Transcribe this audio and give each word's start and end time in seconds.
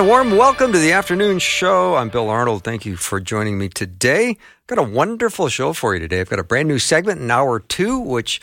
And 0.00 0.08
a 0.08 0.10
warm 0.10 0.38
welcome 0.38 0.72
to 0.72 0.78
the 0.78 0.92
afternoon 0.92 1.40
show. 1.40 1.94
I'm 1.94 2.08
Bill 2.08 2.30
Arnold. 2.30 2.64
Thank 2.64 2.86
you 2.86 2.96
for 2.96 3.20
joining 3.20 3.58
me 3.58 3.68
today. 3.68 4.30
I've 4.30 4.66
Got 4.66 4.78
a 4.78 4.82
wonderful 4.82 5.50
show 5.50 5.74
for 5.74 5.92
you 5.92 6.00
today. 6.00 6.22
I've 6.22 6.30
got 6.30 6.38
a 6.38 6.42
brand 6.42 6.68
new 6.68 6.78
segment 6.78 7.20
in 7.20 7.30
hour 7.30 7.60
two, 7.60 7.98
which 7.98 8.40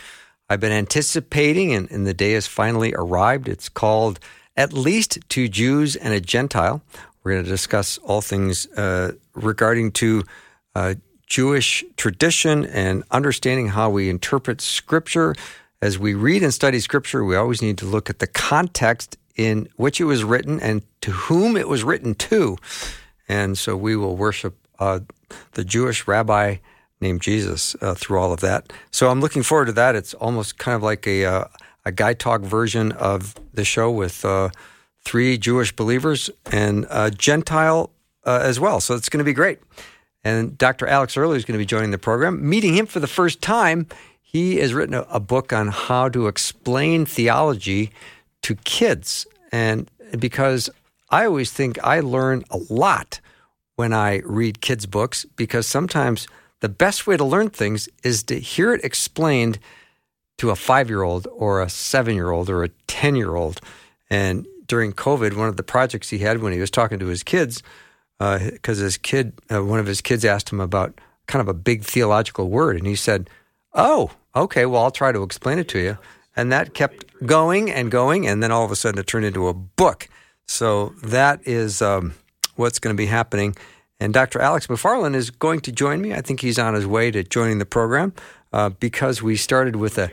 I've 0.52 0.60
been 0.60 0.72
anticipating, 0.72 1.74
and, 1.74 1.90
and 1.90 2.06
the 2.06 2.14
day 2.14 2.34
has 2.34 2.46
finally 2.46 2.94
arrived. 2.94 3.48
It's 3.48 3.70
called 3.70 4.20
At 4.56 4.72
Least 4.72 5.18
Two 5.30 5.48
Jews 5.48 5.96
and 5.96 6.14
a 6.14 6.22
Gentile. 6.22 6.84
We're 7.24 7.32
going 7.32 7.46
to 7.46 7.50
discuss 7.50 7.98
all 8.04 8.22
things 8.22 8.68
uh, 8.74 9.14
regarding 9.34 9.94
to 9.94 10.26
uh, 10.76 10.94
Jewish 11.26 11.84
tradition 11.96 12.68
and 12.68 13.04
understanding 13.10 13.70
how 13.70 13.90
we 13.90 14.12
interpret 14.12 14.62
Scripture. 14.62 15.34
As 15.82 15.98
we 15.98 16.14
read 16.14 16.44
and 16.44 16.54
study 16.54 16.80
Scripture, 16.80 17.24
we 17.24 17.36
always 17.36 17.64
need 17.64 17.80
to 17.80 17.88
look 17.88 18.12
at 18.12 18.20
the 18.20 18.28
context 18.28 19.18
in 19.38 19.70
which 19.76 20.02
it 20.02 20.06
was 20.06 20.24
written 20.24 20.60
and 20.60 20.82
to 21.02 21.12
whom 21.12 21.56
it 21.56 21.70
was 21.70 21.84
written 21.84 22.16
to. 22.16 22.58
And 23.30 23.58
so 23.58 23.78
we 23.78 23.96
will 23.96 24.18
worship 24.18 24.58
uh, 24.80 25.02
the 25.54 25.64
Jewish 25.64 26.08
rabbi 26.08 26.58
named 27.00 27.22
Jesus 27.22 27.76
uh, 27.82 27.94
through 27.94 28.20
all 28.20 28.34
of 28.34 28.40
that. 28.40 28.74
So 28.92 29.10
I'm 29.10 29.22
looking 29.22 29.44
forward 29.44 29.66
to 29.66 29.72
that. 29.74 29.96
It's 29.96 30.16
almost 30.16 30.58
kind 30.58 30.76
of 30.76 30.82
like 30.82 31.06
a, 31.06 31.26
uh, 31.26 31.46
a 31.86 31.92
guy 31.92 32.14
talk 32.14 32.42
version 32.42 32.92
of 32.94 33.36
the 33.54 33.64
show 33.64 33.92
with 33.92 34.26
uh, 34.26 34.50
three 35.06 35.38
Jewish 35.38 35.76
believers 35.76 36.30
and 36.52 36.88
a 36.90 37.12
Gentile 37.12 37.92
uh, 38.26 38.40
as 38.42 38.60
well. 38.60 38.80
So 38.80 38.96
it's 38.96 39.10
going 39.10 39.20
to 39.20 39.24
be 39.24 39.34
great. 39.34 39.60
And 40.24 40.58
Dr. 40.58 40.88
Alex 40.88 41.16
Early 41.16 41.38
is 41.38 41.46
going 41.46 41.58
to 41.58 41.62
be 41.62 41.66
joining 41.66 41.92
the 41.92 41.98
program. 41.98 42.48
Meeting 42.48 42.76
him 42.76 42.88
for 42.88 43.00
the 43.00 43.08
first 43.08 43.42
time, 43.42 43.88
he 44.22 44.58
has 44.58 44.74
written 44.74 44.96
a, 44.96 45.06
a 45.10 45.20
book 45.20 45.54
on 45.54 45.68
how 45.70 46.10
to 46.10 46.28
explain 46.28 47.06
theology 47.06 47.92
to 48.48 48.56
kids. 48.64 49.28
And 49.52 49.92
because 50.18 50.70
I 51.10 51.26
always 51.26 51.52
think 51.52 51.78
I 51.84 52.00
learn 52.00 52.46
a 52.50 52.58
lot 52.70 53.20
when 53.76 53.92
I 53.92 54.22
read 54.24 54.62
kids' 54.62 54.86
books, 54.86 55.26
because 55.36 55.68
sometimes 55.68 56.28
the 56.62 56.70
best 56.70 57.06
way 57.06 57.18
to 57.18 57.26
learn 57.26 57.50
things 57.50 57.90
is 58.04 58.24
to 58.24 58.40
hear 58.40 58.74
it 58.74 58.86
explained 58.86 59.60
to 60.38 60.50
a 60.50 60.56
five 60.56 60.88
year 60.88 61.04
old 61.04 61.28
or 61.30 61.62
a 61.62 61.68
seven 61.68 62.16
year 62.16 62.32
old 62.32 62.50
or 62.50 62.64
a 62.64 62.70
10 62.88 63.18
year 63.18 63.36
old. 63.36 63.60
And 64.10 64.48
during 64.66 64.94
COVID, 64.94 65.36
one 65.36 65.50
of 65.50 65.58
the 65.58 65.64
projects 65.64 66.10
he 66.10 66.20
had 66.20 66.42
when 66.42 66.54
he 66.54 66.60
was 66.60 66.72
talking 66.72 67.00
to 67.00 67.08
his 67.08 67.24
kids, 67.24 67.62
because 68.18 68.80
uh, 68.80 68.84
his 68.84 68.96
kid, 68.96 69.34
uh, 69.52 69.62
one 69.62 69.80
of 69.80 69.88
his 69.88 70.00
kids 70.00 70.24
asked 70.24 70.54
him 70.54 70.62
about 70.62 71.02
kind 71.28 71.42
of 71.42 71.50
a 71.50 71.54
big 71.54 71.84
theological 71.84 72.50
word, 72.50 72.78
and 72.78 72.88
he 72.88 72.96
said, 72.96 73.30
Oh, 73.74 74.12
okay, 74.34 74.66
well, 74.66 74.84
I'll 74.84 74.92
try 74.92 75.12
to 75.12 75.24
explain 75.24 75.60
it 75.60 75.68
to 75.68 75.80
you. 75.80 75.98
And 76.38 76.52
that 76.52 76.76
kept 76.76 77.04
going 77.26 77.72
and 77.72 77.92
going, 77.92 78.28
and 78.28 78.42
then 78.44 78.52
all 78.52 78.64
of 78.64 78.72
a 78.72 78.76
sudden 78.76 79.00
it 79.00 79.08
turned 79.08 79.26
into 79.26 79.48
a 79.48 79.54
book. 79.54 80.08
So 80.46 80.94
that 81.04 81.46
is 81.46 81.82
um, 81.82 82.14
what's 82.56 82.80
going 82.80 82.96
to 82.96 82.98
be 82.98 83.08
happening. 83.08 83.56
And 84.00 84.14
Dr. 84.14 84.40
Alex 84.40 84.68
McFarland 84.68 85.16
is 85.16 85.32
going 85.32 85.62
to 85.62 85.72
join 85.72 86.00
me. 86.00 86.14
I 86.14 86.22
think 86.22 86.42
he's 86.42 86.60
on 86.60 86.76
his 86.76 86.86
way 86.86 87.10
to 87.10 87.24
joining 87.24 87.58
the 87.58 87.66
program 87.66 88.14
uh, 88.54 88.70
because 88.70 89.22
we 89.24 89.36
started 89.36 89.76
with 89.76 89.98
a 89.98 90.12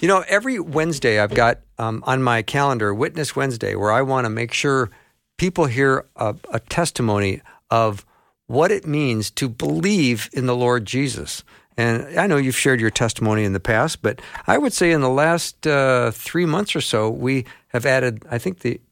You 0.00 0.08
know, 0.08 0.24
every 0.28 0.58
Wednesday 0.58 1.20
I've 1.20 1.34
got 1.34 1.60
um, 1.78 2.02
on 2.06 2.22
my 2.22 2.42
calendar 2.42 2.94
Witness 2.94 3.36
Wednesday, 3.36 3.74
where 3.74 3.92
I 3.92 4.02
want 4.02 4.24
to 4.24 4.30
make 4.30 4.52
sure 4.52 4.90
people 5.36 5.66
hear 5.66 6.06
a, 6.16 6.34
a, 6.52 6.60
testimony 6.60 7.42
of 7.70 8.04
what 8.46 8.70
it 8.70 8.86
means 8.86 9.30
to 9.30 9.48
believe 9.48 10.28
in 10.32 10.46
the 10.46 10.56
Lord 10.56 10.84
Jesus. 10.84 11.44
And 11.76 12.18
I 12.18 12.26
know 12.26 12.36
you've 12.36 12.56
shared 12.56 12.80
your 12.80 12.90
testimony 12.90 13.44
in 13.44 13.52
the 13.52 13.60
past, 13.60 14.02
but 14.02 14.20
I 14.46 14.58
would 14.58 14.72
say 14.72 14.90
in 14.90 15.00
the 15.00 15.08
last 15.08 15.66
uh, 15.66 16.10
three 16.10 16.46
months 16.46 16.74
or 16.74 16.80
so, 16.80 17.08
we 17.08 17.46
have 17.68 17.86
added, 17.86 18.22
I 18.30 18.38
think 18.38 18.60
the, 18.60 18.80
the 18.88 18.89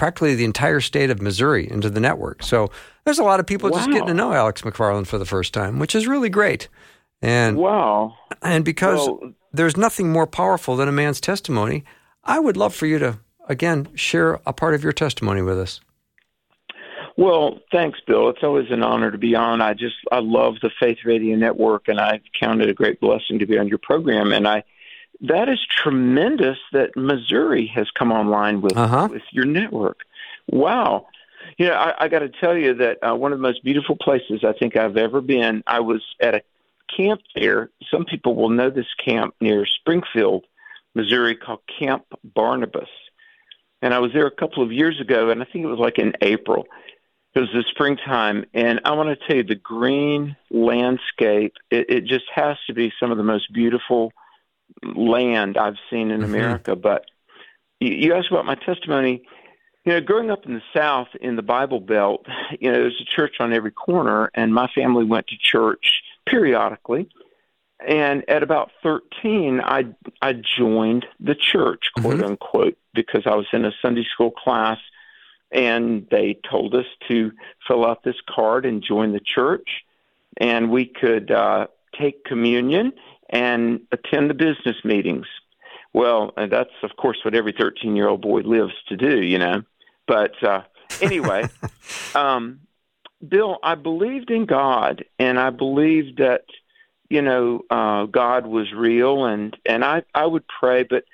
practically 0.00 0.34
the 0.34 0.46
entire 0.46 0.80
state 0.80 1.10
of 1.10 1.20
Missouri 1.20 1.70
into 1.70 1.90
the 1.90 2.00
network. 2.00 2.42
So 2.42 2.70
there's 3.04 3.18
a 3.18 3.22
lot 3.22 3.38
of 3.38 3.46
people 3.46 3.68
wow. 3.68 3.76
just 3.76 3.90
getting 3.90 4.06
to 4.06 4.14
know 4.14 4.32
Alex 4.32 4.62
McFarland 4.62 5.06
for 5.06 5.18
the 5.18 5.26
first 5.26 5.52
time, 5.52 5.78
which 5.78 5.94
is 5.94 6.06
really 6.06 6.30
great. 6.30 6.68
And 7.20 7.58
wow. 7.58 8.16
And 8.40 8.64
because 8.64 9.06
well, 9.06 9.34
there's 9.52 9.76
nothing 9.76 10.10
more 10.10 10.26
powerful 10.26 10.74
than 10.74 10.88
a 10.88 10.92
man's 10.92 11.20
testimony, 11.20 11.84
I 12.24 12.40
would 12.40 12.56
love 12.56 12.74
for 12.74 12.86
you 12.86 12.98
to 12.98 13.18
again 13.46 13.88
share 13.94 14.40
a 14.46 14.54
part 14.54 14.72
of 14.72 14.82
your 14.82 14.94
testimony 14.94 15.42
with 15.42 15.58
us. 15.58 15.82
Well, 17.18 17.58
thanks, 17.70 18.00
Bill. 18.06 18.30
It's 18.30 18.42
always 18.42 18.70
an 18.70 18.82
honor 18.82 19.10
to 19.10 19.18
be 19.18 19.34
on. 19.34 19.60
I 19.60 19.74
just 19.74 19.96
I 20.10 20.20
love 20.20 20.54
the 20.62 20.70
Faith 20.80 21.00
Radio 21.04 21.36
Network, 21.36 21.88
and 21.88 22.00
I 22.00 22.22
count 22.40 22.62
it 22.62 22.70
a 22.70 22.74
great 22.74 23.00
blessing 23.00 23.38
to 23.38 23.44
be 23.44 23.58
on 23.58 23.68
your 23.68 23.76
program. 23.76 24.32
And 24.32 24.48
I 24.48 24.64
that 25.22 25.48
is 25.48 25.58
tremendous 25.68 26.58
that 26.72 26.96
Missouri 26.96 27.66
has 27.74 27.90
come 27.90 28.12
online 28.12 28.60
with 28.60 28.76
uh-huh. 28.76 29.08
with 29.10 29.22
your 29.32 29.44
network. 29.44 30.00
Wow. 30.46 31.06
You 31.58 31.66
know, 31.66 31.74
I, 31.74 32.04
I 32.04 32.08
got 32.08 32.20
to 32.20 32.28
tell 32.28 32.56
you 32.56 32.74
that 32.74 32.98
uh, 33.02 33.14
one 33.14 33.32
of 33.32 33.38
the 33.38 33.42
most 33.42 33.62
beautiful 33.62 33.96
places 33.96 34.44
I 34.44 34.52
think 34.52 34.76
I've 34.76 34.96
ever 34.96 35.20
been. 35.20 35.62
I 35.66 35.80
was 35.80 36.02
at 36.20 36.34
a 36.34 36.42
camp 36.96 37.20
there. 37.34 37.70
Some 37.90 38.04
people 38.04 38.34
will 38.34 38.48
know 38.48 38.70
this 38.70 38.86
camp 39.04 39.34
near 39.40 39.66
Springfield, 39.66 40.44
Missouri, 40.94 41.36
called 41.36 41.60
Camp 41.78 42.04
Barnabas. 42.24 42.88
And 43.82 43.94
I 43.94 43.98
was 43.98 44.12
there 44.12 44.26
a 44.26 44.30
couple 44.30 44.62
of 44.62 44.72
years 44.72 45.00
ago, 45.00 45.30
and 45.30 45.42
I 45.42 45.44
think 45.44 45.64
it 45.64 45.68
was 45.68 45.78
like 45.78 45.98
in 45.98 46.12
April. 46.20 46.66
It 47.34 47.40
was 47.40 47.48
the 47.54 47.64
springtime, 47.70 48.44
and 48.52 48.80
I 48.84 48.92
want 48.92 49.08
to 49.08 49.26
tell 49.26 49.36
you 49.36 49.44
the 49.44 49.54
green 49.54 50.36
landscape. 50.50 51.54
It, 51.70 51.88
it 51.88 52.04
just 52.04 52.24
has 52.34 52.56
to 52.66 52.74
be 52.74 52.92
some 52.98 53.10
of 53.12 53.18
the 53.18 53.22
most 53.24 53.52
beautiful 53.52 54.12
land 54.82 55.56
I've 55.56 55.76
seen 55.90 56.10
in 56.10 56.20
mm-hmm. 56.20 56.34
America. 56.34 56.76
But 56.76 57.06
you, 57.80 57.92
you 57.92 58.14
asked 58.14 58.30
about 58.30 58.46
my 58.46 58.54
testimony. 58.54 59.22
You 59.84 59.92
know, 59.92 60.00
growing 60.02 60.30
up 60.30 60.44
in 60.44 60.54
the 60.54 60.62
South 60.76 61.08
in 61.20 61.36
the 61.36 61.42
Bible 61.42 61.80
Belt, 61.80 62.26
you 62.60 62.70
know, 62.70 62.78
there's 62.78 63.00
a 63.00 63.16
church 63.16 63.36
on 63.40 63.52
every 63.52 63.70
corner, 63.70 64.30
and 64.34 64.54
my 64.54 64.68
family 64.74 65.04
went 65.04 65.26
to 65.28 65.36
church 65.38 66.02
periodically. 66.26 67.08
and 67.86 68.28
at 68.28 68.42
about 68.42 68.70
13, 68.82 69.60
I 69.64 69.86
I 70.20 70.34
joined 70.34 71.06
the 71.18 71.34
church, 71.34 71.90
quote 71.96 72.16
mm-hmm. 72.16 72.24
unquote, 72.24 72.76
because 72.94 73.22
I 73.26 73.34
was 73.34 73.46
in 73.52 73.64
a 73.64 73.72
Sunday 73.80 74.04
school 74.04 74.30
class, 74.30 74.78
and 75.50 76.06
they 76.10 76.38
told 76.48 76.74
us 76.74 76.86
to 77.08 77.32
fill 77.66 77.86
out 77.86 78.04
this 78.04 78.20
card 78.28 78.66
and 78.66 78.82
join 78.82 79.12
the 79.12 79.20
church, 79.20 79.84
and 80.36 80.70
we 80.70 80.84
could 80.86 81.30
uh, 81.30 81.68
take 81.98 82.24
communion 82.24 82.92
and 83.30 83.80
attend 83.92 84.28
the 84.28 84.34
business 84.34 84.76
meetings. 84.84 85.26
Well, 85.92 86.32
that's 86.36 86.70
of 86.82 86.96
course 86.96 87.18
what 87.24 87.34
every 87.34 87.54
13 87.58 87.96
year 87.96 88.08
old 88.08 88.20
boy 88.20 88.40
lives 88.40 88.74
to 88.88 88.96
do, 88.96 89.22
you 89.22 89.38
know. 89.38 89.62
But 90.06 90.42
uh, 90.42 90.62
anyway, 91.00 91.48
um, 92.14 92.60
Bill, 93.26 93.58
I 93.62 93.74
believed 93.74 94.30
in 94.30 94.46
God, 94.46 95.04
and 95.18 95.38
I 95.38 95.50
believed 95.50 96.18
that 96.18 96.44
you 97.08 97.22
know 97.22 97.64
uh, 97.70 98.06
God 98.06 98.46
was 98.46 98.72
real, 98.72 99.24
and 99.24 99.56
and 99.66 99.84
I 99.84 100.02
I 100.14 100.26
would 100.26 100.44
pray, 100.46 100.84
but 100.84 101.04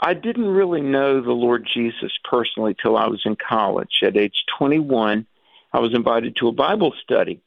I 0.00 0.14
didn't 0.14 0.48
really 0.48 0.80
know 0.80 1.20
the 1.20 1.32
Lord 1.32 1.68
Jesus 1.72 2.12
personally 2.24 2.74
till 2.80 2.96
I 2.96 3.06
was 3.06 3.22
in 3.24 3.36
college. 3.36 4.00
At 4.02 4.16
age 4.16 4.44
21, 4.58 5.26
I 5.72 5.78
was 5.78 5.94
invited 5.94 6.36
to 6.36 6.48
a 6.48 6.52
Bible 6.52 6.94
study, 7.02 7.40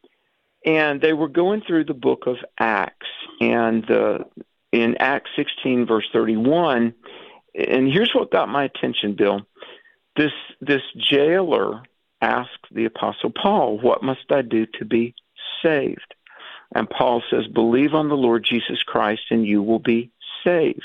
and 0.65 1.01
they 1.01 1.13
were 1.13 1.27
going 1.27 1.61
through 1.65 1.85
the 1.85 1.93
book 1.93 2.23
of 2.27 2.37
Acts, 2.59 3.07
and 3.41 3.89
uh, 3.89 4.19
in 4.71 4.95
Acts 4.99 5.29
16, 5.35 5.85
verse 5.85 6.07
31, 6.11 6.93
and 7.55 7.91
here's 7.91 8.11
what 8.13 8.31
got 8.31 8.49
my 8.49 8.63
attention, 8.63 9.15
Bill. 9.15 9.41
This 10.15 10.31
this 10.61 10.81
jailer 10.97 11.83
asked 12.21 12.67
the 12.71 12.85
apostle 12.85 13.31
Paul, 13.31 13.79
"What 13.79 14.03
must 14.03 14.31
I 14.31 14.41
do 14.41 14.65
to 14.79 14.85
be 14.85 15.13
saved?" 15.61 16.15
And 16.75 16.89
Paul 16.89 17.21
says, 17.29 17.47
"Believe 17.47 17.93
on 17.93 18.09
the 18.09 18.15
Lord 18.15 18.43
Jesus 18.43 18.81
Christ, 18.83 19.23
and 19.29 19.45
you 19.45 19.61
will 19.61 19.79
be 19.79 20.11
saved." 20.43 20.81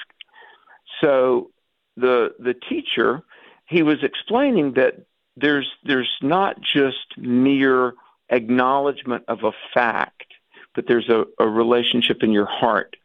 So 1.00 1.50
the 1.96 2.34
the 2.38 2.54
teacher 2.54 3.22
he 3.66 3.82
was 3.82 4.02
explaining 4.02 4.72
that 4.74 4.94
there's 5.36 5.70
there's 5.84 6.10
not 6.22 6.60
just 6.60 7.16
mere 7.16 7.94
acknowledgement 8.30 9.24
of 9.28 9.44
a 9.44 9.52
fact, 9.74 10.24
but 10.74 10.86
there's 10.86 11.08
a, 11.08 11.24
a 11.38 11.48
relationship 11.48 12.22
in 12.22 12.32
your 12.32 12.46
heart. 12.46 12.96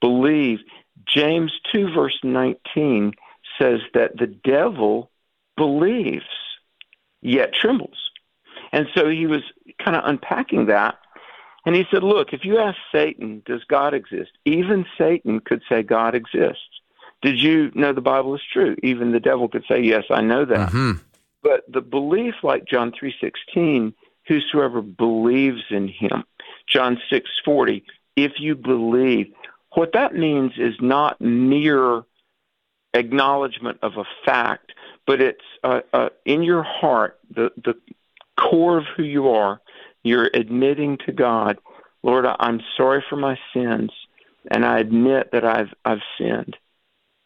Believe. 0.00 0.58
James 1.06 1.52
2 1.72 1.92
verse 1.92 2.18
19 2.22 3.12
says 3.58 3.80
that 3.94 4.16
the 4.16 4.26
devil 4.26 5.10
believes 5.56 6.24
yet 7.20 7.52
trembles. 7.52 8.10
And 8.72 8.86
so 8.94 9.08
he 9.08 9.26
was 9.26 9.42
kind 9.82 9.96
of 9.96 10.04
unpacking 10.04 10.66
that. 10.66 10.98
And 11.66 11.74
he 11.74 11.84
said, 11.90 12.02
Look, 12.02 12.32
if 12.32 12.44
you 12.44 12.58
ask 12.58 12.78
Satan, 12.92 13.42
does 13.44 13.62
God 13.64 13.94
exist? 13.94 14.30
Even 14.44 14.86
Satan 14.96 15.40
could 15.40 15.62
say 15.68 15.82
God 15.82 16.14
exists. 16.14 16.62
Did 17.22 17.38
you 17.38 17.70
know 17.74 17.92
the 17.92 18.00
Bible 18.00 18.34
is 18.34 18.40
true? 18.50 18.76
Even 18.82 19.12
the 19.12 19.20
devil 19.20 19.48
could 19.48 19.64
say, 19.68 19.82
Yes, 19.82 20.04
I 20.10 20.22
know 20.22 20.44
that. 20.44 20.70
Mm-hmm. 20.70 21.02
But 21.42 21.64
the 21.68 21.80
belief, 21.80 22.34
like 22.42 22.66
John 22.66 22.92
three 22.98 23.14
three 23.20 23.28
sixteen, 23.28 23.94
whosoever 24.30 24.80
believes 24.80 25.62
in 25.70 25.88
him. 25.88 26.22
John 26.68 26.98
six 27.10 27.28
forty, 27.44 27.84
if 28.14 28.32
you 28.38 28.54
believe. 28.54 29.26
What 29.74 29.92
that 29.92 30.14
means 30.14 30.52
is 30.56 30.74
not 30.80 31.20
mere 31.20 32.02
acknowledgement 32.94 33.78
of 33.82 33.96
a 33.96 34.04
fact, 34.24 34.72
but 35.06 35.20
it's 35.20 35.48
uh, 35.64 35.80
uh, 35.92 36.08
in 36.24 36.42
your 36.42 36.62
heart, 36.62 37.18
the, 37.34 37.50
the 37.64 37.74
core 38.36 38.78
of 38.78 38.84
who 38.96 39.02
you 39.02 39.28
are. 39.30 39.60
You're 40.04 40.30
admitting 40.32 40.98
to 41.06 41.12
God, 41.12 41.58
Lord, 42.02 42.24
I'm 42.26 42.60
sorry 42.76 43.04
for 43.08 43.16
my 43.16 43.36
sins, 43.52 43.90
and 44.50 44.64
I 44.64 44.78
admit 44.78 45.32
that 45.32 45.44
I've 45.44 45.74
I've 45.84 46.04
sinned. 46.16 46.56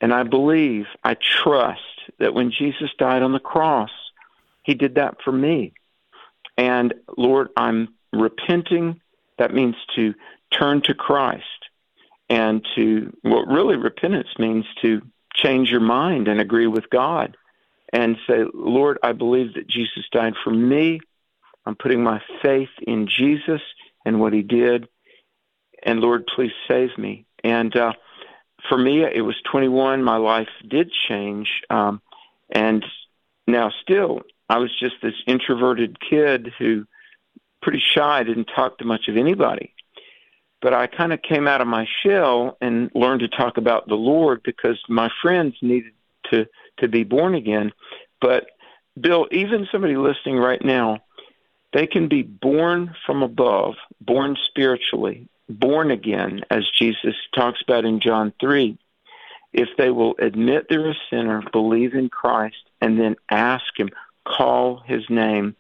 And 0.01 0.13
I 0.13 0.23
believe, 0.25 0.87
I 1.03 1.15
trust 1.43 1.81
that 2.19 2.35
when 2.35 2.51
Jesus 2.51 2.91
died 2.99 3.23
on 3.23 3.33
the 3.33 3.39
cross, 3.53 3.91
he 4.63 4.75
did 4.75 4.97
that 4.97 5.17
for 5.23 5.33
me. 5.33 5.73
And 6.57 6.95
Lord, 7.17 7.49
I'm 7.57 7.95
repenting. 8.13 9.01
That 9.39 9.55
means 9.55 9.77
to 9.97 10.15
turn 10.53 10.83
to 10.83 10.95
Christ 10.95 11.45
and 12.29 12.67
to 12.77 13.17
what 13.23 13.49
really 13.49 13.77
repentance 13.77 14.29
means 14.39 14.65
to 14.83 15.03
change 15.35 15.71
your 15.71 15.81
mind 15.81 16.29
and 16.29 16.41
agree 16.41 16.67
with 16.67 16.89
God 16.91 17.37
and 17.93 18.17
say, 18.27 18.45
Lord, 18.53 18.99
I 19.03 19.13
believe 19.13 19.55
that 19.55 19.69
Jesus 19.69 20.05
died 20.13 20.35
for 20.43 20.51
me. 20.51 21.01
I'm 21.67 21.77
putting 21.77 22.03
my 22.03 22.21
faith 22.43 22.71
in 22.87 23.09
Jesus 23.09 23.61
and 24.05 24.21
what 24.21 24.33
he 24.33 24.43
did. 24.43 24.89
And 25.83 26.01
Lord, 26.01 26.27
please 26.27 26.53
save 26.69 26.97
me. 26.97 27.27
And 27.43 27.75
uh, 27.77 27.93
for 28.69 28.79
me, 28.79 29.03
it 29.05 29.21
was 29.21 29.37
21. 29.51 30.03
My 30.03 30.17
life 30.17 30.49
did 30.67 30.91
change. 31.09 31.49
Um, 31.71 32.01
and 32.51 32.85
now, 33.47 33.71
still, 33.83 34.23
I 34.49 34.59
was 34.59 34.71
just 34.79 34.97
this 35.03 35.15
introverted 35.27 35.99
kid 36.01 36.53
who 36.59 36.87
pretty 37.63 37.81
shy, 37.81 38.23
didn't 38.23 38.51
talk 38.55 38.79
to 38.79 38.85
much 38.85 39.09
of 39.09 39.17
anybody. 39.17 39.75
But 40.61 40.75
I 40.75 40.87
kind 40.87 41.13
of 41.13 41.23
came 41.23 41.49
out 41.49 41.61
of 41.61 41.67
my 41.67 41.87
shell 42.03 42.57
and 42.61 42.91
learned 42.95 43.21
to 43.21 43.29
talk 43.29 43.57
about 43.57 43.89
the 43.89 43.95
Lord 43.95 44.43
because 44.43 44.79
my 44.89 45.11
friends 45.23 45.57
needed 45.63 45.93
to 46.31 46.47
to 46.79 46.89
be 46.89 47.05
born 47.05 47.35
again. 47.35 47.73
But 48.21 48.47
Bill, 49.01 49.27
even 49.31 49.69
somebody 49.71 49.97
listening 49.97 50.37
right 50.37 50.63
now, 50.65 51.01
they 51.73 51.87
can 51.87 52.09
be 52.09 52.23
born 52.23 52.95
from 53.05 53.23
above, 53.23 53.75
born 54.01 54.37
spiritually, 54.49 55.29
born 55.49 55.91
again, 55.91 56.43
as 56.51 56.65
Jesus 56.79 57.15
talks 57.35 57.61
about 57.63 57.85
in 57.85 58.01
John 58.01 58.33
3, 58.41 58.79
if 59.53 59.69
they 59.77 59.91
will 59.91 60.15
admit 60.19 60.67
they're 60.69 60.91
a 60.91 60.95
sinner, 61.11 61.43
believe 61.53 61.95
in 61.95 62.09
Christ, 62.09 62.57
and 62.81 62.99
then 62.99 63.17
ask 63.31 63.65
Him, 63.77 63.91
call 64.25 64.83
His 64.87 65.03
name. 65.09 65.55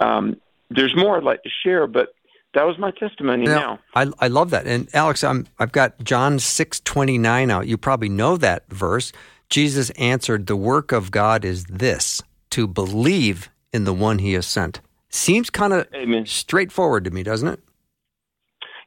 Um, 0.00 0.36
there's 0.70 0.94
more 0.96 1.16
I'd 1.16 1.24
like 1.24 1.42
to 1.42 1.50
share, 1.62 1.86
but 1.86 2.14
that 2.54 2.66
was 2.66 2.78
my 2.78 2.90
testimony 2.92 3.44
now, 3.44 3.54
now. 3.54 3.78
I, 3.94 4.24
I 4.24 4.28
love 4.28 4.50
that. 4.50 4.66
And 4.66 4.88
Alex, 4.94 5.24
I'm, 5.24 5.46
I've 5.58 5.72
got 5.72 6.02
John 6.02 6.38
6 6.38 6.80
29 6.80 7.50
out. 7.50 7.66
You 7.66 7.76
probably 7.76 8.08
know 8.08 8.36
that 8.36 8.68
verse. 8.68 9.12
Jesus 9.48 9.90
answered, 9.90 10.46
The 10.46 10.56
work 10.56 10.92
of 10.92 11.10
God 11.10 11.44
is 11.44 11.64
this, 11.64 12.22
to 12.50 12.66
believe 12.66 13.50
in 13.72 13.84
the 13.84 13.92
one 13.92 14.18
He 14.20 14.32
has 14.34 14.46
sent. 14.46 14.80
Seems 15.10 15.50
kind 15.50 15.72
of 15.72 15.86
straightforward 16.28 17.04
to 17.04 17.10
me, 17.10 17.22
doesn't 17.22 17.48
it? 17.48 17.60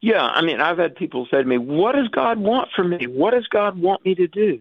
Yeah, 0.00 0.22
I 0.22 0.42
mean, 0.42 0.60
I've 0.60 0.78
had 0.78 0.94
people 0.94 1.26
say 1.30 1.38
to 1.38 1.44
me, 1.44 1.58
"What 1.58 1.94
does 1.94 2.08
God 2.08 2.38
want 2.38 2.68
from 2.74 2.90
me? 2.90 3.06
What 3.06 3.32
does 3.32 3.48
God 3.48 3.78
want 3.78 4.04
me 4.04 4.14
to 4.14 4.28
do?" 4.28 4.60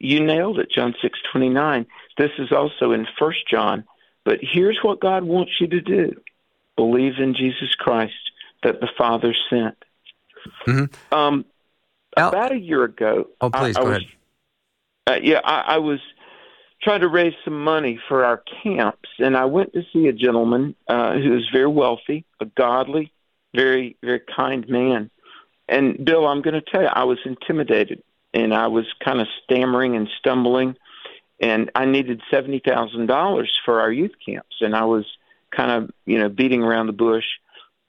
You 0.00 0.20
nailed 0.24 0.58
it, 0.58 0.70
John 0.70 0.94
six 1.00 1.18
twenty 1.30 1.48
nine. 1.48 1.86
This 2.16 2.30
is 2.38 2.52
also 2.52 2.92
in 2.92 3.06
First 3.18 3.48
John, 3.48 3.84
but 4.24 4.38
here's 4.40 4.78
what 4.82 5.00
God 5.00 5.24
wants 5.24 5.52
you 5.60 5.66
to 5.68 5.80
do: 5.80 6.20
believe 6.76 7.18
in 7.18 7.34
Jesus 7.34 7.74
Christ 7.74 8.14
that 8.62 8.80
the 8.80 8.88
Father 8.96 9.34
sent. 9.50 9.76
Mm-hmm. 10.66 11.14
Um, 11.14 11.44
about 12.16 12.52
a 12.52 12.58
year 12.58 12.84
ago, 12.84 13.28
oh 13.40 13.50
please 13.50 13.76
I, 13.76 13.80
go 13.80 13.88
was, 13.88 13.96
ahead. 13.98 14.08
Uh, 15.06 15.20
yeah, 15.22 15.40
I, 15.44 15.74
I 15.74 15.78
was 15.78 16.00
trying 16.82 17.00
to 17.00 17.08
raise 17.08 17.34
some 17.44 17.62
money 17.64 17.98
for 18.08 18.24
our 18.24 18.42
camps, 18.62 19.08
and 19.18 19.36
I 19.36 19.46
went 19.46 19.72
to 19.72 19.82
see 19.92 20.06
a 20.06 20.12
gentleman 20.12 20.74
uh, 20.86 21.14
who 21.14 21.30
was 21.30 21.48
very 21.52 21.68
wealthy, 21.68 22.24
a 22.40 22.46
godly 22.46 23.10
very, 23.54 23.96
very 24.02 24.20
kind 24.20 24.68
man. 24.68 25.10
And 25.68 26.04
Bill, 26.04 26.26
I'm 26.26 26.42
going 26.42 26.54
to 26.54 26.60
tell 26.60 26.82
you, 26.82 26.88
I 26.88 27.04
was 27.04 27.18
intimidated 27.24 28.02
and 28.34 28.52
I 28.52 28.66
was 28.66 28.84
kind 29.02 29.20
of 29.20 29.28
stammering 29.44 29.96
and 29.96 30.08
stumbling. 30.18 30.76
And 31.44 31.70
I 31.74 31.84
needed 31.84 32.22
seventy 32.30 32.58
thousand 32.58 33.04
dollars 33.06 33.52
for 33.66 33.82
our 33.82 33.92
youth 33.92 34.14
camps, 34.24 34.56
and 34.62 34.74
I 34.74 34.84
was 34.84 35.04
kind 35.50 35.70
of, 35.70 35.90
you 36.06 36.18
know, 36.18 36.30
beating 36.30 36.62
around 36.62 36.86
the 36.86 36.94
bush. 36.94 37.26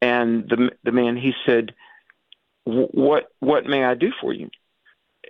And 0.01 0.49
the 0.49 0.71
the 0.83 0.91
man, 0.91 1.15
he 1.15 1.33
said, 1.45 1.73
"What 2.65 3.31
what 3.39 3.65
may 3.65 3.85
I 3.85 3.93
do 3.93 4.11
for 4.19 4.33
you?" 4.33 4.49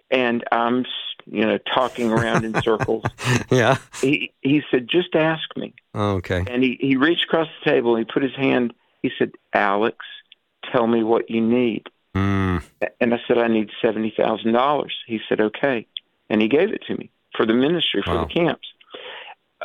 And 0.09 0.43
I'm, 0.51 0.85
you 1.27 1.45
know, 1.45 1.59
talking 1.71 2.11
around 2.11 2.45
in 2.45 2.59
circles. 2.63 3.03
yeah. 3.51 3.77
He 4.01 4.33
he 4.41 4.63
said, 4.71 4.87
"Just 4.87 5.13
ask 5.13 5.55
me." 5.55 5.75
okay. 5.93 6.43
And 6.49 6.63
he 6.63 6.79
he 6.81 6.95
reached 6.95 7.25
across 7.25 7.47
the 7.63 7.69
table. 7.69 7.95
He 7.95 8.05
put 8.05 8.23
his 8.23 8.35
hand. 8.35 8.73
He 9.03 9.11
said, 9.19 9.33
"Alex, 9.53 10.03
tell 10.71 10.87
me 10.87 11.03
what 11.03 11.29
you 11.29 11.41
need. 11.41 11.89
Mm. 12.15 12.63
And 12.99 13.13
I 13.13 13.19
said, 13.27 13.37
I 13.37 13.47
need 13.47 13.69
$70,000. 13.83 14.89
He 15.05 15.19
said, 15.27 15.41
okay. 15.41 15.85
And 16.29 16.41
he 16.41 16.47
gave 16.47 16.71
it 16.71 16.81
to 16.87 16.95
me 16.95 17.11
for 17.37 17.45
the 17.45 17.53
ministry, 17.53 18.01
for 18.05 18.15
wow. 18.15 18.25
the 18.25 18.33
camps. 18.33 18.67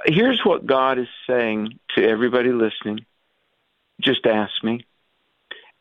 Here's 0.07 0.41
what 0.45 0.67
God 0.67 0.99
is 0.99 1.09
saying 1.27 1.79
to 1.97 2.09
everybody 2.09 2.53
listening 2.53 3.05
just 4.01 4.27
ask 4.27 4.53
me. 4.63 4.85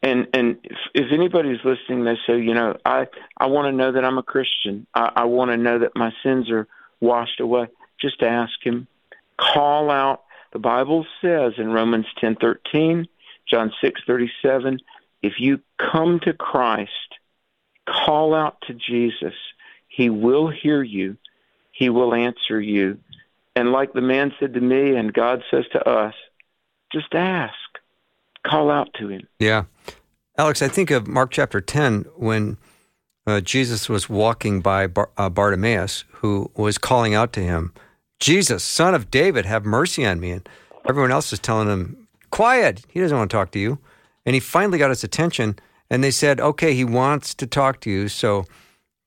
And 0.02 0.28
and 0.34 0.58
if, 0.64 0.78
if 0.94 1.12
anybody's 1.12 1.60
listening, 1.64 2.06
they 2.06 2.18
say, 2.26 2.40
you 2.40 2.54
know, 2.54 2.78
I 2.86 3.08
I 3.38 3.48
want 3.48 3.68
to 3.68 3.72
know 3.72 3.92
that 3.92 4.06
I'm 4.06 4.18
a 4.18 4.24
Christian. 4.24 4.88
I, 4.94 5.12
I 5.16 5.26
want 5.26 5.52
to 5.52 5.58
know 5.58 5.80
that 5.80 5.96
my 5.96 6.12
sins 6.24 6.50
are 6.50 6.68
washed 7.02 7.40
away. 7.40 7.68
Just 8.00 8.22
ask 8.22 8.54
Him. 8.64 8.88
Call 9.38 9.90
out. 9.90 10.24
The 10.54 10.60
Bible 10.60 11.06
says 11.22 11.54
in 11.58 11.72
Romans 11.72 12.06
ten 12.18 12.36
thirteen, 12.36 13.08
John 13.50 13.74
six 13.82 14.02
thirty 14.08 14.32
seven, 14.42 14.80
if 15.22 15.34
you 15.38 15.60
come 15.78 16.22
to 16.22 16.34
Christ, 16.34 16.92
call 17.86 18.34
out 18.34 18.62
to 18.68 18.74
Jesus. 18.74 19.34
He 19.90 20.10
will 20.10 20.50
hear 20.50 20.82
you. 20.82 21.18
He 21.80 21.88
will 21.88 22.14
answer 22.14 22.60
you. 22.60 23.00
And 23.56 23.72
like 23.72 23.94
the 23.94 24.02
man 24.02 24.34
said 24.38 24.54
to 24.54 24.60
me, 24.60 24.98
and 24.98 25.14
God 25.14 25.44
says 25.50 25.64
to 25.72 25.90
us, 25.90 26.14
just 26.92 27.16
ask. 27.16 27.56
Call 28.46 28.70
out 28.70 28.90
to 28.96 29.08
him. 29.08 29.26
Yeah. 29.40 29.64
Alex, 30.38 30.62
I 30.62 30.68
think 30.68 30.92
of 30.92 31.08
Mark 31.08 31.32
chapter 31.32 31.62
10 31.62 32.04
when 32.18 32.58
uh, 33.26 33.40
Jesus 33.40 33.88
was 33.88 34.10
walking 34.10 34.60
by 34.60 34.88
Bar- 34.88 35.10
uh, 35.18 35.30
Bartimaeus, 35.30 36.04
who 36.16 36.52
was 36.58 36.78
calling 36.78 37.14
out 37.14 37.32
to 37.34 37.42
him, 37.42 37.74
Jesus, 38.20 38.62
son 38.62 38.94
of 38.94 39.10
David, 39.10 39.46
have 39.46 39.64
mercy 39.64 40.06
on 40.06 40.20
me. 40.20 40.32
And 40.32 40.50
everyone 40.86 41.12
else 41.12 41.32
is 41.32 41.40
telling 41.40 41.70
him, 41.70 42.10
quiet. 42.30 42.86
He 42.90 43.00
doesn't 43.00 43.18
want 43.18 43.32
to 43.32 43.38
talk 43.38 43.52
to 43.52 43.60
you. 43.60 43.80
And 44.26 44.34
he 44.34 44.42
finally 44.42 44.80
got 44.80 44.90
his 44.90 45.06
attention. 45.06 45.58
And 45.90 46.04
they 46.04 46.12
said, 46.12 46.42
okay, 46.42 46.74
he 46.74 46.84
wants 46.84 47.34
to 47.36 47.48
talk 47.48 47.80
to 47.82 47.90
you. 47.90 48.10
So 48.10 48.44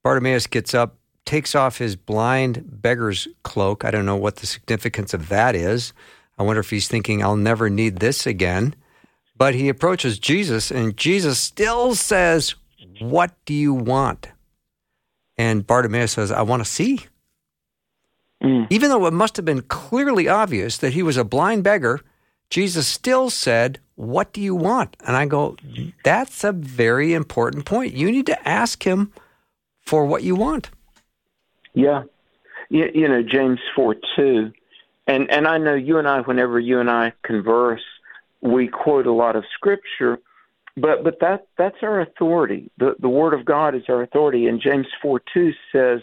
Bartimaeus 0.03 0.47
gets 0.47 0.73
up, 0.73 0.97
takes 1.25 1.55
off 1.55 1.79
his 1.79 1.97
blind 1.97 2.83
beggar's 2.83 3.29
cloak. 3.43 3.85
I 3.85 3.91
don't 3.91 4.07
know 4.07 4.17
what 4.17 4.37
the 4.37 4.47
significance 4.47 5.15
of 5.15 5.29
that 5.29 5.55
is. 5.55 5.93
I 6.39 6.43
wonder 6.43 6.61
if 6.61 6.71
he's 6.71 6.89
thinking, 6.89 7.23
I'll 7.23 7.37
never 7.37 7.71
need 7.71 7.99
this 7.99 8.27
again. 8.27 8.75
But 9.37 9.55
he 9.55 9.69
approaches 9.69 10.19
Jesus, 10.19 10.71
and 10.71 10.97
Jesus 10.97 11.39
still 11.39 11.95
says, 11.95 12.55
What 13.01 13.33
do 13.45 13.55
you 13.55 13.75
want? 13.75 14.29
And 15.37 15.67
Bartimaeus 15.67 16.13
says, 16.13 16.31
I 16.31 16.43
want 16.43 16.65
to 16.65 16.71
see. 16.71 17.01
Mm. 18.43 18.67
Even 18.71 18.91
though 18.91 19.07
it 19.07 19.13
must 19.13 19.37
have 19.37 19.45
been 19.45 19.63
clearly 19.63 20.29
obvious 20.29 20.77
that 20.79 20.93
he 20.93 21.03
was 21.03 21.17
a 21.17 21.25
blind 21.25 21.65
beggar, 21.65 22.01
Jesus 22.51 22.87
still 22.87 23.31
said, 23.31 23.79
What 23.95 24.33
do 24.33 24.41
you 24.41 24.55
want? 24.55 24.97
And 25.07 25.17
I 25.17 25.27
go, 25.27 25.57
That's 26.05 26.45
a 26.45 26.53
very 26.53 27.15
important 27.15 27.65
point. 27.65 27.95
You 27.95 28.11
need 28.11 28.27
to 28.27 28.49
ask 28.49 28.83
him 28.85 29.13
for 29.81 30.05
what 30.07 30.23
you 30.23 30.35
want. 30.35 30.71
Yeah. 31.75 32.05
You, 32.69 32.91
you 32.95 33.09
know, 33.09 33.23
James 33.23 33.61
4 33.75 33.97
2. 34.17 34.53
And, 35.07 35.31
and 35.31 35.47
I 35.49 35.59
know 35.59 35.75
you 35.75 35.99
and 35.99 36.09
I, 36.09 36.21
whenever 36.21 36.61
you 36.61 36.81
and 36.81 36.91
I 36.91 37.13
converse, 37.23 37.83
we 38.43 38.69
quote 38.69 39.07
a 39.07 39.13
lot 39.13 39.37
of 39.37 39.45
scripture, 39.55 40.19
but 40.77 41.05
but 41.05 41.21
that 41.21 41.47
that's 41.57 41.77
our 41.83 42.01
authority. 42.01 42.71
The 42.79 42.97
the 42.99 43.09
word 43.09 43.35
of 43.35 43.45
God 43.45 43.75
is 43.75 43.83
our 43.89 44.03
authority. 44.03 44.47
And 44.47 44.61
James 44.61 44.89
four 45.01 45.23
two 45.33 45.53
says 45.71 46.01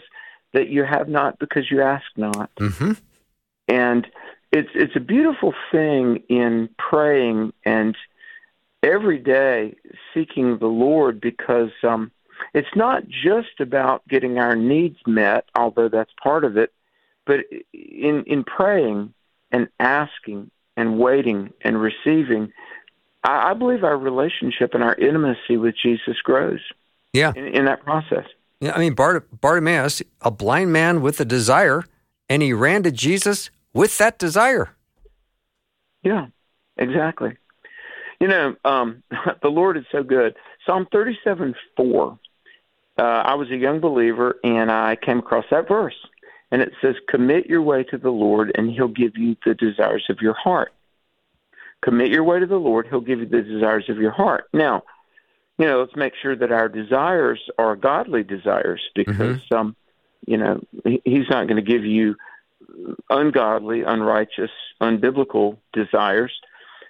that 0.52 0.68
you 0.68 0.84
have 0.84 1.08
not 1.08 1.38
because 1.38 1.70
you 1.70 1.82
ask 1.82 2.04
not. 2.16 2.50
Mm-hmm. 2.56 2.92
And 3.68 4.06
it's 4.52 4.70
it's 4.74 4.96
a 4.96 5.00
beautiful 5.00 5.54
thing 5.70 6.22
in 6.28 6.70
praying 6.78 7.52
and 7.64 7.96
every 8.82 9.18
day 9.18 9.76
seeking 10.14 10.58
the 10.58 10.66
Lord 10.66 11.20
because 11.20 11.70
um, 11.82 12.10
it's 12.54 12.74
not 12.74 13.06
just 13.08 13.60
about 13.60 14.06
getting 14.08 14.38
our 14.38 14.56
needs 14.56 14.98
met, 15.06 15.44
although 15.54 15.88
that's 15.88 16.12
part 16.22 16.44
of 16.44 16.56
it, 16.56 16.72
but 17.26 17.40
in 17.72 18.24
in 18.26 18.44
praying 18.44 19.14
and 19.50 19.68
asking 19.78 20.50
and 20.76 20.98
waiting 20.98 21.52
and 21.62 21.80
receiving, 21.80 22.52
I, 23.24 23.50
I 23.50 23.54
believe 23.54 23.84
our 23.84 23.96
relationship 23.96 24.74
and 24.74 24.82
our 24.82 24.94
intimacy 24.94 25.56
with 25.56 25.74
Jesus 25.80 26.20
grows. 26.22 26.60
Yeah, 27.12 27.32
in, 27.34 27.46
in 27.46 27.64
that 27.66 27.82
process. 27.82 28.26
Yeah, 28.60 28.72
I 28.74 28.78
mean 28.78 28.94
Bart, 28.94 29.40
Bartimaeus, 29.40 30.02
a 30.20 30.30
blind 30.30 30.72
man 30.72 31.02
with 31.02 31.20
a 31.20 31.24
desire, 31.24 31.84
and 32.28 32.42
he 32.42 32.52
ran 32.52 32.82
to 32.84 32.90
Jesus 32.90 33.50
with 33.72 33.98
that 33.98 34.18
desire. 34.18 34.70
Yeah, 36.02 36.26
exactly. 36.76 37.36
You 38.20 38.28
know, 38.28 38.56
um, 38.64 39.02
the 39.42 39.48
Lord 39.48 39.76
is 39.76 39.84
so 39.90 40.02
good. 40.02 40.36
Psalm 40.66 40.86
thirty-seven 40.92 41.54
four. 41.76 42.18
Uh, 43.00 43.22
I 43.24 43.34
was 43.34 43.50
a 43.50 43.56
young 43.56 43.80
believer, 43.80 44.38
and 44.44 44.70
I 44.70 44.96
came 44.96 45.18
across 45.18 45.46
that 45.50 45.66
verse 45.66 45.96
and 46.50 46.62
it 46.62 46.72
says, 46.80 46.96
Commit 47.08 47.46
your 47.46 47.62
way 47.62 47.84
to 47.84 47.98
the 47.98 48.10
Lord, 48.10 48.52
and 48.54 48.70
He'll 48.70 48.88
give 48.88 49.16
you 49.16 49.36
the 49.44 49.54
desires 49.54 50.04
of 50.08 50.18
your 50.20 50.34
heart. 50.34 50.72
Commit 51.82 52.10
your 52.10 52.24
way 52.24 52.40
to 52.40 52.46
the 52.46 52.56
Lord, 52.56 52.86
He'll 52.88 53.00
give 53.00 53.20
you 53.20 53.26
the 53.26 53.42
desires 53.42 53.88
of 53.88 53.98
your 53.98 54.10
heart. 54.10 54.44
Now, 54.52 54.82
you 55.58 55.66
know, 55.66 55.80
let's 55.80 55.96
make 55.96 56.14
sure 56.20 56.36
that 56.36 56.52
our 56.52 56.68
desires 56.68 57.40
are 57.58 57.76
godly 57.76 58.22
desires 58.22 58.80
because, 58.94 59.16
mm-hmm. 59.16 59.54
um, 59.54 59.76
you 60.26 60.36
know, 60.36 60.60
He's 61.04 61.28
not 61.28 61.46
going 61.46 61.62
to 61.62 61.70
give 61.70 61.84
you 61.84 62.16
ungodly, 63.08 63.82
unrighteous, 63.82 64.50
unbiblical 64.80 65.58
desires. 65.72 66.32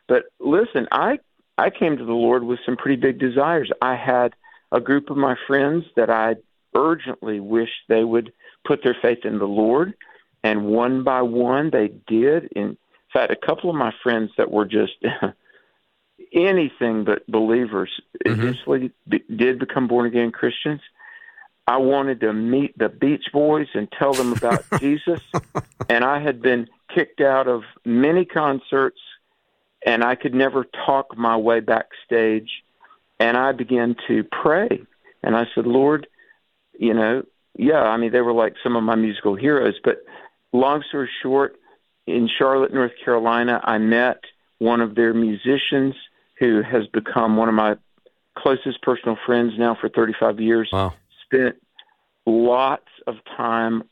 But 0.09 0.25
listen, 0.39 0.89
I 0.91 1.19
I 1.59 1.71
came 1.71 1.99
to 1.99 2.05
the 2.05 2.13
Lord 2.13 2.45
with 2.45 2.59
some 2.65 2.77
pretty 2.77 3.01
big 3.01 3.19
desires. 3.19 3.71
I 3.83 3.95
had 3.95 4.35
a 4.73 4.81
group 4.81 5.11
of 5.11 5.17
my 5.17 5.37
friends 5.47 5.85
that 5.97 6.11
I 6.11 6.37
urgently 6.75 7.41
wished 7.41 7.73
they 7.89 8.05
would 8.05 8.33
put 8.65 8.83
their 8.85 8.97
faith 9.01 9.25
in 9.25 9.39
the 9.39 9.47
Lord, 9.47 9.95
and 10.43 10.67
one 10.67 11.03
by 11.03 11.23
one 11.23 11.71
they 11.71 11.89
did. 12.07 12.49
In 12.55 12.77
fact, 13.13 13.33
a 13.33 13.47
couple 13.47 13.71
of 13.71 13.77
my 13.77 13.93
friends 14.03 14.31
that 14.37 14.51
were 14.51 14.67
just 14.67 14.95
anything 16.33 17.05
but 17.05 17.27
believers 17.27 17.91
mm-hmm. 18.25 18.41
eventually 18.41 18.93
be, 19.09 19.23
did 19.35 19.59
become 19.59 19.89
born 19.89 20.07
again 20.07 20.31
Christians. 20.31 20.81
I 21.67 21.77
wanted 21.77 22.21
to 22.21 22.33
meet 22.33 22.77
the 22.79 22.89
Beach 22.89 23.27
Boys 23.33 23.69
and 23.75 23.91
tell 23.93 24.13
them 24.13 24.33
about 24.33 24.65
Jesus, 24.81 25.21
and 25.89 26.05
I 26.05 26.21
had 26.21 26.43
been 26.43 26.69
kicked 26.95 27.21
out 27.21 27.47
of 27.47 27.63
many 27.85 28.25
concerts, 28.25 28.99
and 29.87 30.03
I 30.03 30.15
could 30.15 30.35
never 30.35 30.67
talk 30.87 31.17
my 31.17 31.37
way 31.37 31.61
backstage. 31.61 32.51
And 33.21 33.37
I 33.37 33.53
began 33.53 33.95
to 34.09 34.25
pray, 34.25 34.83
and 35.23 35.37
I 35.37 35.45
said, 35.55 35.67
Lord, 35.67 36.09
you 36.79 36.95
know, 36.95 37.23
yeah, 37.57 37.83
I 37.83 37.99
mean, 37.99 38.13
they 38.13 38.23
were 38.23 38.33
like 38.33 38.55
some 38.63 38.77
of 38.77 38.83
my 38.83 38.95
musical 38.95 39.35
heroes. 39.35 39.75
But 39.85 40.03
long 40.53 40.83
story 40.89 41.11
short, 41.23 41.57
in 42.07 42.29
Charlotte, 42.39 42.73
North 42.73 42.93
Carolina, 43.05 43.61
I 43.63 43.77
met 43.77 44.21
one 44.59 44.81
of 44.81 44.95
their 44.95 45.13
musicians 45.13 45.95
who 46.39 46.63
has 46.63 46.87
become 46.89 47.37
one 47.37 47.49
of 47.51 47.55
my 47.55 47.77
closest 48.37 48.81
personal 48.83 49.19
friends 49.27 49.53
now 49.59 49.77
for 49.79 49.91
35 49.91 50.41
years. 50.41 50.71
Wow. 50.73 50.95
Spent 51.27 51.57
lots 52.27 52.89
of 53.07 53.17
time 53.37 53.83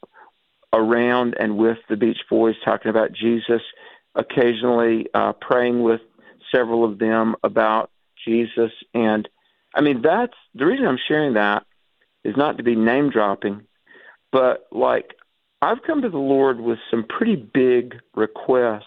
around 0.73 1.35
and 1.39 1.59
with 1.59 1.79
the 1.89 1.97
Beach 1.97 2.21
Boys 2.31 2.55
talking 2.65 2.91
about 2.91 3.13
Jesus, 3.13 3.63
occasionally 4.15 5.07
uh, 5.13 5.33
praying 5.35 5.83
with 5.83 6.01
several 6.55 6.85
of 6.85 6.99
them 6.99 7.37
about 7.43 7.91
Jesus. 8.29 8.73
And 8.95 9.29
I 9.75 9.81
mean, 9.81 10.03
that's 10.03 10.35
the 10.55 10.67
reason 10.67 10.87
I'm 10.87 10.99
sharing 11.09 11.35
that 11.35 11.65
is 12.25 12.37
not 12.37 12.59
to 12.59 12.63
be 12.63 12.77
name 12.77 13.11
dropping, 13.11 13.63
but 14.33 14.67
like 14.71 15.15
I've 15.63 15.83
come 15.87 16.03
to 16.03 16.09
the 16.09 16.19
Lord 16.19 16.61
with 16.61 16.79
some 16.91 17.05
pretty 17.05 17.37
big 17.37 17.95
requests, 18.15 18.85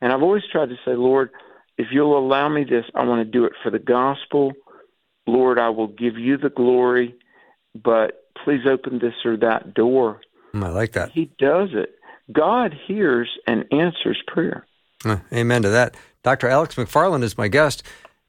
and 0.00 0.12
I've 0.12 0.22
always 0.22 0.42
tried 0.50 0.68
to 0.70 0.76
say, 0.84 0.94
Lord, 0.94 1.30
if 1.78 1.88
you'll 1.90 2.18
allow 2.18 2.48
me 2.48 2.64
this, 2.64 2.84
I 2.94 3.04
want 3.04 3.24
to 3.24 3.30
do 3.30 3.44
it 3.44 3.52
for 3.62 3.70
the 3.70 3.78
gospel. 3.78 4.52
Lord, 5.26 5.58
I 5.58 5.70
will 5.70 5.88
give 5.88 6.18
you 6.18 6.36
the 6.36 6.50
glory, 6.50 7.14
but 7.74 8.24
please 8.44 8.60
open 8.68 8.98
this 8.98 9.14
or 9.24 9.36
that 9.38 9.74
door. 9.74 10.20
Mm, 10.54 10.64
I 10.64 10.68
like 10.68 10.92
that. 10.92 11.10
He 11.12 11.30
does 11.38 11.70
it. 11.72 11.94
God 12.32 12.74
hears 12.86 13.30
and 13.46 13.64
answers 13.72 14.22
prayer. 14.26 14.66
Amen 15.32 15.62
to 15.62 15.68
that. 15.70 15.96
Dr. 16.22 16.48
Alex 16.48 16.76
McFarland 16.76 17.22
is 17.22 17.36
my 17.36 17.48
guest. 17.48 17.82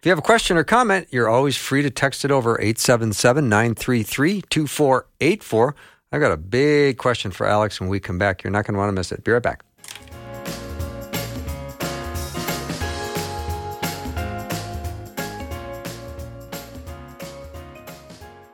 If 0.06 0.08
you 0.08 0.12
have 0.12 0.20
a 0.20 0.22
question 0.22 0.56
or 0.56 0.64
comment, 0.64 1.08
you're 1.10 1.28
always 1.28 1.58
free 1.58 1.82
to 1.82 1.90
text 1.90 2.26
it 2.26 2.30
over 2.30 2.62
877 2.62 3.50
933 3.50 4.44
2484. 4.44 5.76
I've 6.12 6.22
got 6.22 6.32
a 6.32 6.38
big 6.38 7.00
question 7.00 7.32
for 7.32 7.48
Alex 7.48 7.80
when 7.80 7.90
we 7.90 8.00
come 8.00 8.20
back. 8.20 8.44
You're 8.44 8.52
not 8.52 8.68
going 8.68 8.76
to 8.76 8.78
want 8.78 8.90
to 8.90 8.94
miss 8.94 9.12
it. 9.12 9.24
Be 9.24 9.32
right 9.32 9.42
back. 9.42 9.64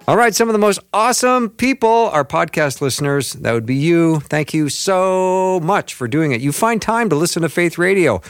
All 0.07 0.15
right, 0.15 0.33
some 0.33 0.47
of 0.47 0.53
the 0.53 0.57
most 0.57 0.79
awesome 0.93 1.49
people 1.49 2.09
are 2.13 2.23
podcast 2.23 2.79
listeners. 2.79 3.33
That 3.33 3.51
would 3.51 3.65
be 3.65 3.75
you. 3.75 4.21
Thank 4.21 4.53
you 4.53 4.69
so 4.69 5.59
much 5.61 5.95
for 5.95 6.07
doing 6.07 6.31
it. 6.31 6.39
You 6.39 6.53
find 6.53 6.81
time 6.81 7.09
to 7.09 7.17
listen 7.17 7.41
to 7.41 7.49
Faith 7.49 7.77
Radio. 7.77 8.21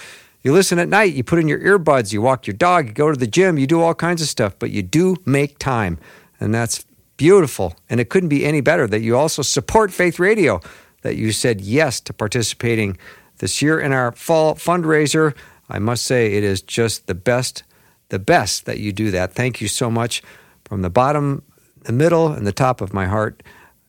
You 0.44 0.54
listen 0.54 0.80
at 0.80 0.90
night, 0.90 1.14
you 1.14 1.24
put 1.24 1.40
in 1.40 1.48
your 1.48 1.60
earbuds, 1.60 2.12
you 2.12 2.22
walk 2.22 2.48
your 2.48 2.56
dog, 2.56 2.88
you 2.88 2.94
go 2.94 3.12
to 3.12 3.18
the 3.18 3.28
gym, 3.28 3.60
you 3.60 3.68
do 3.68 3.82
all 3.82 3.94
kinds 3.94 4.22
of 4.22 4.28
stuff, 4.28 4.56
but 4.58 4.72
you 4.72 4.82
do 4.82 5.18
make 5.26 5.60
time. 5.60 6.00
And 6.40 6.54
that's 6.54 6.84
beautiful. 7.18 7.76
And 7.90 8.00
it 8.00 8.10
couldn't 8.10 8.30
be 8.30 8.46
any 8.46 8.62
better 8.62 8.88
that 8.88 9.02
you 9.02 9.16
also 9.16 9.44
support 9.44 9.92
Faith 9.92 10.18
Radio, 10.18 10.60
that 11.04 11.16
you 11.16 11.32
said 11.32 11.62
yes 11.62 12.00
to 12.02 12.14
participating 12.14 12.98
this 13.38 13.62
year 13.62 13.80
in 13.80 13.92
our 13.92 14.12
fall 14.14 14.56
fundraiser. 14.56 15.36
I 15.70 15.78
must 15.78 16.04
say, 16.06 16.34
it 16.34 16.44
is 16.44 16.64
just 16.64 17.06
the 17.06 17.16
best, 17.16 17.64
the 18.10 18.20
best 18.20 18.66
that 18.66 18.80
you 18.80 18.92
do 18.92 19.12
that. 19.12 19.34
Thank 19.34 19.62
you 19.62 19.68
so 19.68 19.92
much 19.92 20.24
from 20.66 20.82
the 20.82 20.90
bottom, 20.90 21.44
the 21.84 21.94
middle, 21.94 22.30
and 22.30 22.48
the 22.48 22.52
top 22.52 22.82
of 22.82 22.94
my 22.94 23.06
heart. 23.06 23.44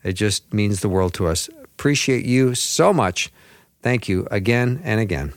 It 0.04 0.12
just 0.12 0.52
means 0.52 0.80
the 0.80 0.88
world 0.88 1.14
to 1.14 1.26
us. 1.26 1.48
Appreciate 1.64 2.26
you 2.26 2.54
so 2.54 2.92
much. 2.92 3.30
Thank 3.80 4.08
you 4.08 4.28
again 4.30 4.80
and 4.84 5.00
again. 5.00 5.32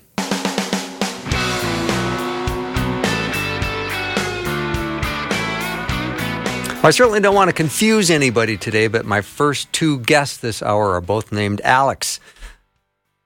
I 6.85 6.91
certainly 6.91 7.19
don't 7.19 7.33
want 7.33 7.49
to 7.49 7.55
confuse 7.55 8.11
anybody 8.11 8.57
today, 8.57 8.85
but 8.85 9.05
my 9.05 9.21
first 9.21 9.73
two 9.73 9.97
guests 10.01 10.37
this 10.37 10.61
hour 10.61 10.93
are 10.93 11.01
both 11.01 11.31
named 11.31 11.59
Alex. 11.63 12.19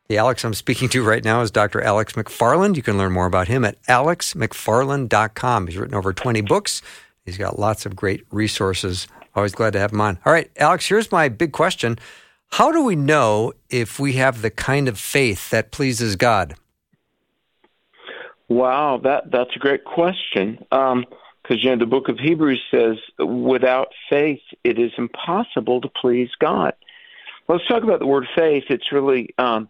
The 0.08 0.18
Alex 0.18 0.46
I'm 0.46 0.54
speaking 0.54 0.88
to 0.88 1.04
right 1.04 1.22
now 1.22 1.42
is 1.42 1.52
Dr. 1.52 1.82
Alex 1.82 2.14
McFarland. 2.14 2.78
You 2.78 2.82
can 2.82 2.98
learn 2.98 3.12
more 3.12 3.26
about 3.26 3.50
him 3.50 3.66
at 3.66 3.76
alexmcfarland.com. 3.84 5.68
He's 5.68 5.76
written 5.76 5.94
over 5.94 6.14
20 6.14 6.40
books. 6.40 6.82
He's 7.26 7.38
got 7.38 7.60
lots 7.60 7.86
of 7.86 7.98
great 7.98 8.24
resources. 8.32 9.10
Always 9.36 9.52
glad 9.52 9.74
to 9.74 9.80
have 9.80 9.92
him 9.92 10.00
on. 10.00 10.20
All 10.26 10.32
right, 10.32 10.50
Alex, 10.56 10.88
here's 10.88 11.12
my 11.12 11.28
big 11.28 11.52
question. 11.52 12.00
How 12.52 12.72
do 12.72 12.82
we 12.82 12.96
know 12.96 13.52
if 13.70 14.00
we 14.00 14.14
have 14.14 14.42
the 14.42 14.52
kind 14.52 14.88
of 14.88 14.98
faith 14.98 15.50
that 15.50 15.72
pleases 15.72 16.16
God? 16.16 16.56
Wow, 18.48 19.02
that 19.04 19.30
that's 19.32 19.54
a 19.54 19.60
great 19.60 19.84
question. 19.84 20.66
Um, 20.72 21.06
Because 21.50 21.64
you 21.64 21.72
know 21.72 21.78
the 21.78 21.88
book 21.88 22.10
of 22.10 22.20
Hebrews 22.20 22.62
says, 22.70 22.98
without 23.18 23.88
faith, 24.08 24.42
it 24.64 24.78
is 24.78 24.92
impossible 25.00 25.82
to 25.82 25.90
please 25.90 26.30
God. 26.40 26.74
Let's 27.48 27.68
talk 27.68 27.82
about 27.82 27.98
the 28.00 28.06
word 28.06 28.28
faith. 28.36 28.66
It's 28.70 28.92
really 28.92 29.34
um, 29.40 29.68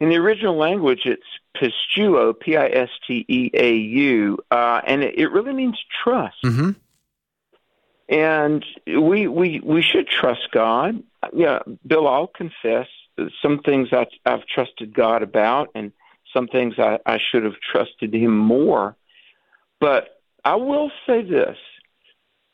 in 0.00 0.08
the 0.08 0.16
original 0.16 0.56
language, 0.56 1.02
it's 1.04 1.22
pistuo, 1.54 2.32
P-I-S-T-E-A-U, 2.40 4.38
uh, 4.50 4.80
and 4.86 5.02
it, 5.02 5.18
it, 5.18 5.30
really 5.30 5.52
means 5.52 5.78
trust. 6.02 6.42
Mm-hmm. 6.42 6.70
And 8.08 8.64
we 8.86 9.28
we 9.28 9.60
we 9.62 9.82
should 9.82 10.08
trust 10.08 10.48
God. 10.52 11.02
Yeah, 11.34 11.58
Bill, 11.86 12.08
I'll 12.08 12.28
confess 12.28 12.88
some 13.42 13.58
things 13.58 13.88
I, 13.92 14.06
I've 14.24 14.46
trusted 14.46 14.94
God 14.94 15.22
about, 15.22 15.68
and 15.74 15.92
some 16.32 16.48
things 16.48 16.76
I, 16.78 16.98
I 17.04 17.18
should 17.18 17.44
have 17.44 17.60
trusted 17.60 18.14
Him 18.14 18.38
more. 18.38 18.96
But 19.80 20.19
I 20.44 20.56
will 20.56 20.90
say 21.06 21.22
this: 21.22 21.56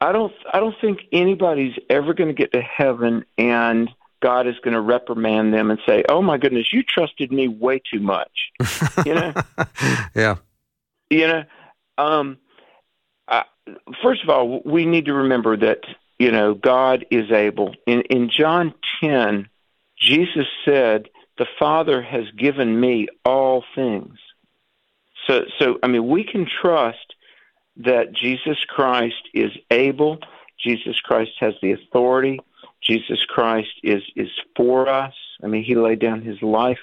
I 0.00 0.12
don't 0.12 0.33
I 0.52 0.61
don't 0.61 0.75
think 0.81 1.00
anybody's 1.12 1.75
ever 1.88 2.14
going 2.14 2.28
to 2.28 2.35
get 2.35 2.52
to 2.52 2.61
heaven 2.61 3.25
and 3.38 3.88
God 4.21 4.47
is 4.47 4.55
going 4.62 4.75
to 4.75 4.81
reprimand 4.81 5.52
them 5.52 5.71
and 5.71 5.78
say, 5.87 6.05
"Oh 6.09 6.23
my 6.23 6.38
goodness, 6.38 6.73
you 6.73 6.83
trusted 6.83 7.33
me 7.33 7.49
way 7.49 7.81
too 7.93 8.00
much." 8.00 8.50
You 9.05 9.14
know? 9.14 9.35
yeah. 10.14 10.37
You 11.11 11.28
know, 11.28 11.45
um, 11.99 12.38
I, 13.28 13.45
first 14.02 14.23
of 14.23 14.31
all, 14.31 14.62
we 14.64 14.87
need 14.87 15.05
to 15.07 15.14
remember 15.14 15.57
that 15.57 15.81
you 16.19 16.31
know 16.31 16.55
God 16.55 17.07
is 17.11 17.31
able. 17.31 17.75
In 17.87 18.02
in 18.02 18.31
John 18.31 18.75
ten, 19.00 19.49
Jesus 19.99 20.47
said, 20.64 21.09
"The 21.38 21.47
Father 21.59 22.02
has 22.02 22.25
given 22.37 22.81
me 22.81 23.09
all 23.25 23.64
things." 23.75 24.19
So, 25.26 25.45
so 25.59 25.78
I 25.83 25.88
mean, 25.88 26.07
we 26.09 26.25
can 26.25 26.47
trust 26.47 27.14
that 27.78 28.12
Jesus 28.12 28.59
Christ 28.68 29.28
is 29.35 29.52
able. 29.71 30.18
Jesus 30.59 30.99
Christ 31.00 31.33
has 31.40 31.54
the 31.61 31.73
authority 31.73 32.40
Jesus 32.87 33.25
Christ 33.25 33.73
is 33.83 34.02
is 34.14 34.30
for 34.56 34.88
us. 34.88 35.14
I 35.42 35.49
mean, 35.49 35.64
He 35.64 35.75
laid 35.75 35.99
down 35.99 36.23
His 36.23 36.40
life 36.40 36.80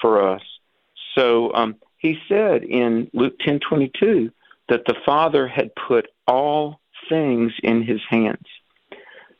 for 0.00 0.34
us. 0.34 0.42
So 1.14 1.52
um, 1.54 1.76
He 1.96 2.18
said 2.28 2.62
in 2.64 3.10
Luke 3.12 3.38
ten 3.40 3.58
twenty 3.60 3.90
two 3.98 4.30
that 4.68 4.84
the 4.86 4.94
Father 5.04 5.48
had 5.48 5.70
put 5.74 6.08
all 6.26 6.80
things 7.08 7.52
in 7.62 7.82
His 7.82 8.00
hands. 8.08 8.46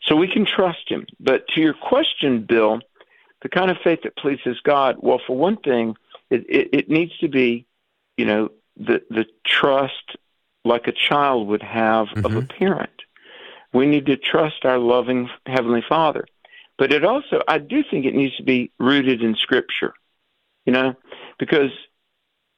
So 0.03 0.17
we 0.17 0.29
can 0.29 0.47
trust 0.47 0.89
Him. 0.89 1.07
But 1.21 1.47
to 1.49 1.61
your 1.61 1.75
question, 1.75 2.45
Bill, 2.45 2.81
the 3.43 3.49
kind 3.49 3.71
of 3.71 3.77
faith 3.85 4.01
that 4.05 4.17
pleases 4.17 4.59
God, 4.65 4.97
well, 4.99 5.21
for 5.27 5.37
one 5.37 5.59
thing, 5.59 5.97
it, 6.31 6.47
it, 6.49 6.69
it 6.73 6.89
needs 6.89 7.17
to 7.19 7.29
be, 7.29 7.67
you 8.17 8.25
know, 8.25 8.49
the 8.77 9.03
the 9.11 9.27
trust 9.45 10.17
like 10.65 10.87
a 10.87 10.93
child 10.93 11.49
would 11.49 11.63
have 11.63 12.09
mm-hmm. 12.09 12.27
of 12.27 12.37
a 12.37 12.41
mm-hmm. 12.41 12.59
parent. 12.59 12.91
We 13.73 13.87
need 13.87 14.07
to 14.07 14.17
trust 14.17 14.65
our 14.65 14.79
loving 14.79 15.29
Heavenly 15.47 15.85
Father. 15.89 16.27
But 16.77 16.93
it 16.93 17.05
also, 17.05 17.43
I 17.47 17.59
do 17.59 17.85
think 17.89 18.07
it 18.07 18.15
needs 18.15 18.37
to 18.37 18.43
be 18.43 18.71
rooted 18.79 19.23
in 19.23 19.37
Scripture, 19.37 19.93
you 20.65 20.73
know, 20.73 20.95
because 21.39 21.71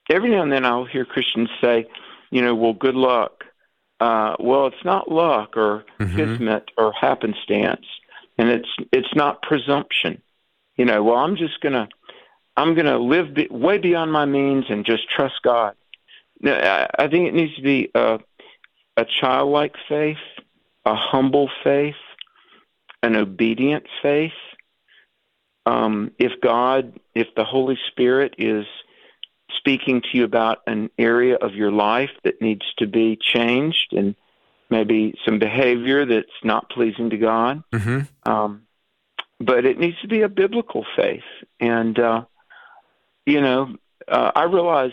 every 0.08 0.30
now 0.30 0.42
and 0.42 0.52
then 0.52 0.64
I'll 0.64 0.84
hear 0.84 1.04
Christians 1.04 1.48
say, 1.60 1.86
you 2.30 2.40
know, 2.40 2.54
well, 2.54 2.72
good 2.72 2.94
luck. 2.94 3.44
Uh, 4.00 4.36
well, 4.40 4.66
it's 4.68 4.84
not 4.84 5.10
luck 5.10 5.56
or 5.56 5.84
mm-hmm. 6.00 6.16
kismet 6.16 6.70
or 6.78 6.92
happenstance, 6.92 7.86
and 8.38 8.48
it's 8.48 8.68
it's 8.92 9.14
not 9.14 9.42
presumption. 9.42 10.20
You 10.76 10.86
know, 10.86 11.02
well, 11.04 11.18
I'm 11.18 11.36
just 11.36 11.60
gonna 11.60 11.88
I'm 12.56 12.74
gonna 12.74 12.98
live 12.98 13.34
be, 13.34 13.46
way 13.50 13.78
beyond 13.78 14.12
my 14.12 14.24
means 14.24 14.64
and 14.68 14.84
just 14.84 15.08
trust 15.08 15.34
God. 15.44 15.74
Now, 16.42 16.54
I, 16.54 17.04
I 17.04 17.08
think 17.08 17.28
it 17.28 17.34
needs 17.34 17.54
to 17.56 17.62
be 17.62 17.90
a, 17.94 18.18
a 18.96 19.06
childlike 19.20 19.74
faith 19.88 20.18
a 20.84 20.94
humble 20.94 21.50
faith, 21.62 21.94
an 23.02 23.16
obedient 23.16 23.86
faith. 24.02 24.32
Um, 25.64 26.12
if 26.18 26.32
God, 26.40 26.98
if 27.14 27.28
the 27.36 27.44
Holy 27.44 27.78
Spirit 27.88 28.34
is 28.38 28.66
speaking 29.58 30.00
to 30.00 30.08
you 30.18 30.24
about 30.24 30.58
an 30.66 30.90
area 30.98 31.36
of 31.36 31.54
your 31.54 31.70
life 31.70 32.10
that 32.24 32.42
needs 32.42 32.64
to 32.78 32.86
be 32.86 33.16
changed 33.20 33.92
and 33.92 34.16
maybe 34.70 35.14
some 35.24 35.38
behavior 35.38 36.04
that's 36.04 36.26
not 36.42 36.68
pleasing 36.70 37.10
to 37.10 37.16
God, 37.16 37.62
mm-hmm. 37.72 38.30
um, 38.30 38.62
but 39.38 39.64
it 39.64 39.78
needs 39.78 40.00
to 40.00 40.08
be 40.08 40.22
a 40.22 40.28
biblical 40.28 40.84
faith. 40.96 41.22
And, 41.60 41.96
uh, 41.98 42.24
you 43.24 43.40
know, 43.40 43.76
uh, 44.08 44.32
I 44.34 44.44
realize 44.44 44.92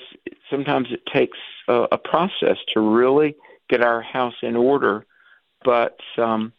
sometimes 0.49 0.87
it 0.91 1.05
takes 1.05 1.37
a, 1.67 1.87
a 1.91 1.97
process 1.97 2.57
to 2.73 2.79
really 2.79 3.35
get 3.69 3.81
our 3.81 4.01
house 4.01 4.35
in 4.41 4.55
order 4.55 5.05
but 5.63 5.99
um, 6.17 6.53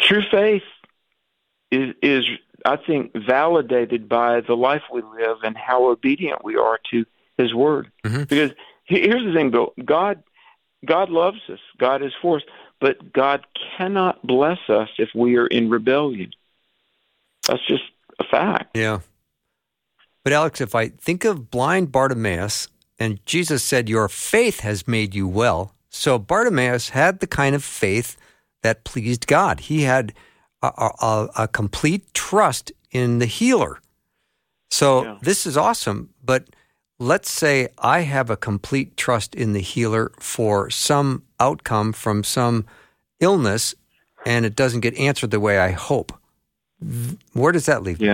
true 0.00 0.22
faith 0.30 0.62
is, 1.70 1.94
is, 2.02 2.24
I 2.64 2.76
think, 2.76 3.12
validated 3.14 4.08
by 4.08 4.40
the 4.40 4.54
life 4.54 4.82
we 4.92 5.02
live 5.02 5.38
and 5.42 5.56
how 5.56 5.90
obedient 5.90 6.44
we 6.44 6.56
are 6.56 6.78
to 6.90 7.04
His 7.36 7.54
Word. 7.54 7.90
Mm-hmm. 8.04 8.24
Because 8.24 8.52
here's 8.84 9.24
the 9.24 9.32
thing, 9.32 9.50
Bill. 9.50 9.72
God, 9.84 10.22
God 10.84 11.10
loves 11.10 11.40
us. 11.48 11.60
God 11.78 12.02
is 12.02 12.12
for 12.20 12.38
us, 12.38 12.42
but 12.80 13.12
God 13.12 13.46
cannot 13.76 14.26
bless 14.26 14.58
us 14.68 14.88
if 14.98 15.10
we 15.14 15.36
are 15.36 15.46
in 15.46 15.70
rebellion. 15.70 16.30
That's 17.46 17.66
just 17.66 17.84
a 18.18 18.24
fact. 18.24 18.76
Yeah. 18.76 19.00
But 20.24 20.32
Alex, 20.32 20.60
if 20.60 20.74
I 20.74 20.88
think 20.88 21.24
of 21.24 21.50
blind 21.50 21.92
Bartimaeus, 21.92 22.68
and 22.98 23.24
Jesus 23.24 23.62
said, 23.62 23.88
"Your 23.88 24.08
faith 24.08 24.60
has 24.60 24.86
made 24.88 25.14
you 25.14 25.26
well," 25.28 25.74
So 25.90 26.18
Bartimaeus 26.18 26.90
had 26.90 27.20
the 27.20 27.26
kind 27.26 27.54
of 27.54 27.64
faith 27.64 28.16
that 28.62 28.84
pleased 28.84 29.26
God. 29.26 29.60
He 29.60 29.82
had 29.82 30.12
a, 30.62 30.68
a, 31.00 31.28
a 31.38 31.48
complete 31.48 32.12
trust 32.14 32.72
in 32.90 33.18
the 33.18 33.26
healer. 33.26 33.80
So 34.70 35.04
yeah. 35.04 35.18
this 35.22 35.46
is 35.46 35.56
awesome. 35.56 36.10
But 36.22 36.48
let's 36.98 37.30
say 37.30 37.68
I 37.78 38.00
have 38.00 38.30
a 38.30 38.36
complete 38.36 38.96
trust 38.96 39.34
in 39.34 39.52
the 39.52 39.60
healer 39.60 40.12
for 40.18 40.68
some 40.70 41.24
outcome 41.40 41.92
from 41.92 42.24
some 42.24 42.66
illness 43.20 43.74
and 44.26 44.44
it 44.44 44.56
doesn't 44.56 44.80
get 44.80 44.96
answered 44.98 45.30
the 45.30 45.40
way 45.40 45.58
I 45.58 45.70
hope. 45.70 46.12
Where 47.32 47.52
does 47.52 47.66
that 47.66 47.82
leave 47.82 48.00
me? 48.00 48.08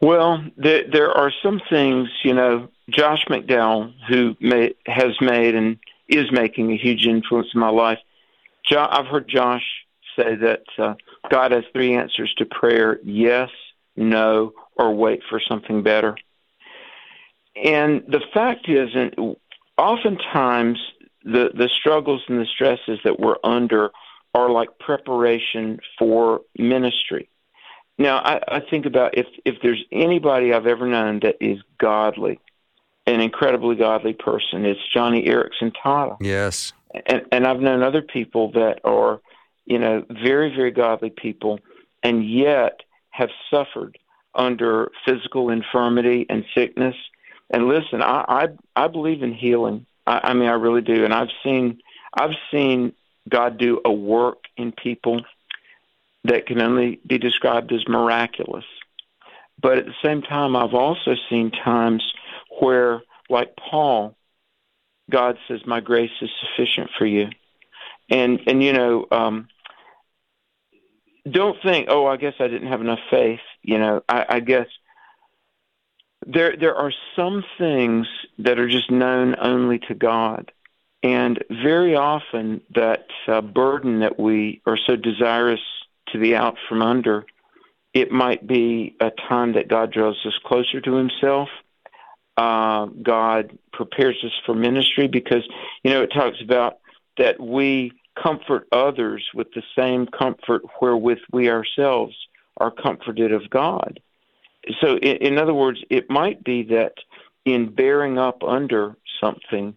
Well, 0.00 0.44
there, 0.56 0.82
there 0.90 1.10
are 1.10 1.32
some 1.42 1.60
things, 1.70 2.08
you 2.22 2.34
know, 2.34 2.68
Josh 2.90 3.24
McDowell, 3.28 3.92
who 4.08 4.36
may, 4.40 4.74
has 4.86 5.12
made 5.20 5.54
and 5.54 5.78
is 6.08 6.30
making 6.30 6.70
a 6.70 6.76
huge 6.76 7.06
influence 7.06 7.48
in 7.54 7.60
my 7.60 7.70
life. 7.70 7.98
Jo- 8.64 8.86
I've 8.88 9.06
heard 9.06 9.28
Josh 9.28 9.64
say 10.16 10.34
that 10.36 10.62
uh, 10.78 10.94
God 11.30 11.52
has 11.52 11.64
three 11.72 11.94
answers 11.94 12.32
to 12.38 12.44
prayer 12.44 13.00
yes, 13.04 13.50
no, 13.96 14.52
or 14.76 14.94
wait 14.94 15.22
for 15.28 15.40
something 15.40 15.82
better. 15.82 16.16
And 17.56 18.02
the 18.06 18.20
fact 18.34 18.68
is, 18.68 18.90
and 18.94 19.36
oftentimes 19.78 20.78
the, 21.24 21.50
the 21.54 21.68
struggles 21.68 22.22
and 22.28 22.38
the 22.38 22.46
stresses 22.46 22.98
that 23.04 23.18
we're 23.18 23.36
under 23.42 23.90
are 24.34 24.50
like 24.50 24.78
preparation 24.78 25.80
for 25.98 26.42
ministry. 26.58 27.30
Now, 27.98 28.18
I, 28.18 28.40
I 28.48 28.60
think 28.60 28.86
about 28.86 29.16
if, 29.16 29.26
if 29.44 29.56
there's 29.62 29.82
anybody 29.90 30.52
I've 30.52 30.66
ever 30.66 30.86
known 30.86 31.20
that 31.20 31.36
is 31.40 31.58
godly, 31.78 32.40
an 33.06 33.20
incredibly 33.20 33.76
godly 33.76 34.12
person. 34.12 34.64
It's 34.64 34.80
Joni 34.94 35.26
Eareckson 35.26 35.72
Tada. 35.82 36.16
Yes. 36.20 36.72
And 37.06 37.22
and 37.30 37.46
I've 37.46 37.60
known 37.60 37.82
other 37.82 38.02
people 38.02 38.52
that 38.52 38.80
are, 38.84 39.20
you 39.64 39.78
know, 39.78 40.04
very, 40.10 40.54
very 40.54 40.70
godly 40.70 41.10
people 41.10 41.60
and 42.02 42.28
yet 42.28 42.80
have 43.10 43.30
suffered 43.50 43.98
under 44.34 44.90
physical 45.06 45.50
infirmity 45.50 46.26
and 46.28 46.44
sickness. 46.54 46.94
And 47.50 47.66
listen, 47.68 48.02
I 48.02 48.24
I, 48.28 48.48
I 48.84 48.88
believe 48.88 49.22
in 49.22 49.32
healing. 49.32 49.86
I, 50.06 50.20
I 50.24 50.34
mean 50.34 50.48
I 50.48 50.54
really 50.54 50.82
do. 50.82 51.04
And 51.04 51.14
I've 51.14 51.30
seen 51.42 51.80
I've 52.14 52.34
seen 52.50 52.92
God 53.28 53.58
do 53.58 53.80
a 53.84 53.92
work 53.92 54.44
in 54.56 54.72
people 54.72 55.20
that 56.28 56.46
can 56.46 56.60
only 56.60 57.00
be 57.06 57.18
described 57.18 57.72
as 57.72 57.86
miraculous. 57.88 58.64
But 59.60 59.78
at 59.78 59.86
the 59.86 59.94
same 60.04 60.22
time, 60.22 60.54
I've 60.54 60.74
also 60.74 61.14
seen 61.30 61.50
times 61.50 62.02
where, 62.60 63.02
like 63.30 63.56
Paul, 63.56 64.16
God 65.10 65.38
says, 65.48 65.60
My 65.66 65.80
grace 65.80 66.10
is 66.20 66.30
sufficient 66.40 66.90
for 66.98 67.06
you. 67.06 67.28
And 68.08 68.40
and 68.46 68.62
you 68.62 68.72
know, 68.72 69.06
um, 69.10 69.48
don't 71.28 71.56
think, 71.62 71.88
oh, 71.90 72.06
I 72.06 72.16
guess 72.16 72.34
I 72.38 72.48
didn't 72.48 72.68
have 72.68 72.80
enough 72.80 73.00
faith. 73.10 73.40
You 73.62 73.78
know, 73.78 74.02
I, 74.08 74.26
I 74.28 74.40
guess 74.40 74.66
there 76.26 76.56
there 76.56 76.76
are 76.76 76.92
some 77.14 77.44
things 77.58 78.06
that 78.38 78.58
are 78.58 78.68
just 78.68 78.90
known 78.90 79.36
only 79.40 79.78
to 79.80 79.94
God. 79.94 80.52
And 81.02 81.42
very 81.50 81.94
often, 81.94 82.62
that 82.74 83.06
uh, 83.28 83.40
burden 83.40 84.00
that 84.00 84.18
we 84.18 84.60
are 84.66 84.78
so 84.86 84.96
desirous 84.96 85.60
to 86.12 86.18
be 86.18 86.34
out 86.34 86.56
from 86.68 86.82
under, 86.82 87.26
it 87.94 88.10
might 88.10 88.46
be 88.46 88.94
a 89.00 89.10
time 89.28 89.54
that 89.54 89.68
God 89.68 89.92
draws 89.92 90.16
us 90.26 90.38
closer 90.44 90.80
to 90.80 90.94
Himself. 90.94 91.48
Uh, 92.36 92.86
God 93.02 93.58
prepares 93.72 94.16
us 94.22 94.32
for 94.44 94.54
ministry 94.54 95.08
because, 95.08 95.42
you 95.82 95.90
know, 95.90 96.02
it 96.02 96.08
talks 96.08 96.36
about 96.42 96.78
that 97.16 97.40
we 97.40 97.92
comfort 98.22 98.66
others 98.72 99.26
with 99.34 99.48
the 99.54 99.62
same 99.76 100.06
comfort 100.06 100.62
wherewith 100.80 101.18
we 101.32 101.50
ourselves 101.50 102.14
are 102.58 102.70
comforted 102.70 103.32
of 103.32 103.48
God. 103.50 104.00
So, 104.80 104.96
in, 104.96 105.16
in 105.16 105.38
other 105.38 105.54
words, 105.54 105.82
it 105.90 106.10
might 106.10 106.42
be 106.42 106.64
that 106.64 106.94
in 107.44 107.74
bearing 107.74 108.18
up 108.18 108.42
under 108.42 108.96
something, 109.20 109.76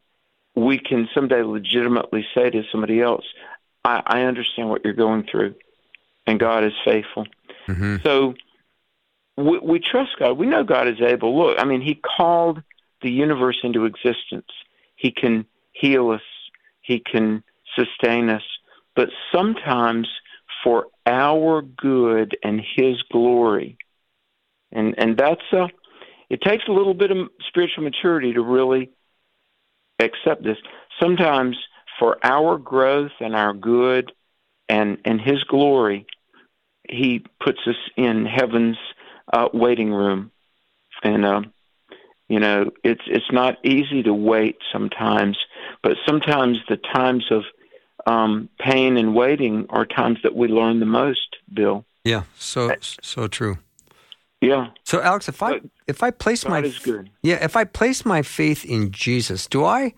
we 0.55 0.79
can 0.79 1.07
someday 1.13 1.43
legitimately 1.43 2.25
say 2.35 2.49
to 2.49 2.63
somebody 2.71 3.01
else, 3.01 3.25
I, 3.85 4.01
I 4.05 4.21
understand 4.23 4.69
what 4.69 4.83
you're 4.83 4.93
going 4.93 5.27
through, 5.29 5.55
and 6.29 6.39
God 6.39 6.63
is 6.63 6.73
faithful. 6.85 7.25
Mm-hmm. 7.67 7.97
So 8.03 8.35
we, 9.35 9.59
we 9.59 9.79
trust 9.79 10.11
God. 10.19 10.37
We 10.37 10.45
know 10.45 10.63
God 10.63 10.87
is 10.87 11.01
able. 11.01 11.37
Look, 11.37 11.57
I 11.59 11.65
mean, 11.65 11.81
He 11.81 11.95
called 11.95 12.61
the 13.01 13.11
universe 13.11 13.57
into 13.63 13.85
existence. 13.85 14.51
He 14.95 15.11
can 15.11 15.45
heal 15.71 16.11
us. 16.11 16.21
He 16.81 16.99
can 16.99 17.43
sustain 17.75 18.29
us. 18.29 18.43
But 18.95 19.09
sometimes 19.33 20.07
for 20.63 20.87
our 21.05 21.61
good 21.61 22.37
and 22.43 22.61
His 22.75 23.01
glory, 23.11 23.77
and 24.71 24.93
and 24.97 25.17
that's 25.17 25.41
a. 25.51 25.67
It 26.29 26.41
takes 26.41 26.65
a 26.67 26.71
little 26.71 26.93
bit 26.93 27.09
of 27.09 27.17
spiritual 27.47 27.83
maturity 27.83 28.33
to 28.33 28.41
really 28.43 28.91
accept 29.99 30.43
this. 30.43 30.57
Sometimes 31.01 31.57
for 31.97 32.17
our 32.21 32.59
growth 32.59 33.13
and 33.19 33.35
our 33.35 33.53
good 33.53 34.11
and 34.67 34.99
and 35.05 35.19
His 35.19 35.43
glory, 35.45 36.05
He 36.89 37.23
puts 37.39 37.59
us 37.67 37.75
in 37.95 38.25
heaven's 38.25 38.77
uh, 39.31 39.49
waiting 39.53 39.91
room, 39.91 40.31
and 41.03 41.25
uh, 41.25 41.41
you 42.27 42.39
know 42.39 42.71
it's 42.83 43.03
it's 43.07 43.31
not 43.31 43.63
easy 43.63 44.03
to 44.03 44.13
wait 44.13 44.57
sometimes, 44.71 45.37
but 45.83 45.93
sometimes 46.05 46.57
the 46.67 46.77
times 46.77 47.25
of 47.31 47.43
um, 48.07 48.49
pain 48.59 48.97
and 48.97 49.13
waiting 49.13 49.67
are 49.69 49.85
times 49.85 50.19
that 50.23 50.35
we 50.35 50.47
learn 50.47 50.79
the 50.79 50.85
most. 50.85 51.37
Bill. 51.53 51.85
Yeah, 52.03 52.23
so 52.37 52.73
so 52.81 53.27
true. 53.27 53.57
Yeah. 54.41 54.67
So 54.83 55.01
Alex, 55.01 55.27
if 55.27 55.43
I 55.43 55.59
if 55.87 56.01
I 56.01 56.11
place 56.11 56.43
God 56.43 56.51
my 56.51 56.59
is 56.61 56.79
good. 56.79 57.09
yeah, 57.21 57.43
if 57.43 57.55
I 57.55 57.65
place 57.65 58.05
my 58.05 58.21
faith 58.21 58.63
in 58.65 58.91
Jesus, 58.91 59.47
do 59.47 59.65
I 59.65 59.93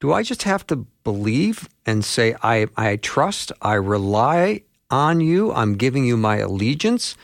do 0.00 0.12
I 0.12 0.22
just 0.22 0.42
have 0.42 0.66
to 0.66 0.76
believe 1.04 1.68
and 1.86 2.04
say 2.04 2.34
I 2.42 2.66
I 2.76 2.96
trust, 2.96 3.50
I 3.62 3.74
rely 3.74 4.62
on 4.90 5.20
you, 5.20 5.52
I'm 5.52 5.76
giving 5.76 6.04
you 6.04 6.16
my 6.16 6.36
allegiance, 6.38 7.16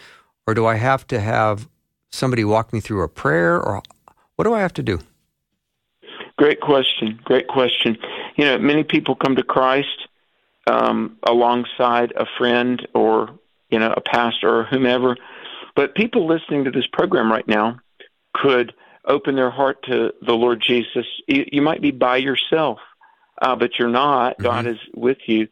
or 0.47 0.55
do 0.55 0.67
I 0.67 0.77
have 0.77 1.07
to 1.09 1.21
have 1.21 1.69
somebody 2.11 2.45
walk 2.45 2.73
me 2.73 2.81
through 2.81 3.03
a 3.03 3.09
prayer 3.09 3.61
or 3.61 3.83
what 4.37 4.45
do 4.45 4.55
I 4.55 4.61
have 4.61 4.75
to 4.75 4.83
do? 4.83 5.01
Great 6.37 6.61
question. 6.61 7.21
Great 7.25 7.49
question. 7.49 7.97
You 8.37 8.45
know, 8.45 8.59
many 8.59 8.83
people 8.85 9.15
come 9.15 9.37
to 9.37 9.43
Christ 9.43 10.09
um, 10.67 11.17
alongside 11.23 12.13
a 12.17 12.27
friend 12.39 12.87
or 12.95 13.31
you 13.71 13.79
know 13.79 13.93
a 13.97 14.01
pastor 14.01 14.61
or 14.61 14.65
whomever 14.65 15.17
but 15.75 15.95
people 15.95 16.27
listening 16.27 16.65
to 16.65 16.71
this 16.71 16.87
program 16.87 17.31
right 17.31 17.47
now 17.47 17.81
could 18.33 18.73
open 19.07 19.37
their 19.37 19.51
heart 19.51 19.83
to 19.85 20.13
the 20.25 20.33
Lord 20.33 20.63
Jesus. 20.63 21.07
You, 21.27 21.45
you 21.51 21.63
might 21.63 21.83
be 21.83 21.91
by 21.91 22.17
yourself, 22.17 22.79
uh, 23.43 23.57
but 23.57 23.79
you're 23.79 23.89
not. 23.89 24.35
Mm-hmm. 24.35 24.43
God 24.43 24.67
is 24.67 24.79
with 24.95 25.19
you. 25.27 25.49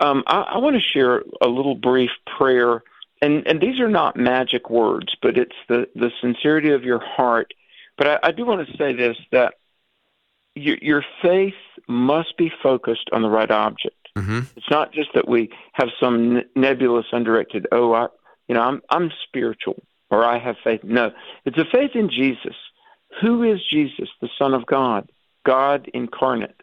Um, 0.00 0.22
I, 0.26 0.40
I 0.42 0.58
want 0.58 0.76
to 0.76 0.82
share 0.82 1.22
a 1.40 1.48
little 1.48 1.74
brief 1.74 2.10
prayer, 2.36 2.82
and, 3.22 3.46
and 3.46 3.60
these 3.60 3.80
are 3.80 3.88
not 3.88 4.16
magic 4.16 4.68
words, 4.68 5.14
but 5.22 5.38
it's 5.38 5.56
the, 5.68 5.88
the 5.94 6.10
sincerity 6.20 6.70
of 6.70 6.84
your 6.84 7.00
heart. 7.00 7.52
But 7.96 8.06
I, 8.06 8.18
I 8.24 8.32
do 8.32 8.44
want 8.44 8.66
to 8.66 8.76
say 8.76 8.92
this 8.92 9.16
that 9.32 9.54
your, 10.54 10.76
your 10.80 11.04
faith 11.22 11.54
must 11.88 12.36
be 12.36 12.50
focused 12.62 13.08
on 13.12 13.22
the 13.22 13.28
right 13.28 13.50
object. 13.50 13.96
Mm-hmm. 14.16 14.40
It's 14.56 14.70
not 14.70 14.92
just 14.92 15.10
that 15.14 15.28
we 15.28 15.50
have 15.74 15.88
some 16.00 16.42
nebulous, 16.54 17.06
undirected, 17.12 17.66
oh, 17.72 17.92
I, 17.92 18.06
you 18.48 18.54
know, 18.54 18.62
I'm 18.62 18.80
I'm 18.90 19.10
spiritual 19.26 19.82
or 20.10 20.24
I 20.24 20.38
have 20.38 20.56
faith. 20.62 20.80
No, 20.84 21.10
it's 21.44 21.58
a 21.58 21.64
faith 21.64 21.90
in 21.94 22.08
Jesus. 22.10 22.54
Who 23.20 23.42
is 23.42 23.60
Jesus, 23.70 24.08
the 24.20 24.28
Son 24.38 24.54
of 24.54 24.66
God, 24.66 25.10
God 25.44 25.90
incarnate? 25.92 26.60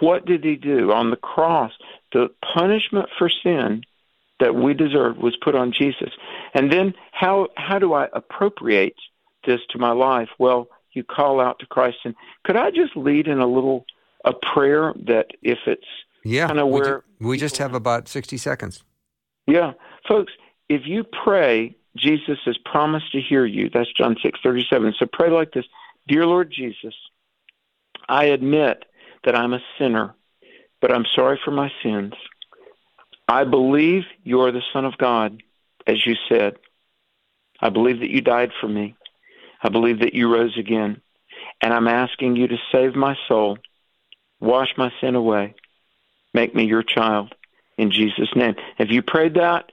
What 0.00 0.26
did 0.26 0.44
he 0.44 0.56
do 0.56 0.92
on 0.92 1.10
the 1.10 1.16
cross? 1.16 1.72
The 2.12 2.28
punishment 2.54 3.08
for 3.18 3.30
sin 3.30 3.82
that 4.40 4.54
we 4.54 4.74
deserve 4.74 5.18
was 5.18 5.36
put 5.36 5.54
on 5.54 5.72
Jesus. 5.72 6.10
And 6.54 6.72
then 6.72 6.94
how 7.12 7.48
how 7.56 7.78
do 7.78 7.92
I 7.92 8.08
appropriate 8.12 8.96
this 9.46 9.60
to 9.70 9.78
my 9.78 9.92
life? 9.92 10.28
Well, 10.38 10.68
you 10.92 11.04
call 11.04 11.40
out 11.40 11.58
to 11.60 11.66
Christ 11.66 11.98
and 12.04 12.14
could 12.44 12.56
I 12.56 12.70
just 12.70 12.96
lead 12.96 13.28
in 13.28 13.38
a 13.38 13.46
little 13.46 13.84
a 14.24 14.32
prayer 14.32 14.92
that 15.06 15.28
if 15.42 15.58
it's 15.66 15.86
yeah, 16.24 16.46
kind 16.46 16.58
of 16.58 16.68
where 16.68 17.04
we, 17.18 17.28
we 17.28 17.38
just 17.38 17.56
have 17.58 17.74
about 17.74 18.08
60 18.08 18.36
seconds. 18.36 18.84
Yeah, 19.46 19.72
folks, 20.06 20.32
if 20.68 20.82
you 20.84 21.04
pray, 21.04 21.76
Jesus 21.96 22.38
has 22.44 22.58
promised 22.58 23.12
to 23.12 23.20
hear 23.20 23.46
you. 23.46 23.70
That's 23.72 23.92
John 23.92 24.16
6 24.22 24.38
37. 24.42 24.94
So 24.98 25.06
pray 25.10 25.30
like 25.30 25.52
this 25.52 25.64
Dear 26.08 26.26
Lord 26.26 26.52
Jesus, 26.52 26.94
I 28.08 28.24
admit 28.24 28.84
that 29.24 29.36
I'm 29.36 29.52
a 29.52 29.62
sinner, 29.78 30.14
but 30.80 30.92
I'm 30.92 31.06
sorry 31.14 31.38
for 31.44 31.50
my 31.50 31.70
sins. 31.82 32.14
I 33.28 33.44
believe 33.44 34.04
you 34.24 34.40
are 34.42 34.52
the 34.52 34.62
Son 34.72 34.84
of 34.84 34.98
God, 34.98 35.42
as 35.86 36.04
you 36.06 36.14
said. 36.28 36.56
I 37.60 37.68
believe 37.68 38.00
that 38.00 38.10
you 38.10 38.20
died 38.20 38.50
for 38.60 38.68
me. 38.68 38.96
I 39.62 39.68
believe 39.68 40.00
that 40.00 40.14
you 40.14 40.32
rose 40.32 40.56
again. 40.58 41.00
And 41.60 41.72
I'm 41.72 41.88
asking 41.88 42.36
you 42.36 42.48
to 42.48 42.56
save 42.72 42.94
my 42.94 43.16
soul, 43.28 43.58
wash 44.40 44.70
my 44.76 44.90
sin 45.00 45.14
away, 45.14 45.54
make 46.32 46.54
me 46.54 46.64
your 46.64 46.82
child. 46.82 47.34
In 47.76 47.90
Jesus' 47.90 48.34
name. 48.34 48.56
Have 48.76 48.90
you 48.90 49.00
prayed 49.02 49.34
that, 49.34 49.72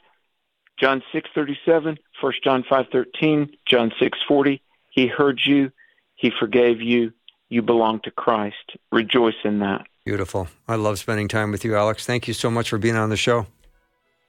John 0.79 1.03
6:37, 1.11 1.97
1 2.21 2.33
John 2.43 2.63
5:13, 2.63 3.49
John 3.65 3.91
6:40, 3.99 4.61
he 4.91 5.07
heard 5.07 5.41
you, 5.45 5.71
he 6.15 6.29
forgave 6.29 6.81
you, 6.81 7.13
you 7.49 7.61
belong 7.61 7.99
to 8.01 8.11
Christ. 8.11 8.77
Rejoice 8.91 9.35
in 9.43 9.59
that. 9.59 9.85
Beautiful. 10.05 10.47
I 10.67 10.75
love 10.75 10.99
spending 10.99 11.27
time 11.27 11.51
with 11.51 11.65
you, 11.65 11.75
Alex. 11.75 12.05
Thank 12.05 12.27
you 12.27 12.33
so 12.33 12.49
much 12.49 12.69
for 12.69 12.77
being 12.77 12.95
on 12.95 13.09
the 13.09 13.17
show. 13.17 13.45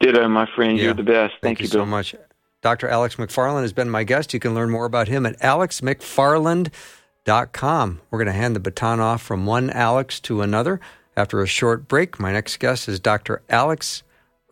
Ditto, 0.01 0.29
my 0.29 0.47
friend. 0.55 0.77
Yeah. 0.77 0.85
You're 0.85 0.95
the 0.95 1.03
best. 1.03 1.35
Thank, 1.41 1.43
Thank 1.43 1.61
you, 1.61 1.65
you 1.65 1.71
so 1.71 1.87
much. 1.87 2.15
Dr. 2.63 2.89
Alex 2.89 3.17
McFarland 3.17 3.63
has 3.63 3.73
been 3.73 3.91
my 3.91 4.05
guest. 4.05 4.35
You 4.35 4.41
can 4.41 4.55
learn 4.55 4.71
more 4.71 4.85
about 4.85 5.09
him 5.09 5.27
at 5.27 5.39
alexmcfarland.com. 5.41 8.01
We're 8.11 8.19
going 8.19 8.27
to 8.27 8.33
hand 8.33 8.57
the 8.57 8.61
baton 8.61 9.01
off 9.01 9.23
from 9.23 9.47
one 9.47 9.71
Alex 9.71 10.21
to 10.21 10.43
another 10.43 10.81
after 11.17 11.43
a 11.43 11.47
short 11.47 11.89
break. 11.89 12.19
My 12.19 12.33
next 12.33 12.59
guest 12.59 12.89
is 12.89 13.01
Dr. 13.01 13.43
Alex 13.49 14.03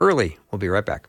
Early. 0.00 0.38
We'll 0.50 0.58
be 0.58 0.68
right 0.68 0.84
back. 0.84 1.08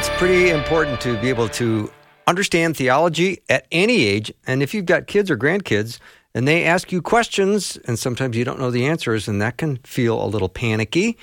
It's 0.00 0.08
pretty 0.16 0.48
important 0.48 0.98
to 0.98 1.20
be 1.20 1.28
able 1.28 1.46
to 1.46 1.92
understand 2.26 2.74
theology 2.74 3.42
at 3.50 3.66
any 3.70 4.06
age. 4.06 4.32
And 4.46 4.62
if 4.62 4.72
you've 4.72 4.86
got 4.86 5.06
kids 5.06 5.30
or 5.30 5.36
grandkids, 5.36 5.98
and 6.34 6.48
they 6.48 6.64
ask 6.64 6.90
you 6.90 7.02
questions, 7.02 7.76
and 7.84 7.98
sometimes 7.98 8.34
you 8.34 8.42
don't 8.42 8.58
know 8.58 8.70
the 8.70 8.86
answers, 8.86 9.28
and 9.28 9.42
that 9.42 9.58
can 9.58 9.76
feel 9.84 10.24
a 10.24 10.24
little 10.24 10.48
panicky. 10.48 11.18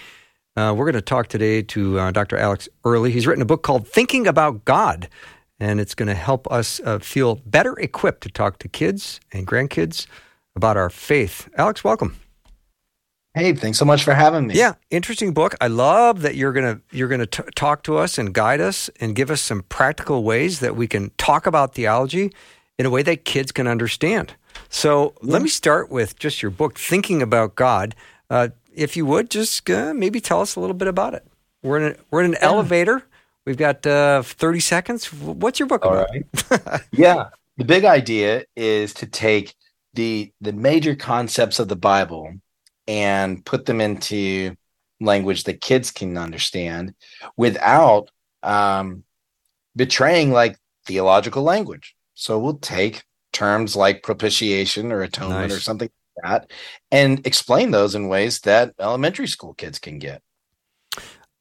Uh, 0.55 0.75
we're 0.77 0.85
going 0.85 0.93
to 0.93 1.01
talk 1.01 1.27
today 1.27 1.63
to 1.63 1.97
uh, 1.97 2.11
Dr. 2.11 2.37
Alex 2.37 2.69
Early. 2.85 3.11
He's 3.11 3.25
written 3.25 3.41
a 3.41 3.47
book 3.47 3.63
called 3.63 3.87
Thinking 3.87 4.27
About 4.27 4.63
God. 4.63 5.09
and 5.59 5.79
it's 5.79 5.95
going 5.95 6.07
to 6.09 6.13
help 6.13 6.45
us 6.51 6.79
uh, 6.85 6.99
feel 6.99 7.37
better 7.47 7.73
equipped 7.79 8.21
to 8.21 8.29
talk 8.29 8.59
to 8.59 8.67
kids 8.67 9.19
and 9.31 9.47
grandkids 9.47 10.05
about 10.55 10.77
our 10.77 10.91
faith. 10.91 11.49
Alex, 11.57 11.83
welcome. 11.83 12.15
Hey, 13.37 13.53
thanks 13.53 13.77
so 13.77 13.85
much 13.85 14.03
for 14.03 14.15
having 14.15 14.47
me. 14.47 14.55
Yeah, 14.55 14.73
interesting 14.89 15.31
book. 15.31 15.53
I 15.61 15.67
love 15.67 16.23
that 16.23 16.33
you're 16.33 16.53
gonna 16.53 16.81
you're 16.91 17.07
gonna 17.07 17.27
t- 17.27 17.43
talk 17.55 17.83
to 17.83 17.95
us 17.95 18.17
and 18.17 18.33
guide 18.33 18.59
us 18.59 18.89
and 18.99 19.15
give 19.15 19.29
us 19.29 19.41
some 19.41 19.61
practical 19.69 20.23
ways 20.23 20.59
that 20.59 20.75
we 20.75 20.87
can 20.87 21.11
talk 21.19 21.45
about 21.45 21.75
theology 21.75 22.33
in 22.79 22.87
a 22.87 22.89
way 22.89 23.03
that 23.03 23.25
kids 23.25 23.51
can 23.51 23.67
understand. 23.67 24.33
So 24.69 25.13
yeah. 25.21 25.33
let 25.33 25.43
me 25.43 25.49
start 25.49 25.91
with 25.91 26.17
just 26.17 26.41
your 26.41 26.49
book, 26.49 26.79
Thinking 26.79 27.21
About 27.21 27.53
God. 27.53 27.93
Uh, 28.27 28.49
if 28.73 28.97
you 28.97 29.05
would, 29.05 29.29
just 29.29 29.69
uh, 29.69 29.93
maybe 29.93 30.19
tell 30.19 30.41
us 30.41 30.55
a 30.55 30.59
little 30.59 30.73
bit 30.73 30.87
about 30.87 31.13
it. 31.13 31.23
We're 31.61 31.77
in 31.77 31.91
a, 31.91 31.95
we're 32.09 32.23
in 32.23 32.31
an 32.31 32.37
yeah. 32.41 32.47
elevator. 32.47 33.03
We've 33.45 33.55
got 33.55 33.85
uh, 33.85 34.23
30 34.23 34.59
seconds. 34.61 35.13
What's 35.13 35.59
your 35.59 35.67
book 35.67 35.85
All 35.85 35.93
about? 35.93 36.09
Right. 36.09 36.81
yeah, 36.91 37.29
the 37.57 37.65
big 37.65 37.85
idea 37.85 38.45
is 38.55 38.95
to 38.95 39.05
take 39.05 39.53
the 39.93 40.31
the 40.41 40.53
major 40.53 40.95
concepts 40.95 41.59
of 41.59 41.67
the 41.67 41.75
Bible 41.75 42.33
and 42.87 43.43
put 43.45 43.65
them 43.65 43.81
into 43.81 44.55
language 44.99 45.43
that 45.43 45.61
kids 45.61 45.91
can 45.91 46.17
understand 46.17 46.93
without 47.35 48.09
um, 48.43 49.03
betraying 49.75 50.31
like 50.31 50.57
theological 50.85 51.43
language. 51.43 51.95
So 52.15 52.39
we'll 52.39 52.57
take 52.57 53.03
terms 53.33 53.75
like 53.75 54.03
propitiation 54.03 54.91
or 54.91 55.01
atonement 55.01 55.49
nice. 55.49 55.57
or 55.57 55.61
something 55.61 55.89
like 56.15 56.23
that 56.23 56.51
and 56.91 57.25
explain 57.27 57.71
those 57.71 57.93
in 57.93 58.07
ways 58.07 58.39
that 58.41 58.73
elementary 58.79 59.27
school 59.27 59.53
kids 59.53 59.79
can 59.79 59.99
get. 59.99 60.21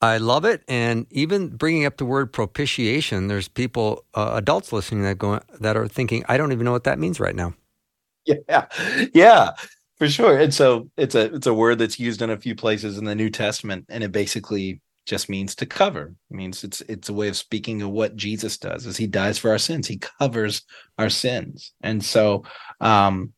I 0.03 0.19
love 0.19 0.45
it, 0.45 0.63
and 0.69 1.07
even 1.11 1.49
bringing 1.49 1.87
up 1.87 1.97
the 1.97 2.05
word 2.05 2.31
propitiation, 2.31 3.29
there's 3.29 3.49
people, 3.49 4.05
uh, 4.15 4.33
adults 4.35 4.71
listening 4.71 5.05
that 5.05 5.17
going 5.17 5.41
that 5.59 5.75
are 5.75 5.89
thinking, 5.89 6.23
I 6.29 6.37
don't 6.37 6.53
even 6.53 6.67
know 6.67 6.73
what 6.73 6.85
that 6.85 6.99
means 6.99 7.19
right 7.19 7.35
now. 7.35 7.55
Yeah, 8.49 8.67
yeah 9.15 9.53
for 9.97 10.09
sure. 10.09 10.39
And 10.39 10.53
so 10.53 10.91
it's 10.97 11.15
a 11.15 11.35
it's 11.35 11.47
a 11.47 11.55
word 11.55 11.79
that's 11.79 11.99
used 11.99 12.23
in 12.23 12.31
a 12.31 12.37
few 12.37 12.55
places 12.55 12.99
in 12.99 13.05
the 13.05 13.15
New 13.15 13.31
Testament, 13.31 13.87
and 13.89 14.05
it 14.05 14.13
basically 14.13 14.81
just 15.07 15.29
means 15.29 15.55
to 15.55 15.67
cover. 15.67 16.15
It 16.31 16.35
means 16.35 16.65
it's 16.65 16.81
it's 16.83 17.09
a 17.09 17.15
way 17.15 17.29
of 17.29 17.37
speaking 17.37 17.81
of 17.81 17.91
what 17.91 18.17
Jesus 18.17 18.59
does 18.59 18.87
as 18.87 18.97
he 18.97 19.07
dies 19.07 19.39
for 19.39 19.51
our 19.51 19.59
sins. 19.59 19.87
He 19.87 19.99
covers 19.99 20.63
our 20.99 21.09
sins. 21.09 21.73
And 21.81 22.05
so 22.05 22.45
um 22.81 23.33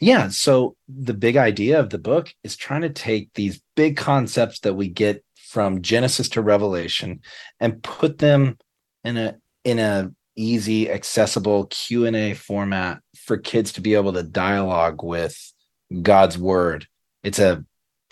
yeah, 0.00 0.28
so 0.28 0.76
the 0.88 1.14
big 1.14 1.36
idea 1.36 1.78
of 1.78 1.90
the 1.90 1.98
book 1.98 2.34
is 2.42 2.56
trying 2.56 2.80
to 2.82 2.88
take 2.88 3.32
these 3.34 3.60
big 3.76 3.98
concepts 3.98 4.60
that 4.60 4.74
we 4.74 4.88
get 4.88 5.22
from 5.36 5.82
Genesis 5.82 6.30
to 6.30 6.40
Revelation 6.40 7.20
and 7.60 7.82
put 7.82 8.18
them 8.18 8.56
in 9.04 9.16
a 9.16 9.36
in 9.64 9.78
a 9.78 10.10
easy 10.36 10.90
accessible 10.90 11.66
Q&A 11.66 12.32
format 12.34 13.00
for 13.14 13.36
kids 13.36 13.72
to 13.72 13.82
be 13.82 13.94
able 13.94 14.14
to 14.14 14.22
dialogue 14.22 15.02
with 15.02 15.49
God's 16.02 16.38
word. 16.38 16.86
It's 17.22 17.38
a 17.38 17.64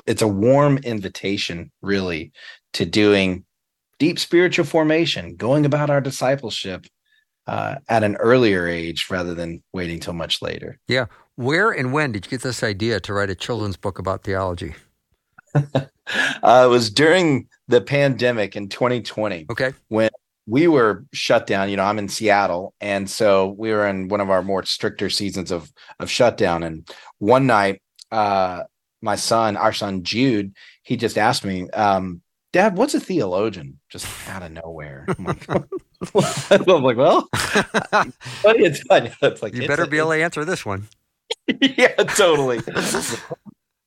it's 0.07 0.23
a 0.23 0.29
warm 0.29 0.79
invitation 0.79 1.71
really 1.83 2.33
to 2.73 2.87
doing 2.87 3.45
deep 3.99 4.19
spiritual 4.19 4.65
formation, 4.65 5.37
going 5.37 5.67
about 5.67 5.91
our 5.91 6.01
discipleship 6.01 6.87
uh, 7.47 7.77
at 7.89 8.05
an 8.05 8.17
earlier 8.17 8.67
age 8.67 9.07
rather 9.11 9.35
than 9.35 9.63
waiting 9.73 10.01
till 10.01 10.13
much 10.13 10.41
later. 10.43 10.79
Yeah. 10.89 11.07
Where 11.37 11.71
and 11.71 11.93
when 11.93 12.13
did 12.13 12.27
you 12.27 12.31
get 12.31 12.43
this 12.43 12.63
idea 12.63 13.01
to 13.01 13.13
write 13.13 13.31
a 13.31 13.35
children's 13.35 13.77
book 13.77 13.99
about 13.99 14.25
theology? 14.25 14.75
uh, 15.55 15.63
it 16.43 16.69
was 16.69 16.91
during 16.91 17.49
the 17.69 17.81
pandemic 17.81 18.57
in 18.57 18.69
2020. 18.69 19.47
Okay. 19.51 19.73
When 19.89 20.11
we 20.49 20.67
were 20.67 21.05
shut 21.13 21.47
down. 21.47 21.69
You 21.69 21.77
know, 21.77 21.85
I'm 21.85 21.99
in 21.99 22.09
Seattle, 22.09 22.75
and 22.81 23.09
so 23.09 23.55
we 23.59 23.71
were 23.71 23.87
in 23.87 24.09
one 24.09 24.23
of 24.23 24.31
our 24.31 24.43
more 24.43 24.65
stricter 24.65 25.11
seasons 25.11 25.51
of 25.51 25.71
of 26.01 26.11
shutdown. 26.11 26.63
And 26.63 26.89
one 27.19 27.47
night, 27.47 27.83
uh, 28.11 28.63
my 29.03 29.17
son, 29.17 29.57
our 29.57 29.75
son 29.75 30.03
Jude, 30.03 30.55
he 30.83 30.97
just 30.97 31.19
asked 31.19 31.45
me, 31.45 31.69
um, 31.71 32.23
"Dad, 32.53 32.77
what's 32.77 32.95
a 32.95 33.01
theologian?" 33.01 33.79
Just 33.91 34.07
out 34.29 34.43
of 34.43 34.53
nowhere. 34.53 35.05
I'm 35.19 35.25
like, 35.25 35.47
I'm 36.69 36.83
like 36.83 36.97
well, 36.97 37.29
are 37.93 38.57
you 38.57 38.71
doing? 38.71 39.13
It's 39.23 39.43
like 39.43 39.55
you 39.55 39.69
better 39.69 39.83
a, 39.83 39.87
be 39.87 39.99
able 39.99 40.13
to 40.13 40.23
answer 40.23 40.47
this 40.47 40.65
one. 40.65 40.89
yeah, 41.61 41.95
totally. 41.95 42.61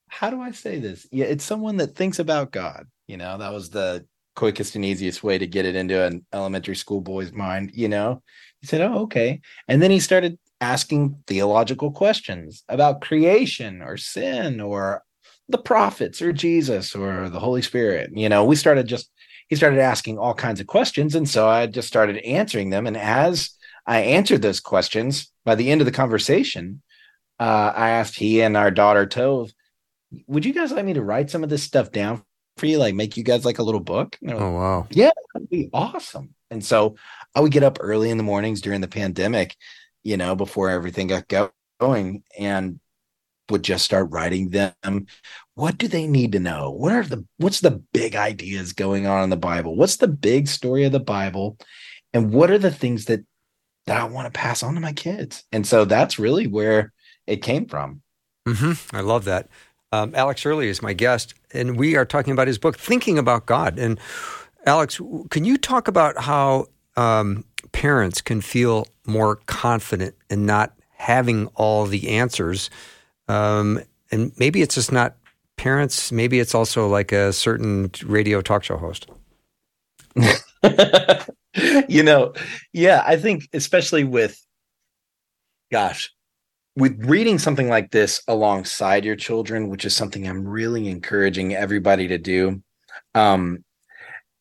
How 0.09 0.29
do 0.29 0.39
I 0.39 0.51
say 0.51 0.77
this? 0.77 1.07
Yeah, 1.11 1.25
it's 1.25 1.43
someone 1.43 1.77
that 1.77 1.95
thinks 1.95 2.19
about 2.19 2.51
God. 2.51 2.85
You 3.07 3.17
know, 3.17 3.39
that 3.39 3.51
was 3.51 3.71
the 3.71 4.05
quickest 4.35 4.75
and 4.75 4.85
easiest 4.85 5.23
way 5.23 5.37
to 5.37 5.47
get 5.47 5.65
it 5.65 5.75
into 5.75 6.03
an 6.03 6.25
elementary 6.33 6.75
school 6.75 7.01
boy's 7.01 7.31
mind, 7.31 7.71
you 7.73 7.87
know? 7.87 8.21
He 8.59 8.67
said, 8.67 8.81
Oh, 8.81 8.99
okay. 9.03 9.41
And 9.67 9.81
then 9.81 9.91
he 9.91 9.99
started 9.99 10.37
asking 10.59 11.23
theological 11.27 11.91
questions 11.91 12.63
about 12.69 13.01
creation 13.01 13.81
or 13.81 13.97
sin 13.97 14.61
or 14.61 15.03
the 15.49 15.57
prophets 15.57 16.21
or 16.21 16.31
Jesus 16.31 16.95
or 16.95 17.29
the 17.29 17.39
Holy 17.39 17.61
Spirit. 17.61 18.11
You 18.13 18.29
know, 18.29 18.45
we 18.45 18.55
started 18.55 18.87
just, 18.87 19.09
he 19.49 19.55
started 19.55 19.79
asking 19.79 20.17
all 20.17 20.33
kinds 20.33 20.59
of 20.59 20.67
questions. 20.67 21.15
And 21.15 21.27
so 21.27 21.47
I 21.47 21.65
just 21.65 21.87
started 21.87 22.17
answering 22.17 22.69
them. 22.69 22.87
And 22.87 22.95
as 22.95 23.51
I 23.85 24.01
answered 24.01 24.41
those 24.41 24.59
questions, 24.59 25.31
by 25.43 25.55
the 25.55 25.71
end 25.71 25.81
of 25.81 25.85
the 25.85 25.91
conversation, 25.91 26.81
uh, 27.39 27.73
I 27.75 27.89
asked 27.89 28.15
he 28.15 28.41
and 28.41 28.55
our 28.55 28.69
daughter 28.69 29.07
Tove, 29.07 29.51
would 30.27 30.45
you 30.45 30.53
guys 30.53 30.71
like 30.71 30.85
me 30.85 30.93
to 30.93 31.01
write 31.01 31.31
some 31.31 31.43
of 31.43 31.49
this 31.49 31.63
stuff 31.63 31.91
down 31.91 32.23
for 32.61 32.67
you, 32.67 32.77
like 32.77 32.95
make 32.95 33.17
you 33.17 33.23
guys 33.23 33.43
like 33.43 33.59
a 33.59 33.63
little 33.63 33.81
book? 33.81 34.17
Like, 34.21 34.37
oh 34.37 34.51
wow. 34.51 34.87
Yeah, 34.91 35.11
that'd 35.33 35.49
be 35.49 35.69
awesome. 35.73 36.33
And 36.49 36.63
so 36.63 36.95
I 37.35 37.41
would 37.41 37.51
get 37.51 37.63
up 37.63 37.79
early 37.81 38.09
in 38.09 38.17
the 38.17 38.23
mornings 38.23 38.61
during 38.61 38.79
the 38.79 38.87
pandemic, 38.87 39.57
you 40.03 40.15
know, 40.15 40.35
before 40.35 40.69
everything 40.69 41.07
got 41.07 41.51
going 41.79 42.23
and 42.37 42.79
would 43.49 43.63
just 43.63 43.83
start 43.83 44.11
writing 44.11 44.49
them. 44.49 45.07
What 45.55 45.77
do 45.77 45.87
they 45.87 46.07
need 46.07 46.31
to 46.33 46.39
know? 46.39 46.71
What 46.71 46.93
are 46.93 47.03
the 47.03 47.25
what's 47.37 47.59
the 47.59 47.83
big 47.91 48.15
ideas 48.15 48.73
going 48.73 49.07
on 49.07 49.23
in 49.23 49.29
the 49.29 49.37
Bible? 49.37 49.75
What's 49.75 49.97
the 49.97 50.07
big 50.07 50.47
story 50.47 50.85
of 50.85 50.91
the 50.91 50.99
Bible? 50.99 51.57
And 52.13 52.31
what 52.31 52.51
are 52.51 52.59
the 52.59 52.71
things 52.71 53.05
that 53.05 53.25
that 53.87 53.99
I 53.99 54.03
want 54.05 54.31
to 54.31 54.39
pass 54.39 54.63
on 54.63 54.75
to 54.75 54.79
my 54.79 54.93
kids? 54.93 55.43
And 55.51 55.65
so 55.65 55.83
that's 55.83 56.19
really 56.19 56.47
where 56.47 56.93
it 57.25 57.43
came 57.43 57.65
from. 57.65 58.01
Mm-hmm. 58.47 58.95
I 58.95 59.01
love 59.01 59.25
that. 59.25 59.49
Um, 59.91 60.13
Alex 60.15 60.45
Early 60.45 60.69
is 60.69 60.81
my 60.81 60.93
guest, 60.93 61.33
and 61.53 61.77
we 61.77 61.95
are 61.95 62.05
talking 62.05 62.31
about 62.31 62.47
his 62.47 62.57
book, 62.57 62.77
Thinking 62.77 63.17
About 63.17 63.45
God. 63.45 63.77
And 63.77 63.99
Alex, 64.65 65.01
can 65.29 65.43
you 65.43 65.57
talk 65.57 65.87
about 65.87 66.17
how 66.17 66.67
um, 66.95 67.43
parents 67.71 68.21
can 68.21 68.41
feel 68.41 68.87
more 69.05 69.37
confident 69.47 70.15
in 70.29 70.45
not 70.45 70.73
having 70.95 71.47
all 71.55 71.85
the 71.85 72.09
answers? 72.09 72.69
Um, 73.27 73.81
and 74.11 74.31
maybe 74.37 74.61
it's 74.61 74.75
just 74.75 74.91
not 74.91 75.15
parents, 75.57 76.11
maybe 76.11 76.39
it's 76.39 76.55
also 76.55 76.87
like 76.87 77.11
a 77.11 77.33
certain 77.33 77.91
radio 78.05 78.41
talk 78.41 78.63
show 78.63 78.77
host. 78.77 79.07
you 81.87 82.03
know, 82.03 82.33
yeah, 82.73 83.03
I 83.05 83.17
think 83.17 83.49
especially 83.53 84.03
with, 84.03 84.39
gosh, 85.71 86.13
with 86.75 87.03
reading 87.05 87.37
something 87.37 87.67
like 87.67 87.91
this 87.91 88.21
alongside 88.27 89.03
your 89.03 89.15
children, 89.15 89.69
which 89.69 89.85
is 89.85 89.95
something 89.95 90.27
I'm 90.27 90.45
really 90.45 90.87
encouraging 90.87 91.53
everybody 91.53 92.07
to 92.07 92.17
do, 92.17 92.61
um, 93.13 93.63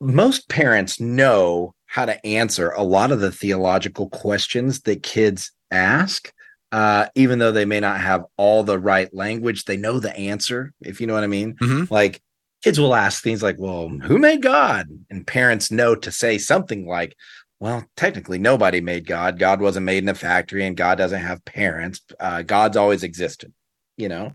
most 0.00 0.48
parents 0.48 1.00
know 1.00 1.74
how 1.86 2.04
to 2.04 2.24
answer 2.24 2.70
a 2.70 2.82
lot 2.82 3.10
of 3.10 3.20
the 3.20 3.32
theological 3.32 4.08
questions 4.08 4.82
that 4.82 5.02
kids 5.02 5.52
ask. 5.70 6.32
Uh, 6.72 7.06
even 7.16 7.40
though 7.40 7.50
they 7.50 7.64
may 7.64 7.80
not 7.80 8.00
have 8.00 8.24
all 8.36 8.62
the 8.62 8.78
right 8.78 9.12
language, 9.12 9.64
they 9.64 9.76
know 9.76 9.98
the 9.98 10.16
answer, 10.16 10.72
if 10.80 11.00
you 11.00 11.06
know 11.08 11.14
what 11.14 11.24
I 11.24 11.26
mean. 11.26 11.54
Mm-hmm. 11.54 11.92
Like 11.92 12.22
kids 12.62 12.78
will 12.78 12.94
ask 12.94 13.22
things 13.22 13.42
like, 13.42 13.56
Well, 13.58 13.88
who 13.88 14.18
made 14.18 14.40
God? 14.40 14.86
And 15.10 15.26
parents 15.26 15.72
know 15.72 15.96
to 15.96 16.12
say 16.12 16.38
something 16.38 16.86
like, 16.86 17.16
well, 17.60 17.84
technically, 17.94 18.38
nobody 18.38 18.80
made 18.80 19.06
God. 19.06 19.38
God 19.38 19.60
wasn't 19.60 19.86
made 19.86 20.02
in 20.02 20.08
a 20.08 20.14
factory, 20.14 20.66
and 20.66 20.76
God 20.76 20.96
doesn't 20.96 21.20
have 21.20 21.44
parents. 21.44 22.00
Uh, 22.18 22.40
God's 22.42 22.78
always 22.78 23.02
existed, 23.02 23.52
you 23.98 24.08
know. 24.08 24.32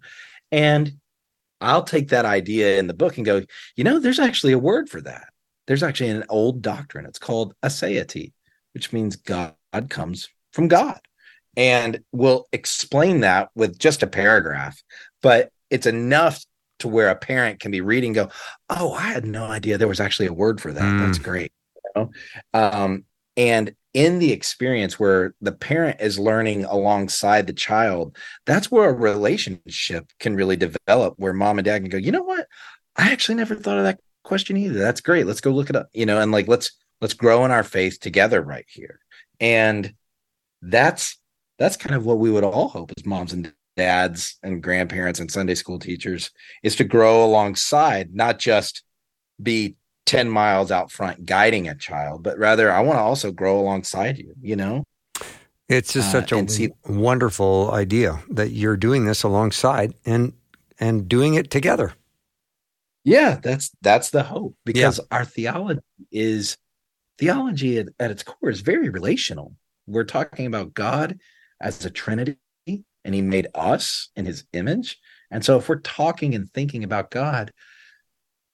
And 0.51 0.93
I'll 1.59 1.83
take 1.83 2.09
that 2.09 2.25
idea 2.25 2.77
in 2.77 2.85
the 2.85 2.93
book 2.93 3.17
and 3.17 3.25
go, 3.25 3.41
you 3.75 3.83
know, 3.83 3.99
there's 3.99 4.19
actually 4.19 4.53
a 4.53 4.59
word 4.59 4.89
for 4.89 5.01
that. 5.01 5.25
There's 5.65 5.81
actually 5.81 6.11
an 6.11 6.25
old 6.29 6.61
doctrine. 6.61 7.07
It's 7.07 7.17
called 7.17 7.55
aseity, 7.63 8.33
which 8.75 8.93
means 8.93 9.15
God 9.15 9.55
comes 9.89 10.29
from 10.53 10.67
God. 10.67 10.99
And 11.57 12.01
we'll 12.11 12.45
explain 12.51 13.21
that 13.21 13.49
with 13.55 13.79
just 13.79 14.03
a 14.03 14.07
paragraph, 14.07 14.81
but 15.23 15.49
it's 15.69 15.87
enough 15.87 16.45
to 16.79 16.87
where 16.87 17.09
a 17.09 17.15
parent 17.15 17.59
can 17.59 17.71
be 17.71 17.81
reading, 17.81 18.13
go, 18.13 18.29
oh, 18.69 18.93
I 18.93 19.07
had 19.07 19.25
no 19.25 19.45
idea 19.45 19.77
there 19.77 19.87
was 19.87 20.01
actually 20.01 20.27
a 20.27 20.33
word 20.33 20.61
for 20.61 20.73
that. 20.73 20.83
Mm. 20.83 21.05
That's 21.05 21.17
great. 21.17 21.51
You 21.75 21.91
know? 21.95 22.11
um, 22.53 23.05
and 23.37 23.75
in 23.93 24.19
the 24.19 24.31
experience 24.31 24.99
where 24.99 25.33
the 25.41 25.51
parent 25.51 26.01
is 26.01 26.19
learning 26.19 26.65
alongside 26.65 27.47
the 27.47 27.53
child, 27.53 28.17
that's 28.45 28.69
where 28.69 28.89
a 28.89 28.93
relationship 28.93 30.11
can 30.19 30.35
really 30.35 30.57
develop, 30.57 31.13
where 31.17 31.33
mom 31.33 31.57
and 31.59 31.65
dad 31.65 31.79
can 31.79 31.89
go, 31.89 31.97
you 31.97 32.11
know 32.11 32.23
what? 32.23 32.47
I 32.97 33.11
actually 33.11 33.35
never 33.35 33.55
thought 33.55 33.77
of 33.77 33.83
that 33.83 33.99
question 34.23 34.57
either. 34.57 34.79
That's 34.79 35.01
great. 35.01 35.25
Let's 35.25 35.41
go 35.41 35.51
look 35.51 35.69
it 35.69 35.75
up, 35.75 35.89
you 35.93 36.05
know, 36.05 36.19
and 36.19 36.31
like 36.31 36.47
let's 36.47 36.71
let's 37.01 37.13
grow 37.13 37.45
in 37.45 37.51
our 37.51 37.63
faith 37.63 37.99
together 37.99 38.41
right 38.41 38.65
here. 38.67 38.99
and 39.39 39.93
that's 40.61 41.19
that's 41.59 41.77
kind 41.77 41.95
of 41.95 42.05
what 42.05 42.17
we 42.17 42.31
would 42.31 42.43
all 42.43 42.67
hope 42.67 42.91
as 42.97 43.05
moms 43.05 43.31
and 43.31 43.53
dads 43.77 44.37
and 44.43 44.63
grandparents 44.63 45.19
and 45.19 45.31
Sunday 45.31 45.55
school 45.55 45.79
teachers 45.79 46.31
is 46.63 46.75
to 46.75 46.83
grow 46.83 47.23
alongside, 47.23 48.13
not 48.13 48.39
just 48.39 48.83
be 49.41 49.75
10 50.05 50.29
miles 50.29 50.71
out 50.71 50.91
front 50.91 51.25
guiding 51.25 51.67
a 51.67 51.75
child, 51.75 52.23
but 52.23 52.37
rather 52.37 52.71
I 52.71 52.81
want 52.81 52.97
to 52.97 53.03
also 53.03 53.31
grow 53.31 53.59
alongside 53.59 54.17
you, 54.17 54.33
you 54.41 54.55
know? 54.55 54.83
It's 55.67 55.93
just 55.93 56.11
such 56.11 56.31
Uh, 56.31 56.37
a 56.37 56.47
see- 56.47 56.71
wonderful 56.87 57.71
idea 57.73 58.21
that 58.29 58.51
you're 58.51 58.77
doing 58.77 59.05
this 59.05 59.23
alongside 59.23 59.93
and 60.05 60.33
and 60.79 61.07
doing 61.07 61.33
it 61.35 61.49
together. 61.49 61.93
Yeah, 63.03 63.39
that's 63.41 63.71
that's 63.81 64.09
the 64.09 64.23
hope 64.23 64.55
because 64.65 64.99
our 65.09 65.25
theology 65.25 65.81
is 66.11 66.57
theology 67.17 67.79
at, 67.79 67.87
at 67.99 68.11
its 68.11 68.23
core 68.23 68.49
is 68.49 68.61
very 68.61 68.89
relational. 68.89 69.55
We're 69.87 70.03
talking 70.03 70.45
about 70.45 70.73
God 70.73 71.19
as 71.61 71.83
a 71.85 71.89
trinity 71.89 72.37
and 72.67 73.15
he 73.15 73.21
made 73.21 73.47
us 73.55 74.09
in 74.15 74.25
his 74.25 74.43
image. 74.53 74.99
And 75.31 75.43
so 75.45 75.57
if 75.57 75.69
we're 75.69 75.79
talking 75.79 76.35
and 76.35 76.51
thinking 76.51 76.83
about 76.83 77.09
God, 77.11 77.51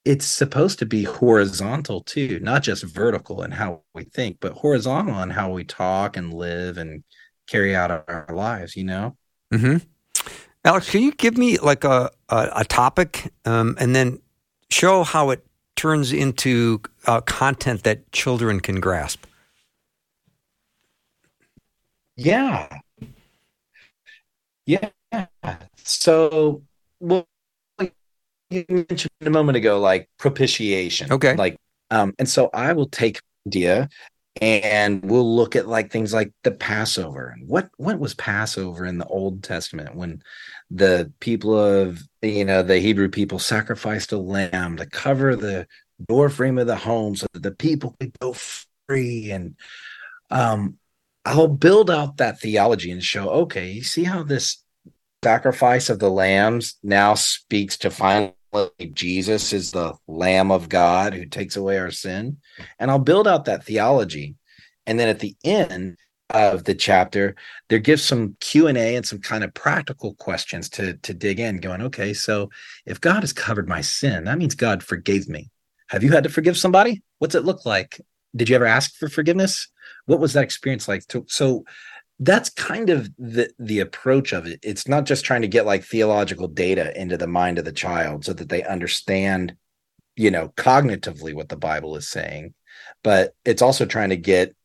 it's 0.03 0.25
supposed 0.25 0.79
to 0.79 0.85
be 0.85 1.03
horizontal 1.03 2.01
too, 2.01 2.39
not 2.41 2.63
just 2.63 2.83
vertical 2.83 3.43
in 3.43 3.51
how 3.51 3.81
we 3.93 4.03
think, 4.05 4.37
but 4.39 4.53
horizontal 4.53 5.21
in 5.21 5.29
how 5.29 5.51
we 5.51 5.63
talk 5.63 6.17
and 6.17 6.33
live 6.33 6.77
and 6.77 7.03
carry 7.47 7.75
out 7.75 7.91
our 7.91 8.27
lives, 8.33 8.75
you 8.75 8.83
know? 8.83 9.15
hmm 9.51 9.77
Alex, 10.63 10.91
can 10.91 11.01
you 11.01 11.11
give 11.13 11.37
me 11.37 11.57
like 11.57 11.83
a 11.83 12.11
a, 12.29 12.49
a 12.57 12.65
topic 12.65 13.33
um, 13.45 13.75
and 13.79 13.95
then 13.95 14.19
show 14.69 15.03
how 15.03 15.31
it 15.31 15.43
turns 15.75 16.13
into 16.13 16.79
uh, 17.07 17.21
content 17.21 17.83
that 17.83 18.11
children 18.11 18.59
can 18.59 18.79
grasp? 18.79 19.25
Yeah. 22.15 22.67
Yeah. 24.65 24.89
So, 25.83 26.61
well, 26.99 27.27
you 28.51 28.65
mentioned 28.69 29.11
a 29.21 29.29
moment 29.29 29.55
ago, 29.55 29.79
like 29.79 30.09
propitiation. 30.17 31.11
Okay. 31.11 31.35
Like, 31.35 31.57
um, 31.89 32.13
and 32.19 32.29
so 32.29 32.49
I 32.53 32.73
will 32.73 32.87
take 32.87 33.19
idea 33.47 33.89
and 34.39 35.03
we'll 35.03 35.35
look 35.35 35.55
at 35.55 35.67
like 35.67 35.91
things 35.91 36.13
like 36.13 36.31
the 36.43 36.51
Passover 36.51 37.29
and 37.29 37.47
what 37.47 37.69
what 37.77 37.99
was 37.99 38.13
Passover 38.13 38.85
in 38.85 38.97
the 38.97 39.05
Old 39.07 39.43
Testament 39.43 39.95
when 39.95 40.21
the 40.69 41.11
people 41.19 41.57
of 41.57 42.01
you 42.21 42.45
know 42.45 42.63
the 42.63 42.79
Hebrew 42.79 43.09
people 43.09 43.39
sacrificed 43.39 44.11
a 44.11 44.17
lamb 44.17 44.77
to 44.77 44.85
cover 44.85 45.35
the 45.35 45.67
door 46.07 46.29
frame 46.29 46.57
of 46.57 46.67
the 46.67 46.75
home 46.75 47.15
so 47.15 47.27
that 47.33 47.43
the 47.43 47.51
people 47.51 47.95
could 47.99 48.17
go 48.19 48.33
free 48.87 49.31
and 49.31 49.55
um 50.29 50.77
I'll 51.25 51.47
build 51.47 51.91
out 51.91 52.17
that 52.17 52.39
theology 52.39 52.89
and 52.89 53.03
show, 53.03 53.29
okay, 53.29 53.69
you 53.69 53.83
see 53.83 54.05
how 54.05 54.23
this 54.23 54.63
sacrifice 55.23 55.87
of 55.89 55.99
the 55.99 56.09
lambs 56.09 56.79
now 56.81 57.13
speaks 57.13 57.77
to 57.77 57.91
finally 58.51 58.91
Jesus 58.93 59.53
is 59.53 59.71
the 59.71 59.93
Lamb 60.07 60.51
of 60.51 60.69
God 60.69 61.13
who 61.13 61.25
takes 61.25 61.55
away 61.55 61.77
our 61.77 61.91
sin. 61.91 62.37
And 62.79 62.91
I'll 62.91 62.99
build 62.99 63.27
out 63.27 63.45
that 63.45 63.63
theology. 63.63 64.35
And 64.85 64.99
then 64.99 65.07
at 65.07 65.19
the 65.19 65.35
end 65.43 65.97
of 66.29 66.63
the 66.63 66.75
chapter, 66.75 67.35
there 67.69 67.79
gives 67.79 68.03
some 68.03 68.35
Q&A 68.39 68.95
and 68.95 69.05
some 69.05 69.19
kind 69.19 69.43
of 69.43 69.53
practical 69.53 70.15
questions 70.15 70.69
to, 70.69 70.93
to 70.97 71.13
dig 71.13 71.39
in, 71.39 71.57
going, 71.57 71.81
okay, 71.81 72.13
so 72.13 72.49
if 72.85 73.01
God 73.01 73.21
has 73.21 73.33
covered 73.33 73.67
my 73.67 73.81
sin, 73.81 74.25
that 74.25 74.37
means 74.37 74.55
God 74.55 74.83
forgave 74.83 75.27
me. 75.27 75.49
Have 75.89 76.03
you 76.03 76.11
had 76.11 76.23
to 76.23 76.29
forgive 76.29 76.57
somebody? 76.57 77.03
What's 77.19 77.35
it 77.35 77.43
look 77.45 77.65
like? 77.65 77.99
Did 78.35 78.47
you 78.47 78.55
ever 78.55 78.65
ask 78.65 78.95
for 78.95 79.09
forgiveness? 79.09 79.67
what 80.05 80.19
was 80.19 80.33
that 80.33 80.43
experience 80.43 80.87
like 80.87 81.03
so 81.27 81.63
that's 82.21 82.49
kind 82.51 82.91
of 82.91 83.09
the 83.17 83.51
the 83.57 83.79
approach 83.79 84.31
of 84.31 84.45
it 84.45 84.59
it's 84.61 84.87
not 84.87 85.05
just 85.05 85.25
trying 85.25 85.41
to 85.41 85.47
get 85.47 85.65
like 85.65 85.83
theological 85.83 86.47
data 86.47 86.99
into 86.99 87.17
the 87.17 87.27
mind 87.27 87.57
of 87.57 87.65
the 87.65 87.71
child 87.71 88.23
so 88.23 88.31
that 88.31 88.47
they 88.47 88.63
understand 88.63 89.55
you 90.15 90.29
know 90.29 90.49
cognitively 90.49 91.33
what 91.33 91.49
the 91.49 91.57
bible 91.57 91.95
is 91.95 92.07
saying 92.07 92.53
but 93.03 93.35
it's 93.43 93.61
also 93.61 93.85
trying 93.85 94.09
to 94.09 94.17
get 94.17 94.55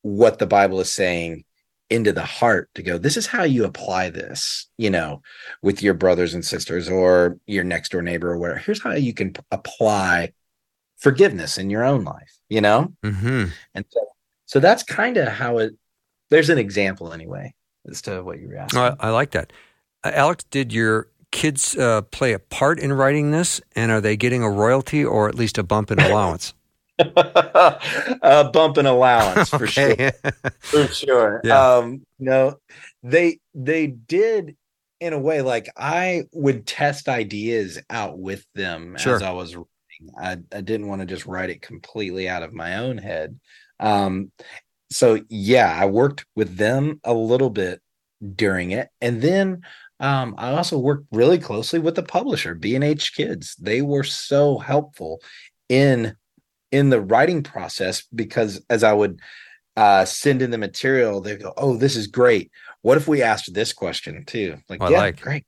what 0.00 0.38
the 0.38 0.46
bible 0.46 0.80
is 0.80 0.90
saying 0.90 1.44
into 1.90 2.10
the 2.10 2.24
heart 2.24 2.70
to 2.74 2.82
go 2.82 2.96
this 2.96 3.18
is 3.18 3.26
how 3.26 3.42
you 3.42 3.66
apply 3.66 4.08
this 4.08 4.68
you 4.78 4.88
know 4.88 5.20
with 5.60 5.82
your 5.82 5.92
brothers 5.92 6.32
and 6.32 6.44
sisters 6.44 6.88
or 6.88 7.38
your 7.46 7.64
next 7.64 7.92
door 7.92 8.00
neighbor 8.00 8.32
or 8.32 8.38
whatever 8.38 8.58
here's 8.58 8.82
how 8.82 8.92
you 8.92 9.12
can 9.12 9.30
p- 9.30 9.42
apply 9.50 10.32
forgiveness 10.96 11.58
in 11.58 11.68
your 11.68 11.84
own 11.84 12.02
life 12.02 12.38
you 12.48 12.62
know 12.62 12.90
hmm 13.04 13.44
and 13.74 13.84
so, 13.90 14.00
so 14.46 14.60
that's 14.60 14.82
kind 14.82 15.18
of 15.18 15.28
how 15.28 15.58
it. 15.58 15.74
There's 16.34 16.50
an 16.50 16.58
example 16.58 17.12
anyway 17.12 17.54
as 17.88 18.02
to 18.02 18.20
what 18.24 18.40
you 18.40 18.48
were 18.48 18.56
asking. 18.56 18.80
I, 18.80 18.96
I 18.98 19.10
like 19.10 19.30
that. 19.30 19.52
Uh, 20.02 20.10
Alex, 20.12 20.42
did 20.50 20.72
your 20.72 21.08
kids 21.30 21.76
uh, 21.76 22.02
play 22.02 22.32
a 22.32 22.40
part 22.40 22.80
in 22.80 22.92
writing 22.92 23.30
this, 23.30 23.60
and 23.76 23.92
are 23.92 24.00
they 24.00 24.16
getting 24.16 24.42
a 24.42 24.50
royalty 24.50 25.04
or 25.04 25.28
at 25.28 25.36
least 25.36 25.58
a 25.58 25.62
bump 25.62 25.92
in 25.92 26.00
allowance? 26.00 26.52
a 26.98 28.50
bump 28.52 28.78
in 28.78 28.86
allowance 28.86 29.48
for 29.48 29.68
sure. 29.68 29.94
For 30.60 30.88
sure. 30.88 31.40
Yeah. 31.44 31.76
Um, 31.76 32.02
no, 32.18 32.56
they 33.04 33.38
they 33.54 33.86
did 33.86 34.56
in 35.00 35.12
a 35.12 35.18
way 35.18 35.40
like 35.42 35.68
I 35.76 36.24
would 36.32 36.66
test 36.66 37.08
ideas 37.08 37.80
out 37.90 38.18
with 38.18 38.44
them 38.56 38.96
Sure. 38.98 39.14
as 39.14 39.22
I 39.22 39.30
was 39.30 39.54
writing. 39.54 39.68
I, 40.18 40.56
I 40.56 40.60
didn't 40.62 40.88
want 40.88 41.00
to 41.00 41.06
just 41.06 41.26
write 41.26 41.50
it 41.50 41.62
completely 41.62 42.28
out 42.28 42.42
of 42.42 42.52
my 42.52 42.78
own 42.78 42.98
head. 42.98 43.38
Um, 43.80 44.30
so 44.94 45.20
yeah, 45.28 45.76
I 45.76 45.86
worked 45.86 46.24
with 46.36 46.56
them 46.56 47.00
a 47.02 47.12
little 47.12 47.50
bit 47.50 47.80
during 48.36 48.70
it, 48.70 48.88
and 49.00 49.20
then 49.20 49.62
um, 49.98 50.36
I 50.38 50.52
also 50.52 50.78
worked 50.78 51.06
really 51.10 51.38
closely 51.38 51.80
with 51.80 51.96
the 51.96 52.02
publisher, 52.02 52.54
B&H 52.54 53.14
Kids. 53.14 53.56
They 53.56 53.82
were 53.82 54.04
so 54.04 54.58
helpful 54.58 55.20
in 55.68 56.16
in 56.70 56.90
the 56.90 57.00
writing 57.00 57.42
process 57.42 58.04
because 58.14 58.64
as 58.70 58.84
I 58.84 58.92
would 58.92 59.20
uh, 59.76 60.04
send 60.04 60.42
in 60.42 60.52
the 60.52 60.58
material, 60.58 61.20
they 61.20 61.36
go, 61.36 61.52
"Oh, 61.56 61.76
this 61.76 61.96
is 61.96 62.06
great. 62.06 62.52
What 62.82 62.96
if 62.96 63.08
we 63.08 63.20
asked 63.20 63.52
this 63.52 63.72
question 63.72 64.24
too?" 64.24 64.58
Like, 64.68 64.80
I 64.80 64.90
yeah, 64.90 64.98
like. 64.98 65.20
great. 65.20 65.44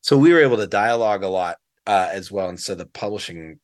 So 0.00 0.16
we 0.16 0.32
were 0.32 0.40
able 0.40 0.56
to 0.56 0.66
dialogue 0.66 1.24
a 1.24 1.28
lot 1.28 1.58
uh, 1.86 2.08
as 2.10 2.32
well, 2.32 2.48
and 2.48 2.58
so 2.58 2.74
the 2.74 2.86
publishing 2.86 3.60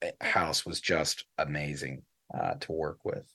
eh, 0.00 0.12
house 0.20 0.64
was 0.64 0.80
just 0.80 1.24
amazing 1.38 2.02
uh, 2.32 2.54
to 2.60 2.72
work 2.72 2.98
with. 3.04 3.26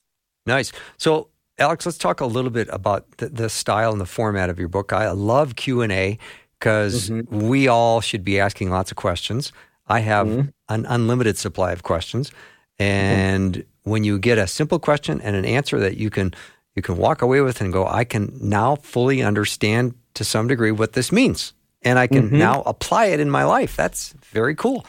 Nice. 0.46 0.72
So, 0.98 1.30
Alex, 1.58 1.86
let's 1.86 1.98
talk 1.98 2.22
a 2.22 2.26
little 2.26 2.52
bit 2.52 2.68
about 2.72 3.06
the, 3.18 3.30
the 3.30 3.50
style 3.50 3.92
and 3.92 4.00
the 4.00 4.06
format 4.06 4.50
of 4.50 4.58
your 4.60 4.70
book. 4.70 4.94
I 4.94 5.12
love 5.12 5.56
Q 5.56 5.82
and 5.82 5.92
A 5.92 6.18
because 6.60 7.10
Mhm. 7.10 7.28
we 7.30 7.68
all 7.68 8.02
should 8.02 8.24
be 8.24 8.40
asking 8.40 8.70
lots 8.70 8.92
of 8.92 8.98
questions. 8.98 9.52
I 9.88 10.00
have 10.02 10.28
Mhm. 10.28 10.54
an 10.70 10.86
unlimited 10.88 11.38
supply 11.38 11.72
of 11.72 11.84
questions, 11.84 12.32
and 12.78 13.64
when 13.84 14.04
you 14.04 14.20
get 14.20 14.38
a 14.38 14.48
simple 14.48 14.80
question 14.80 15.20
and 15.22 15.36
an 15.36 15.46
answer 15.46 15.80
that 15.80 15.98
you 15.98 16.10
can 16.10 16.34
you 16.76 16.82
can 16.84 16.96
walk 16.98 17.22
away 17.22 17.42
with 17.42 17.60
and 17.60 17.74
go, 17.74 17.86
I 17.86 18.06
can 18.06 18.32
now 18.40 18.78
fully 18.78 19.22
understand 19.22 19.96
to 20.14 20.24
some 20.24 20.48
degree 20.48 20.72
what 20.72 20.94
this 20.94 21.12
means, 21.12 21.52
and 21.82 22.00
I 22.00 22.08
can 22.08 22.30
Mhm. 22.30 22.34
now 22.38 22.62
apply 22.66 23.06
it 23.08 23.20
in 23.20 23.30
my 23.30 23.44
life. 23.44 23.76
That's 23.76 24.14
very 24.32 24.56
cool. 24.56 24.86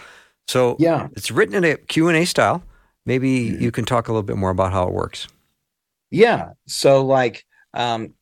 So, 0.47 0.77
Yeah. 0.79 1.09
it's 1.17 1.33
written 1.33 1.57
in 1.57 1.65
a 1.65 1.77
Q 1.77 2.07
and 2.09 2.17
A 2.17 2.25
style. 2.27 2.63
Maybe 3.07 3.51
Mhm. 3.51 3.61
you 3.61 3.71
can 3.73 3.85
talk 3.87 4.07
a 4.07 4.13
little 4.13 4.23
bit 4.23 4.37
more 4.37 4.51
about 4.51 4.71
how 4.73 4.87
it 4.87 4.93
works. 4.93 5.27
Yeah. 6.11 6.51
So 6.67 7.05
like 7.05 7.45
um 7.75 8.15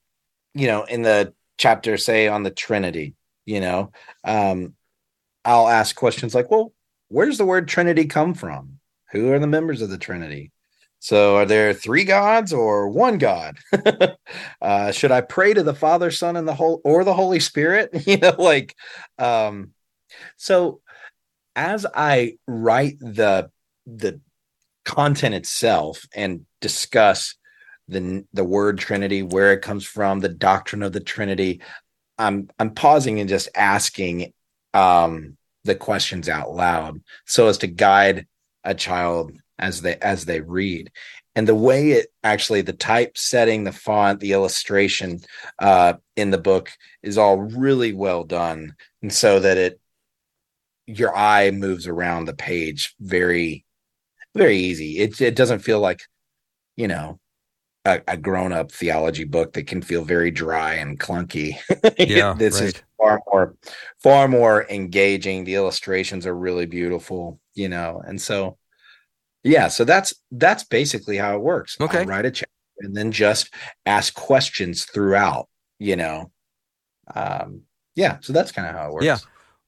you 0.54 0.66
know, 0.66 0.84
in 0.84 1.02
the 1.02 1.34
chapter 1.58 1.96
say 1.96 2.28
on 2.28 2.42
the 2.42 2.50
Trinity, 2.50 3.14
you 3.46 3.60
know, 3.60 3.92
um 4.24 4.74
I'll 5.44 5.68
ask 5.68 5.96
questions 5.96 6.34
like, 6.34 6.50
"Well, 6.50 6.72
where 7.08 7.26
does 7.26 7.38
the 7.38 7.46
word 7.46 7.68
Trinity 7.68 8.06
come 8.06 8.34
from? 8.34 8.80
Who 9.12 9.32
are 9.32 9.38
the 9.38 9.46
members 9.46 9.82
of 9.82 9.90
the 9.90 9.98
Trinity? 9.98 10.52
So 11.00 11.36
are 11.36 11.46
there 11.46 11.72
three 11.72 12.04
gods 12.04 12.52
or 12.52 12.88
one 12.88 13.18
God? 13.18 13.58
uh 14.62 14.92
should 14.92 15.12
I 15.12 15.20
pray 15.22 15.54
to 15.54 15.62
the 15.62 15.74
Father, 15.74 16.10
Son 16.10 16.36
and 16.36 16.46
the 16.46 16.54
whole 16.54 16.80
or 16.84 17.04
the 17.04 17.14
Holy 17.14 17.40
Spirit? 17.40 17.90
You 18.06 18.18
know, 18.18 18.34
like 18.38 18.74
um 19.18 19.72
so 20.36 20.80
as 21.56 21.86
I 21.94 22.36
write 22.46 22.98
the 23.00 23.50
the 23.86 24.20
content 24.84 25.34
itself 25.34 26.06
and 26.14 26.46
discuss 26.60 27.36
the 27.88 28.24
the 28.32 28.44
word 28.44 28.78
Trinity, 28.78 29.22
where 29.22 29.52
it 29.52 29.62
comes 29.62 29.84
from, 29.84 30.20
the 30.20 30.28
doctrine 30.28 30.82
of 30.82 30.92
the 30.92 31.00
Trinity. 31.00 31.60
I'm 32.18 32.48
I'm 32.58 32.74
pausing 32.74 33.20
and 33.20 33.28
just 33.28 33.48
asking 33.54 34.32
um, 34.74 35.36
the 35.64 35.74
questions 35.74 36.28
out 36.28 36.52
loud 36.52 37.00
so 37.26 37.48
as 37.48 37.58
to 37.58 37.66
guide 37.66 38.26
a 38.64 38.74
child 38.74 39.32
as 39.58 39.82
they 39.82 39.96
as 39.96 40.24
they 40.24 40.40
read. 40.40 40.90
And 41.34 41.46
the 41.46 41.54
way 41.54 41.92
it 41.92 42.08
actually 42.24 42.62
the 42.62 42.72
type 42.72 43.16
setting, 43.16 43.64
the 43.64 43.72
font, 43.72 44.20
the 44.20 44.32
illustration 44.32 45.20
uh, 45.58 45.94
in 46.16 46.30
the 46.30 46.38
book 46.38 46.70
is 47.02 47.16
all 47.16 47.38
really 47.38 47.92
well 47.92 48.24
done, 48.24 48.74
and 49.02 49.12
so 49.12 49.38
that 49.40 49.56
it 49.56 49.80
your 50.86 51.14
eye 51.16 51.50
moves 51.50 51.86
around 51.86 52.24
the 52.24 52.34
page 52.34 52.94
very 52.98 53.64
very 54.34 54.58
easy. 54.58 54.98
It 54.98 55.20
it 55.20 55.36
doesn't 55.36 55.60
feel 55.60 55.80
like 55.80 56.02
you 56.76 56.88
know 56.88 57.20
a, 57.88 58.02
a 58.08 58.16
grown-up 58.16 58.70
theology 58.70 59.24
book 59.24 59.52
that 59.54 59.66
can 59.66 59.82
feel 59.82 60.04
very 60.04 60.30
dry 60.30 60.74
and 60.74 61.00
clunky. 61.00 61.56
Yeah, 61.98 62.34
this 62.34 62.60
right. 62.60 62.74
is 62.74 62.82
far 62.96 63.22
more 63.26 63.56
far 63.98 64.28
more 64.28 64.66
engaging. 64.70 65.44
The 65.44 65.54
illustrations 65.54 66.26
are 66.26 66.34
really 66.34 66.66
beautiful, 66.66 67.40
you 67.54 67.68
know, 67.68 68.02
and 68.06 68.20
so 68.20 68.58
yeah, 69.42 69.68
so 69.68 69.84
that's 69.84 70.14
that's 70.30 70.64
basically 70.64 71.16
how 71.16 71.34
it 71.34 71.42
works. 71.42 71.76
Okay. 71.80 72.04
write 72.04 72.26
a 72.26 72.30
chapter 72.30 72.52
and 72.80 72.96
then 72.96 73.10
just 73.10 73.52
ask 73.86 74.14
questions 74.14 74.84
throughout, 74.84 75.48
you 75.78 75.96
know. 75.96 76.30
Um, 77.14 77.62
yeah, 77.94 78.18
so 78.20 78.32
that's 78.32 78.52
kind 78.52 78.68
of 78.68 78.74
how 78.74 78.88
it 78.88 78.92
works. 78.92 79.06
Yeah. 79.06 79.18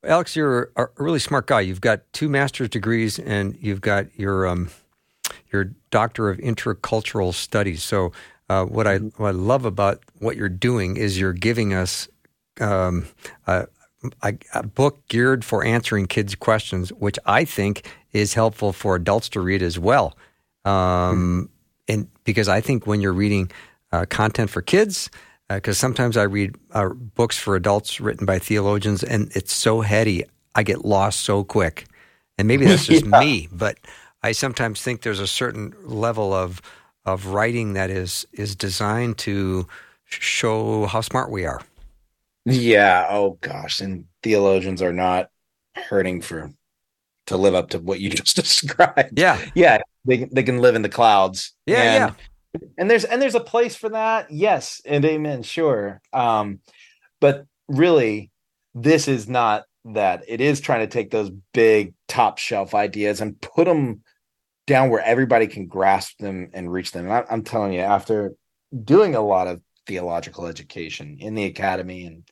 Alex, 0.04 0.34
you're 0.34 0.72
a 0.76 0.84
a 0.84 0.88
really 0.98 1.18
smart 1.18 1.46
guy. 1.46 1.60
You've 1.60 1.80
got 1.80 2.00
two 2.12 2.28
master's 2.28 2.68
degrees 2.68 3.18
and 3.18 3.56
you've 3.60 3.80
got 3.80 4.18
your 4.18 4.46
um, 4.46 4.70
your 5.52 5.74
doctor 5.90 6.30
of 6.30 6.38
intercultural 6.38 7.34
studies. 7.34 7.82
So, 7.82 8.12
uh, 8.48 8.64
what 8.64 8.86
I 8.86 8.98
what 8.98 9.28
I 9.28 9.32
love 9.32 9.64
about 9.64 10.02
what 10.20 10.36
you're 10.36 10.48
doing 10.48 10.96
is 10.96 11.18
you're 11.18 11.32
giving 11.34 11.74
us 11.74 12.08
um, 12.60 13.06
a, 13.46 13.66
a, 14.22 14.34
a 14.54 14.62
book 14.64 15.06
geared 15.08 15.44
for 15.44 15.64
answering 15.64 16.06
kids' 16.06 16.34
questions, 16.34 16.90
which 16.92 17.18
I 17.26 17.44
think 17.44 17.88
is 18.12 18.34
helpful 18.34 18.72
for 18.72 18.96
adults 18.96 19.28
to 19.30 19.40
read 19.40 19.62
as 19.62 19.78
well. 19.78 20.16
Um, 20.64 21.50
And 21.88 22.08
because 22.24 22.48
I 22.48 22.60
think 22.60 22.86
when 22.86 23.00
you're 23.00 23.12
reading 23.12 23.50
uh, 23.92 24.06
content 24.08 24.50
for 24.50 24.62
kids, 24.62 25.10
because 25.48 25.78
sometimes 25.78 26.16
I 26.16 26.24
read 26.24 26.56
uh, 26.72 26.90
books 26.90 27.38
for 27.38 27.56
adults 27.56 28.00
written 28.00 28.26
by 28.26 28.38
theologians, 28.38 29.02
and 29.04 29.30
it's 29.34 29.52
so 29.52 29.80
heady, 29.82 30.24
I 30.54 30.62
get 30.62 30.84
lost 30.84 31.20
so 31.20 31.44
quick. 31.44 31.86
And 32.38 32.48
maybe 32.48 32.66
that's 32.66 32.86
just 32.94 33.04
me, 33.06 33.48
but 33.52 33.78
I 34.22 34.32
sometimes 34.32 34.82
think 34.82 35.02
there's 35.02 35.20
a 35.20 35.26
certain 35.26 35.74
level 35.82 36.32
of 36.32 36.60
of 37.04 37.26
writing 37.26 37.72
that 37.74 37.90
is 37.90 38.26
is 38.32 38.54
designed 38.54 39.18
to 39.18 39.66
show 40.04 40.86
how 40.86 41.00
smart 41.00 41.30
we 41.30 41.44
are. 41.44 41.62
Yeah. 42.44 43.06
Oh 43.08 43.38
gosh. 43.40 43.80
And 43.80 44.06
theologians 44.22 44.82
are 44.82 44.92
not 44.92 45.30
hurting 45.74 46.20
for 46.20 46.52
to 47.26 47.36
live 47.36 47.54
up 47.54 47.70
to 47.70 47.78
what 47.78 48.00
you 48.00 48.10
just 48.10 48.36
described. 48.36 49.18
Yeah, 49.18 49.40
Yeah. 49.54 49.78
They 50.04 50.24
they 50.24 50.42
can 50.42 50.58
live 50.58 50.74
in 50.74 50.82
the 50.82 50.88
clouds. 50.88 51.54
Yeah, 51.66 52.06
and, 52.06 52.14
And 52.78 52.90
there's 52.90 53.04
and 53.04 53.20
there's 53.20 53.34
a 53.34 53.40
place 53.40 53.76
for 53.76 53.90
that. 53.90 54.30
Yes. 54.30 54.80
And 54.84 55.04
amen. 55.04 55.42
Sure. 55.42 56.00
Um, 56.12 56.60
but 57.20 57.46
really, 57.68 58.30
this 58.74 59.08
is 59.08 59.28
not 59.28 59.64
that. 59.84 60.24
It 60.26 60.40
is 60.40 60.60
trying 60.60 60.80
to 60.80 60.86
take 60.86 61.10
those 61.10 61.30
big 61.52 61.94
top 62.08 62.38
shelf 62.38 62.74
ideas 62.74 63.20
and 63.20 63.40
put 63.40 63.66
them 63.66 64.02
down 64.70 64.88
where 64.88 65.02
everybody 65.04 65.46
can 65.48 65.66
grasp 65.66 66.16
them 66.18 66.48
and 66.54 66.72
reach 66.72 66.92
them. 66.92 67.04
And 67.06 67.12
I, 67.12 67.24
I'm 67.30 67.42
telling 67.42 67.72
you, 67.72 67.80
after 67.80 68.32
doing 68.84 69.14
a 69.16 69.20
lot 69.20 69.48
of 69.48 69.60
theological 69.86 70.46
education 70.46 71.16
in 71.20 71.34
the 71.34 71.44
academy 71.44 72.06
and 72.06 72.22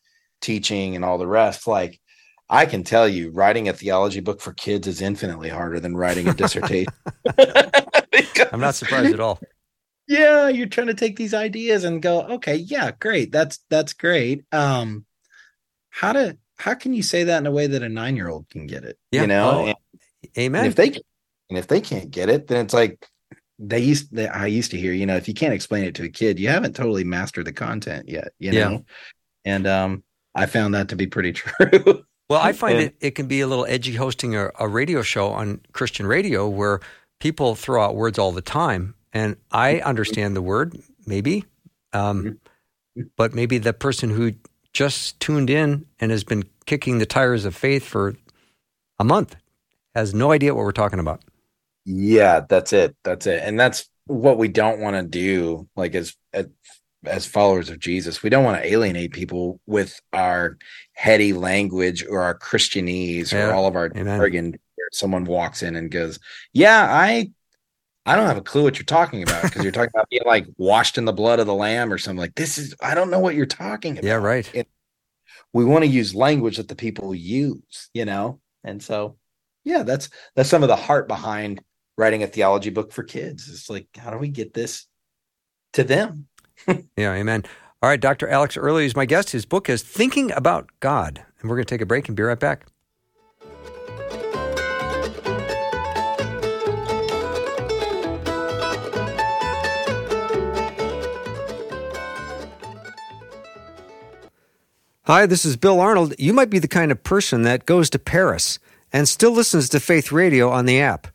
teaching 0.40 0.94
and 0.96 1.04
all 1.04 1.18
the 1.18 1.26
rest, 1.26 1.66
like 1.66 2.00
I 2.48 2.64
can 2.66 2.84
tell 2.84 3.08
you, 3.08 3.30
writing 3.32 3.68
a 3.68 3.72
theology 3.72 4.20
book 4.20 4.40
for 4.40 4.52
kids 4.54 4.86
is 4.86 5.02
infinitely 5.02 5.48
harder 5.48 5.80
than 5.80 5.96
writing 5.96 6.28
a 6.28 6.32
dissertation. 6.34 6.92
I'm 8.52 8.60
not 8.60 8.74
surprised 8.76 9.12
at 9.12 9.20
all. 9.20 9.40
yeah 10.06 10.48
you're 10.48 10.66
trying 10.68 10.86
to 10.86 10.94
take 10.94 11.16
these 11.16 11.34
ideas 11.34 11.84
and 11.84 12.00
go 12.00 12.22
okay 12.22 12.56
yeah 12.56 12.92
great 12.98 13.30
that's 13.32 13.58
that's 13.68 13.92
great 13.92 14.44
um 14.52 15.04
how 15.90 16.12
to 16.12 16.38
how 16.56 16.74
can 16.74 16.94
you 16.94 17.02
say 17.02 17.24
that 17.24 17.38
in 17.38 17.46
a 17.46 17.50
way 17.50 17.66
that 17.66 17.82
a 17.82 17.88
nine-year-old 17.88 18.48
can 18.48 18.66
get 18.66 18.84
it 18.84 18.96
Yeah. 19.10 19.22
you 19.22 19.26
know 19.26 19.50
Oh, 19.50 19.58
and, 19.66 19.76
and 20.22 20.38
Amen. 20.38 20.66
if 20.66 20.76
they 20.76 20.90
can- 20.90 21.02
and 21.48 21.58
if 21.58 21.66
they 21.68 21.80
can't 21.80 22.10
get 22.10 22.28
it 22.28 22.46
then 22.48 22.64
it's 22.64 22.74
like 22.74 23.06
they 23.58 23.78
used 23.80 24.16
i 24.18 24.46
used 24.46 24.70
to 24.70 24.78
hear 24.78 24.92
you 24.92 25.06
know 25.06 25.16
if 25.16 25.26
you 25.28 25.34
can't 25.34 25.54
explain 25.54 25.84
it 25.84 25.94
to 25.94 26.04
a 26.04 26.08
kid 26.08 26.38
you 26.38 26.48
haven't 26.48 26.76
totally 26.76 27.04
mastered 27.04 27.44
the 27.46 27.52
content 27.52 28.08
yet 28.08 28.32
you 28.38 28.52
Yeah. 28.52 28.68
know 28.68 28.84
and 29.44 29.66
um 29.66 30.02
i 30.34 30.46
found 30.46 30.74
that 30.74 30.88
to 30.90 30.96
be 30.96 31.06
pretty 31.06 31.32
true 31.42 32.04
Well, 32.30 32.40
I 32.42 32.52
find 32.52 32.76
And- 32.76 32.86
it, 32.88 32.96
it 33.00 33.10
can 33.14 33.26
be 33.26 33.40
a 33.40 33.46
little 33.46 33.64
edgy 33.66 33.94
hosting 33.94 34.36
a, 34.36 34.50
a 34.58 34.68
radio 34.68 35.00
show 35.00 35.28
on 35.30 35.60
Christian 35.72 36.06
radio 36.06 36.46
where 36.46 36.80
people 37.20 37.54
throw 37.54 37.82
out 37.82 37.96
words 37.96 38.18
all 38.18 38.32
the 38.32 38.42
time. 38.42 38.94
And 39.14 39.36
I 39.50 39.78
understand 39.80 40.36
the 40.36 40.42
word, 40.42 40.76
maybe, 41.06 41.46
um, 41.94 42.38
but 43.16 43.32
maybe 43.32 43.56
the 43.56 43.72
person 43.72 44.10
who 44.10 44.34
just 44.74 45.18
tuned 45.20 45.48
in 45.48 45.86
and 46.00 46.10
has 46.10 46.22
been 46.22 46.44
kicking 46.66 46.98
the 46.98 47.06
tires 47.06 47.46
of 47.46 47.56
faith 47.56 47.82
for 47.86 48.14
a 48.98 49.04
month 49.04 49.36
has 49.94 50.12
no 50.12 50.30
idea 50.30 50.54
what 50.54 50.64
we're 50.64 50.72
talking 50.72 50.98
about. 51.00 51.22
Yeah, 51.90 52.42
that's 52.46 52.74
it. 52.74 52.94
That's 53.02 53.26
it. 53.26 53.42
And 53.42 53.58
that's 53.58 53.88
what 54.06 54.36
we 54.36 54.48
don't 54.48 54.80
want 54.80 54.96
to 54.96 55.02
do 55.02 55.68
like 55.74 55.94
as 55.94 56.14
as 57.06 57.26
followers 57.26 57.70
of 57.70 57.78
Jesus. 57.78 58.22
We 58.22 58.28
don't 58.28 58.44
want 58.44 58.62
to 58.62 58.70
alienate 58.70 59.12
people 59.12 59.60
with 59.66 59.98
our 60.12 60.58
heady 60.92 61.32
language 61.32 62.04
or 62.04 62.20
our 62.20 62.38
Christianese 62.38 63.32
Yeah, 63.32 63.48
or 63.48 63.54
all 63.54 63.66
of 63.66 63.74
our 63.76 63.88
jargon 63.88 64.58
someone 64.92 65.24
walks 65.24 65.62
in 65.62 65.76
and 65.76 65.90
goes, 65.90 66.18
"Yeah, 66.52 66.86
I 66.90 67.30
I 68.04 68.16
don't 68.16 68.26
have 68.26 68.36
a 68.36 68.42
clue 68.42 68.64
what 68.64 68.78
you're 68.78 68.84
talking 68.84 69.22
about 69.22 69.42
because 69.44 69.62
you're 69.62 69.72
talking 69.72 69.90
about 69.94 70.10
being 70.10 70.22
like 70.26 70.46
washed 70.58 70.98
in 70.98 71.06
the 71.06 71.12
blood 71.12 71.40
of 71.40 71.46
the 71.46 71.54
lamb 71.54 71.92
or 71.92 71.98
something 71.98 72.20
like 72.20 72.34
this 72.34 72.58
is 72.58 72.74
I 72.82 72.94
don't 72.94 73.10
know 73.10 73.18
what 73.20 73.34
you're 73.34 73.46
talking 73.46 73.92
about." 73.92 74.04
Yeah, 74.04 74.14
right. 74.14 74.50
It- 74.54 74.68
we 75.54 75.64
want 75.64 75.84
to 75.84 75.90
use 75.90 76.14
language 76.14 76.58
that 76.58 76.68
the 76.68 76.76
people 76.76 77.14
use, 77.14 77.88
you 77.94 78.04
know? 78.04 78.40
And 78.64 78.82
so 78.82 79.16
yeah, 79.64 79.82
that's 79.82 80.10
that's 80.34 80.48
some 80.48 80.62
of 80.62 80.68
the 80.68 80.76
heart 80.76 81.08
behind 81.08 81.62
writing 81.98 82.22
a 82.22 82.26
theology 82.28 82.70
book 82.70 82.92
for 82.92 83.02
kids. 83.02 83.50
It's 83.50 83.68
like, 83.68 83.88
how 83.98 84.10
do 84.10 84.18
we 84.18 84.28
get 84.28 84.54
this 84.54 84.86
to 85.74 85.84
them? 85.84 86.28
Yeah, 86.96 87.12
amen. 87.12 87.44
All 87.80 87.88
right, 87.88 88.00
Dr. 88.00 88.28
Alex 88.28 88.56
Early 88.56 88.84
is 88.84 88.96
my 88.96 89.06
guest. 89.06 89.30
His 89.30 89.46
book 89.46 89.68
is 89.68 89.82
Thinking 89.82 90.32
About 90.32 90.68
God. 90.80 91.24
And 91.40 91.48
we're 91.48 91.54
going 91.56 91.66
to 91.66 91.72
take 91.72 91.80
a 91.80 91.86
break 91.86 92.08
and 92.08 92.16
be 92.16 92.22
right 92.24 92.38
back. 92.38 92.66
Hi, 105.04 105.26
this 105.26 105.44
is 105.44 105.56
Bill 105.56 105.80
Arnold. 105.80 106.14
You 106.18 106.32
might 106.32 106.50
be 106.50 106.58
the 106.58 106.68
kind 106.68 106.90
of 106.90 107.02
person 107.04 107.42
that 107.42 107.64
goes 107.64 107.88
to 107.90 107.98
Paris 108.00 108.58
and 108.92 109.08
still 109.08 109.30
listens 109.30 109.68
to 109.68 109.80
Faith 109.80 110.10
Radio 110.10 110.50
on 110.50 110.66
the 110.66 110.80
app. 110.80 111.06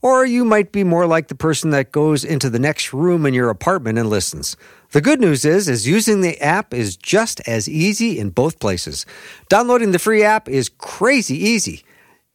Or 0.00 0.24
you 0.24 0.44
might 0.44 0.70
be 0.70 0.84
more 0.84 1.06
like 1.06 1.26
the 1.28 1.34
person 1.34 1.70
that 1.70 1.90
goes 1.90 2.24
into 2.24 2.48
the 2.48 2.58
next 2.58 2.92
room 2.92 3.26
in 3.26 3.34
your 3.34 3.50
apartment 3.50 3.98
and 3.98 4.08
listens. 4.08 4.56
The 4.92 5.00
good 5.00 5.20
news 5.20 5.44
is 5.44 5.68
is 5.68 5.88
using 5.88 6.20
the 6.20 6.40
app 6.40 6.72
is 6.72 6.96
just 6.96 7.40
as 7.48 7.68
easy 7.68 8.18
in 8.18 8.30
both 8.30 8.60
places. 8.60 9.04
Downloading 9.48 9.92
the 9.92 9.98
free 9.98 10.22
app 10.22 10.48
is 10.48 10.68
crazy 10.68 11.36
easy. 11.36 11.84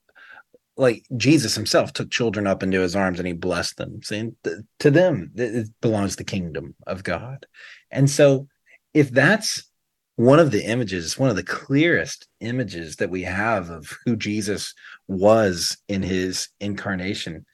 like 0.77 1.05
jesus 1.15 1.55
himself 1.55 1.93
took 1.93 2.11
children 2.11 2.45
up 2.45 2.61
into 2.61 2.81
his 2.81 2.97
arms 2.97 3.17
and 3.17 3.25
he 3.25 3.33
blessed 3.33 3.77
them 3.77 4.01
saying 4.03 4.35
to 4.77 4.91
them 4.91 5.31
it 5.35 5.69
belongs 5.81 6.15
the 6.15 6.23
kingdom 6.23 6.75
of 6.85 7.03
god. 7.03 7.45
And 7.91 8.09
so 8.09 8.47
if 8.93 9.11
that's 9.11 9.69
one 10.15 10.39
of 10.39 10.51
the 10.51 10.63
images, 10.63 11.19
one 11.19 11.29
of 11.29 11.35
the 11.35 11.43
clearest 11.43 12.27
images 12.39 12.95
that 12.97 13.09
we 13.09 13.23
have 13.23 13.69
of 13.69 13.97
who 14.05 14.15
Jesus 14.15 14.73
was 15.07 15.77
in 15.89 16.01
his 16.01 16.47
incarnation, 16.59 17.45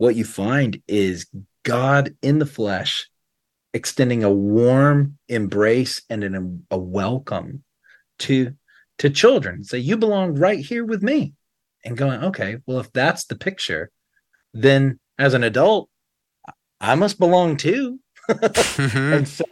what 0.00 0.16
you 0.16 0.24
find 0.24 0.80
is 0.88 1.26
God 1.62 2.16
in 2.22 2.38
the 2.38 2.46
flesh 2.46 3.06
extending 3.74 4.24
a 4.24 4.30
warm 4.30 5.18
embrace 5.28 6.00
and 6.08 6.24
an, 6.24 6.66
a 6.70 6.78
welcome 6.78 7.62
to 8.20 8.54
to 8.98 9.10
children 9.10 9.62
say 9.62 9.78
you 9.78 9.98
belong 9.98 10.34
right 10.36 10.58
here 10.58 10.86
with 10.86 11.02
me 11.02 11.34
and 11.84 11.98
going 11.98 12.24
okay 12.24 12.56
well 12.66 12.78
if 12.78 12.90
that's 12.92 13.26
the 13.26 13.36
picture 13.36 13.90
then 14.54 14.98
as 15.18 15.34
an 15.34 15.44
adult 15.44 15.88
i 16.80 16.94
must 16.94 17.18
belong 17.18 17.56
too 17.56 18.00
mm-hmm. 18.28 19.12
and 19.12 19.28
so 19.28 19.44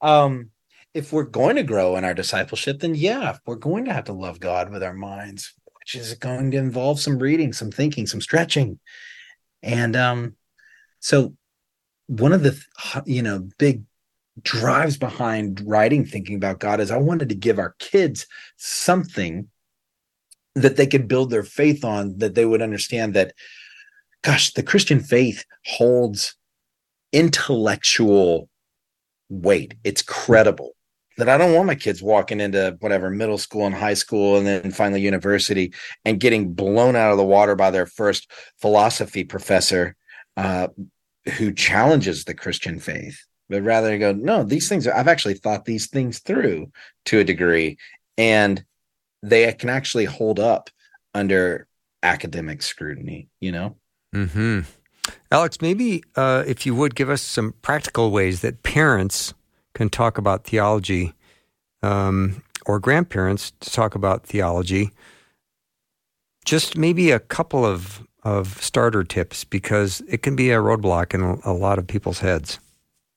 um 0.00 0.50
if 0.94 1.12
we're 1.12 1.24
going 1.24 1.56
to 1.56 1.62
grow 1.62 1.96
in 1.96 2.06
our 2.06 2.14
discipleship, 2.14 2.80
then 2.80 2.94
yeah, 2.94 3.36
we're 3.44 3.54
going 3.54 3.84
to 3.84 3.92
have 3.92 4.04
to 4.04 4.14
love 4.14 4.40
God 4.40 4.70
with 4.70 4.82
our 4.82 4.94
minds, 4.94 5.52
which 5.78 5.94
is 5.94 6.14
going 6.14 6.52
to 6.52 6.56
involve 6.56 6.98
some 6.98 7.18
reading, 7.18 7.52
some 7.52 7.70
thinking, 7.70 8.06
some 8.06 8.22
stretching. 8.22 8.80
And 9.62 9.96
um, 9.96 10.36
so 11.00 11.34
one 12.06 12.32
of 12.32 12.42
the 12.42 12.60
you 13.04 13.22
know 13.22 13.48
big 13.58 13.82
drives 14.42 14.96
behind 14.96 15.62
writing 15.66 16.04
thinking 16.04 16.36
about 16.36 16.60
God 16.60 16.80
is 16.80 16.90
I 16.90 16.98
wanted 16.98 17.28
to 17.30 17.34
give 17.34 17.58
our 17.58 17.74
kids 17.78 18.26
something 18.56 19.48
that 20.54 20.76
they 20.76 20.86
could 20.86 21.08
build 21.08 21.30
their 21.30 21.42
faith 21.42 21.84
on, 21.84 22.18
that 22.18 22.34
they 22.34 22.44
would 22.44 22.62
understand 22.62 23.14
that, 23.14 23.34
gosh, 24.22 24.52
the 24.52 24.62
Christian 24.62 25.00
faith 25.00 25.44
holds 25.66 26.34
intellectual 27.12 28.48
weight. 29.28 29.74
It's 29.84 30.02
credible 30.02 30.75
that 31.16 31.28
I 31.28 31.38
don't 31.38 31.54
want 31.54 31.66
my 31.66 31.74
kids 31.74 32.02
walking 32.02 32.40
into 32.40 32.76
whatever 32.80 33.10
middle 33.10 33.38
school 33.38 33.66
and 33.66 33.74
high 33.74 33.94
school 33.94 34.36
and 34.36 34.46
then 34.46 34.70
finally 34.70 35.00
university 35.00 35.72
and 36.04 36.20
getting 36.20 36.52
blown 36.52 36.96
out 36.96 37.10
of 37.10 37.16
the 37.16 37.24
water 37.24 37.54
by 37.54 37.70
their 37.70 37.86
first 37.86 38.30
philosophy 38.60 39.24
professor 39.24 39.96
uh, 40.36 40.68
who 41.38 41.52
challenges 41.52 42.24
the 42.24 42.34
Christian 42.34 42.78
faith, 42.78 43.24
but 43.48 43.62
rather 43.62 43.96
go, 43.98 44.12
no, 44.12 44.44
these 44.44 44.68
things 44.68 44.86
are, 44.86 44.94
I've 44.94 45.08
actually 45.08 45.34
thought 45.34 45.64
these 45.64 45.88
things 45.88 46.18
through 46.20 46.70
to 47.06 47.20
a 47.20 47.24
degree 47.24 47.78
and 48.18 48.64
they 49.22 49.50
can 49.54 49.70
actually 49.70 50.04
hold 50.04 50.38
up 50.38 50.70
under 51.14 51.66
academic 52.02 52.62
scrutiny, 52.62 53.28
you 53.40 53.52
know? 53.52 53.76
Hmm. 54.12 54.60
Alex, 55.30 55.60
maybe 55.60 56.02
uh, 56.14 56.44
if 56.46 56.66
you 56.66 56.74
would 56.74 56.94
give 56.94 57.10
us 57.10 57.22
some 57.22 57.54
practical 57.62 58.10
ways 58.10 58.40
that 58.42 58.62
parents 58.62 59.34
can 59.76 59.90
talk 59.90 60.16
about 60.16 60.44
theology, 60.44 61.12
um, 61.82 62.42
or 62.64 62.80
grandparents 62.80 63.52
to 63.60 63.70
talk 63.70 63.94
about 63.94 64.26
theology. 64.26 64.90
Just 66.44 66.76
maybe 66.76 67.10
a 67.10 67.20
couple 67.20 67.64
of 67.64 68.02
of 68.22 68.60
starter 68.60 69.04
tips 69.04 69.44
because 69.44 70.02
it 70.08 70.22
can 70.22 70.34
be 70.34 70.50
a 70.50 70.56
roadblock 70.56 71.14
in 71.14 71.20
a, 71.22 71.52
a 71.52 71.52
lot 71.52 71.78
of 71.78 71.86
people's 71.86 72.18
heads. 72.18 72.58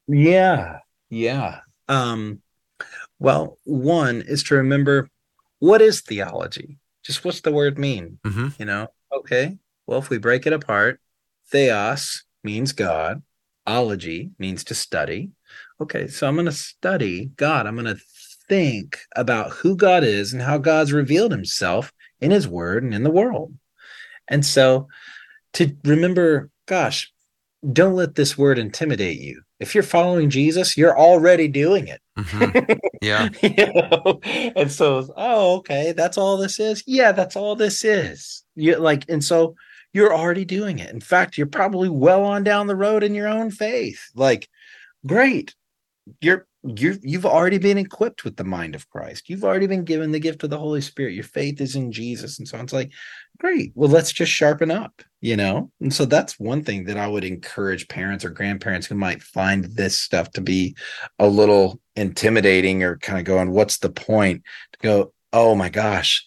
Yeah, 0.08 0.80
yeah. 1.10 1.62
Um, 1.88 2.42
well, 3.18 3.58
one 3.64 4.22
is 4.22 4.44
to 4.44 4.56
remember 4.56 5.10
what 5.60 5.82
is 5.82 6.02
theology. 6.02 6.78
Just 7.04 7.26
what's 7.26 7.42
the 7.42 7.52
word 7.52 7.80
mean? 7.80 8.20
Mm-hmm. 8.24 8.50
You 8.60 8.66
know, 8.66 8.88
okay. 9.12 9.58
Well, 9.88 10.00
if 10.00 10.10
we 10.10 10.20
break 10.20 10.46
it 10.46 10.54
apart, 10.54 11.00
theos 11.48 12.24
means 12.44 12.74
God, 12.74 13.24
ology 13.66 14.32
means 14.38 14.64
to 14.66 14.76
study, 14.76 15.32
okay, 15.82 16.08
so 16.08 16.28
I'm 16.28 16.36
going 16.36 16.46
to 16.46 16.52
study 16.52 17.32
God. 17.36 17.68
I'm 17.68 17.76
going 17.76 17.86
to 17.86 18.02
think 18.48 19.00
about 19.16 19.52
who 19.52 19.76
God 19.76 20.04
is 20.04 20.34
and 20.34 20.42
how 20.42 20.58
God's 20.58 20.92
revealed 20.92 21.32
himself 21.32 21.94
in 22.20 22.32
his 22.32 22.48
word 22.48 22.84
and 22.84 22.94
in 22.94 23.04
the 23.04 23.12
world. 23.12 23.54
And 24.28 24.46
so 24.46 24.88
to 25.54 25.76
remember, 25.84 26.50
gosh, 26.66 27.12
don't 27.74 27.96
let 27.96 28.16
this 28.16 28.38
word 28.38 28.58
intimidate 28.58 29.20
you. 29.20 29.42
If 29.60 29.76
you're 29.76 29.84
following 29.84 30.30
Jesus, 30.30 30.78
you're 30.78 30.98
already 30.98 31.48
doing 31.48 31.88
it. 31.88 32.02
Mm-hmm. 32.18 32.74
Yeah. 33.02 33.30
you 33.42 33.74
know? 33.74 34.20
And 34.58 34.70
so, 34.70 35.08
oh, 35.16 35.56
okay, 35.60 35.94
that's 35.94 36.18
all 36.18 36.36
this 36.36 36.60
is. 36.60 36.84
Yeah, 36.86 37.14
that's 37.14 37.38
all 37.38 37.56
this 37.56 37.86
is. 37.86 38.44
You 38.56 38.76
like, 38.76 39.06
and 39.08 39.24
so 39.24 39.56
you're 39.94 40.14
already 40.14 40.44
doing 40.44 40.80
it. 40.80 40.94
In 40.94 41.00
fact, 41.00 41.38
you're 41.38 41.48
probably 41.48 41.88
well 41.88 42.26
on 42.26 42.44
down 42.44 42.68
the 42.68 42.76
road 42.76 43.04
in 43.04 43.16
your 43.16 43.30
own 43.30 43.52
faith. 43.52 44.10
Like, 44.16 44.50
great 45.08 45.56
you're 46.22 46.48
you 46.64 46.98
you've 47.02 47.26
already 47.26 47.58
been 47.58 47.78
equipped 47.78 48.26
with 48.26 48.36
the 48.36 48.44
mind 48.44 48.76
of 48.76 48.90
Christ. 48.90 49.30
You've 49.30 49.44
already 49.44 49.68
been 49.68 49.86
given 49.86 50.12
the 50.12 50.20
gift 50.20 50.44
of 50.44 50.50
the 50.50 50.58
Holy 50.58 50.82
Spirit. 50.82 51.14
Your 51.14 51.24
faith 51.24 51.62
is 51.62 51.76
in 51.76 51.92
Jesus, 51.92 52.38
and 52.38 52.48
so 52.48 52.60
it's 52.60 52.74
like, 52.74 52.92
great. 53.40 53.72
Well, 53.76 53.90
let's 53.90 54.12
just 54.12 54.32
sharpen 54.32 54.70
up, 54.70 55.02
you 55.22 55.38
know. 55.38 55.72
And 55.80 55.94
so 55.94 56.06
that's 56.06 56.40
one 56.40 56.64
thing 56.64 56.86
that 56.86 56.98
I 56.98 57.08
would 57.08 57.24
encourage 57.24 57.88
parents 57.88 58.26
or 58.26 58.30
grandparents 58.30 58.88
who 58.88 58.96
might 58.96 59.24
find 59.24 59.66
this 59.66 59.98
stuff 59.98 60.32
to 60.32 60.42
be 60.42 60.76
a 61.18 61.28
little 61.28 61.80
intimidating 61.96 62.84
or 62.84 62.98
kind 62.98 63.20
of 63.20 63.26
going, 63.26 63.52
"What's 63.52 63.78
the 63.78 63.90
point?" 63.90 64.44
To 64.74 64.80
go, 64.82 65.14
"Oh 65.32 65.56
my 65.56 65.70
gosh." 65.70 66.26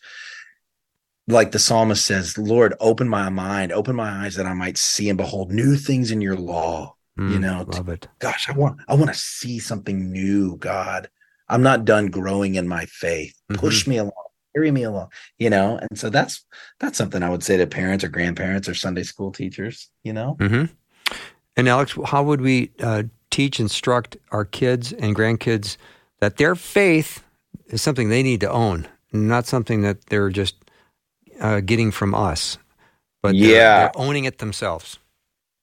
Like 1.29 1.53
the 1.53 1.61
psalmist 1.61 2.05
says, 2.05 2.37
Lord, 2.37 2.75
open 2.81 3.09
my 3.09 3.29
mind, 3.29 3.71
open 3.71 3.95
my 3.95 4.25
eyes 4.25 4.35
that 4.35 4.47
I 4.47 4.55
might 4.55 4.77
see 4.77 5.09
and 5.09 5.17
behold 5.17 5.53
new 5.53 5.77
things 5.77 6.11
in 6.11 6.21
your 6.21 6.35
law 6.37 6.97
Mm, 7.19 7.33
you 7.33 7.39
know, 7.39 7.65
love 7.69 7.89
it. 7.89 8.09
Gosh, 8.19 8.49
I 8.49 8.53
want 8.53 8.81
I 8.89 8.95
want 8.95 9.13
to 9.13 9.19
see 9.19 9.59
something 9.59 10.11
new, 10.11 10.57
God. 10.57 11.09
I'm 11.49 11.63
not 11.63 11.85
done 11.85 12.07
growing 12.07 12.55
in 12.55 12.67
my 12.67 12.87
faith. 12.87 13.35
Mm-hmm. 13.51 13.61
Push 13.61 13.87
me 13.87 13.99
along, 13.99 14.13
carry 14.55 14.71
me 14.71 14.85
along, 14.85 15.09
you 15.39 15.51
know. 15.51 15.79
And 15.79 15.99
so 15.99 16.09
that's 16.09 16.45
that's 16.81 16.97
something 16.97 17.23
I 17.23 17.29
would 17.29 17.43
say 17.43 17.57
to 17.59 17.67
parents 17.67 18.05
or 18.05 18.09
grandparents 18.09 18.69
or 18.69 18.75
Sunday 18.75 19.03
school 19.03 19.33
teachers, 19.33 19.91
you 20.05 20.13
know. 20.13 20.37
Mm-hmm. 20.41 20.73
And 21.57 21.69
Alex, 21.69 21.99
how 22.07 22.23
would 22.23 22.41
we 22.41 22.73
uh, 22.81 23.03
teach, 23.31 23.61
instruct 23.61 24.17
our 24.31 24.45
kids 24.45 24.93
and 24.93 25.17
grandkids 25.17 25.77
that 26.21 26.37
their 26.37 26.55
faith 26.55 27.25
is 27.67 27.83
something 27.83 28.09
they 28.09 28.23
need 28.23 28.41
to 28.41 28.51
own, 28.51 28.87
not 29.13 29.47
something 29.47 29.83
that 29.83 30.07
they're 30.07 30.31
just 30.31 30.55
uh, 31.41 31.61
getting 31.61 31.91
from 31.91 32.15
us, 32.15 32.59
but 33.23 33.35
yeah, 33.35 33.49
they're, 33.49 33.59
they're 33.59 33.99
owning 33.99 34.25
it 34.25 34.39
themselves. 34.39 34.99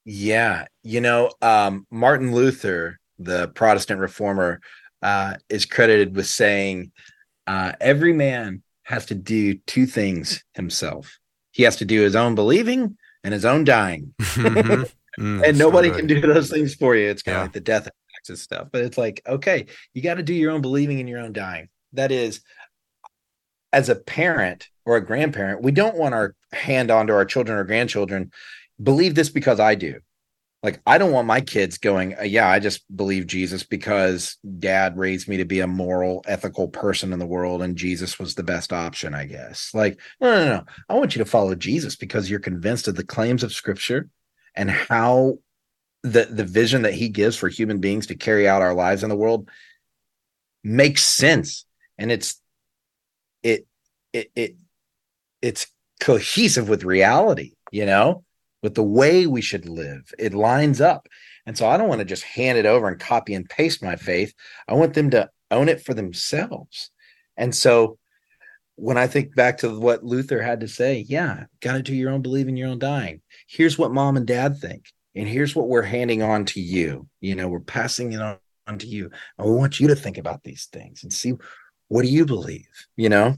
Yeah, 0.05 0.65
you 0.89 1.01
know, 1.01 1.29
um, 1.43 1.85
Martin 1.91 2.33
Luther, 2.33 2.99
the 3.19 3.49
Protestant 3.49 3.99
reformer, 3.99 4.59
uh, 5.03 5.35
is 5.47 5.67
credited 5.67 6.15
with 6.15 6.25
saying, 6.25 6.91
uh, 7.45 7.73
"Every 7.79 8.11
man 8.11 8.63
has 8.83 9.05
to 9.07 9.15
do 9.15 9.53
two 9.67 9.85
things 9.85 10.43
himself. 10.55 11.19
He 11.51 11.61
has 11.61 11.75
to 11.75 11.85
do 11.85 12.01
his 12.01 12.15
own 12.15 12.33
believing 12.33 12.97
and 13.23 13.33
his 13.35 13.45
own 13.45 13.65
dying, 13.65 14.15
mm-hmm. 14.21 15.21
mm, 15.21 15.47
and 15.47 15.59
nobody 15.59 15.89
so 15.89 15.97
can 15.97 16.07
do 16.07 16.21
those 16.21 16.49
things 16.49 16.73
for 16.73 16.95
you. 16.95 17.07
It's 17.07 17.21
kind 17.21 17.37
of 17.37 17.43
like 17.43 17.53
the 17.53 17.59
death 17.59 17.87
and 18.27 18.37
stuff, 18.37 18.69
but 18.71 18.81
it's 18.81 18.97
like, 18.97 19.21
okay, 19.27 19.67
you 19.93 20.01
got 20.01 20.15
to 20.15 20.23
do 20.23 20.33
your 20.33 20.51
own 20.51 20.61
believing 20.61 20.99
and 20.99 21.07
your 21.07 21.19
own 21.19 21.33
dying. 21.33 21.69
That 21.93 22.11
is, 22.11 22.41
as 23.71 23.89
a 23.89 23.95
parent 23.95 24.67
or 24.85 24.97
a 24.97 25.05
grandparent, 25.05 25.61
we 25.61 25.71
don't 25.71 25.95
want 25.95 26.15
our 26.15 26.35
hand 26.51 26.89
onto 26.89 27.13
our 27.13 27.25
children 27.25 27.59
or 27.59 27.63
grandchildren 27.63 28.31
believe 28.81 29.13
this 29.13 29.29
because 29.29 29.59
I 29.59 29.75
do. 29.75 29.99
Like, 30.61 30.81
I 30.85 30.97
don't 30.97 31.13
want 31.13 31.27
my 31.27 31.39
kids 31.39 31.77
going, 31.77 32.17
uh, 32.19 32.23
yeah, 32.23 32.49
I 32.49 32.59
just 32.59 32.83
believe 32.93 33.27
Jesus 33.27 33.63
because 33.63 34.37
dad 34.57 34.97
raised 34.97 35.29
me 35.29 35.37
to 35.37 35.45
be 35.45 35.61
a 35.61 35.67
moral, 35.67 36.21
ethical 36.27 36.67
person 36.67 37.13
in 37.13 37.19
the 37.19 37.25
world 37.25 37.61
and 37.61 37.77
Jesus 37.77 38.19
was 38.19 38.35
the 38.35 38.43
best 38.43 38.73
option, 38.73 39.13
I 39.13 39.25
guess. 39.25 39.71
Like, 39.73 39.99
no, 40.19 40.31
no, 40.33 40.45
no. 40.49 40.63
I 40.89 40.95
want 40.95 41.15
you 41.15 41.23
to 41.23 41.29
follow 41.29 41.55
Jesus 41.55 41.95
because 41.95 42.29
you're 42.29 42.39
convinced 42.41 42.89
of 42.89 42.95
the 42.95 43.05
claims 43.05 43.41
of 43.41 43.53
scripture 43.53 44.09
and 44.53 44.69
how 44.69 45.37
the, 46.03 46.25
the 46.25 46.43
vision 46.43 46.81
that 46.81 46.93
he 46.93 47.07
gives 47.07 47.37
for 47.37 47.47
human 47.47 47.79
beings 47.79 48.07
to 48.07 48.15
carry 48.15 48.45
out 48.45 48.61
our 48.61 48.73
lives 48.73 49.03
in 49.03 49.09
the 49.09 49.15
world 49.15 49.49
makes 50.61 51.03
sense. 51.03 51.65
And 51.97 52.11
it's, 52.11 52.41
it, 53.43 53.65
it, 54.11 54.29
it, 54.35 54.55
it's 55.41 55.67
cohesive 56.01 56.67
with 56.67 56.83
reality, 56.83 57.53
you 57.71 57.85
know? 57.85 58.25
With 58.61 58.75
the 58.75 58.83
way 58.83 59.27
we 59.27 59.41
should 59.41 59.67
live. 59.67 60.13
It 60.17 60.33
lines 60.33 60.81
up. 60.81 61.07
And 61.45 61.57
so 61.57 61.67
I 61.67 61.77
don't 61.77 61.89
want 61.89 61.99
to 61.99 62.05
just 62.05 62.23
hand 62.23 62.57
it 62.57 62.65
over 62.65 62.87
and 62.87 62.99
copy 62.99 63.33
and 63.33 63.49
paste 63.49 63.81
my 63.81 63.95
faith. 63.95 64.33
I 64.67 64.73
want 64.73 64.93
them 64.93 65.09
to 65.11 65.29
own 65.51 65.69
it 65.69 65.83
for 65.83 65.93
themselves. 65.93 66.91
And 67.37 67.55
so 67.55 67.97
when 68.75 68.97
I 68.97 69.07
think 69.07 69.35
back 69.35 69.57
to 69.59 69.79
what 69.79 70.03
Luther 70.03 70.41
had 70.41 70.61
to 70.61 70.67
say, 70.67 71.05
yeah, 71.07 71.45
got 71.61 71.73
to 71.73 71.81
do 71.81 71.93
your 71.93 72.11
own 72.11 72.21
believing, 72.21 72.55
your 72.55 72.69
own 72.69 72.79
dying. 72.79 73.21
Here's 73.47 73.77
what 73.77 73.91
mom 73.91 74.15
and 74.15 74.25
dad 74.25 74.57
think, 74.57 74.85
and 75.15 75.27
here's 75.27 75.55
what 75.55 75.67
we're 75.67 75.81
handing 75.81 76.21
on 76.21 76.45
to 76.45 76.61
you. 76.61 77.07
You 77.19 77.35
know, 77.35 77.47
we're 77.47 77.59
passing 77.59 78.13
it 78.13 78.21
on, 78.21 78.37
on 78.67 78.77
to 78.79 78.87
you. 78.87 79.09
And 79.37 79.49
we 79.49 79.55
want 79.55 79.79
you 79.79 79.87
to 79.87 79.95
think 79.95 80.17
about 80.17 80.43
these 80.43 80.67
things 80.71 81.03
and 81.03 81.11
see 81.11 81.33
what 81.87 82.03
do 82.03 82.09
you 82.09 82.25
believe, 82.25 82.67
you 82.95 83.09
know? 83.09 83.35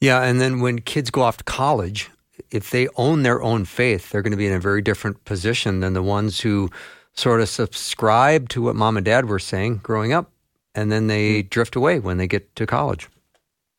Yeah, 0.00 0.22
and 0.22 0.40
then 0.40 0.60
when 0.60 0.80
kids 0.80 1.10
go 1.10 1.22
off 1.22 1.38
to 1.38 1.44
college, 1.44 2.10
if 2.54 2.70
they 2.70 2.88
own 2.96 3.22
their 3.22 3.42
own 3.42 3.64
faith, 3.64 4.10
they're 4.10 4.22
going 4.22 4.30
to 4.30 4.36
be 4.36 4.46
in 4.46 4.52
a 4.52 4.60
very 4.60 4.80
different 4.80 5.24
position 5.24 5.80
than 5.80 5.92
the 5.92 6.02
ones 6.02 6.40
who 6.40 6.70
sort 7.14 7.40
of 7.40 7.48
subscribe 7.48 8.48
to 8.50 8.62
what 8.62 8.76
mom 8.76 8.96
and 8.96 9.04
dad 9.04 9.28
were 9.28 9.38
saying 9.38 9.80
growing 9.82 10.12
up, 10.12 10.30
and 10.74 10.90
then 10.90 11.06
they 11.08 11.42
Mm. 11.42 11.50
drift 11.50 11.76
away 11.76 11.98
when 11.98 12.16
they 12.16 12.26
get 12.26 12.54
to 12.56 12.66
college. 12.66 13.08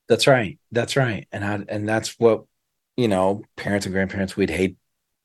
That's 0.07 0.28
right. 0.28 0.59
That's 0.71 0.95
right. 0.95 1.28
And 1.32 1.43
I, 1.43 1.63
and 1.67 1.88
that's 1.88 2.19
what 2.19 2.45
you 2.97 3.09
know, 3.09 3.43
parents 3.57 3.86
and 3.86 3.91
grandparents 3.93 4.38
we'd 4.38 4.49
hate 4.49 4.78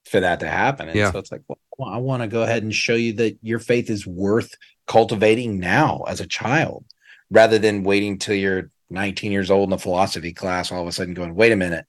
for 0.04 0.18
that 0.18 0.40
to 0.40 0.48
happen. 0.48 0.88
And 0.88 0.98
Yeah. 0.98 1.12
so 1.12 1.20
it's 1.20 1.30
like, 1.30 1.42
well, 1.48 1.88
I 1.88 1.98
want 1.98 2.20
to 2.22 2.26
go 2.26 2.42
ahead 2.42 2.64
and 2.64 2.74
show 2.74 2.96
you 2.96 3.12
that 3.14 3.38
your 3.42 3.60
faith 3.60 3.88
is 3.88 4.04
worth 4.04 4.56
cultivating 4.88 5.60
now 5.60 6.02
as 6.08 6.20
a 6.20 6.26
child, 6.26 6.84
rather 7.30 7.60
than 7.60 7.84
waiting 7.84 8.18
till 8.18 8.34
you're 8.34 8.70
19 8.90 9.30
years 9.30 9.52
old 9.52 9.68
in 9.68 9.72
a 9.72 9.78
philosophy 9.78 10.32
class, 10.32 10.72
all 10.72 10.82
of 10.82 10.88
a 10.88 10.92
sudden 10.92 11.14
going, 11.14 11.36
wait 11.36 11.52
a 11.52 11.56
minute. 11.56 11.86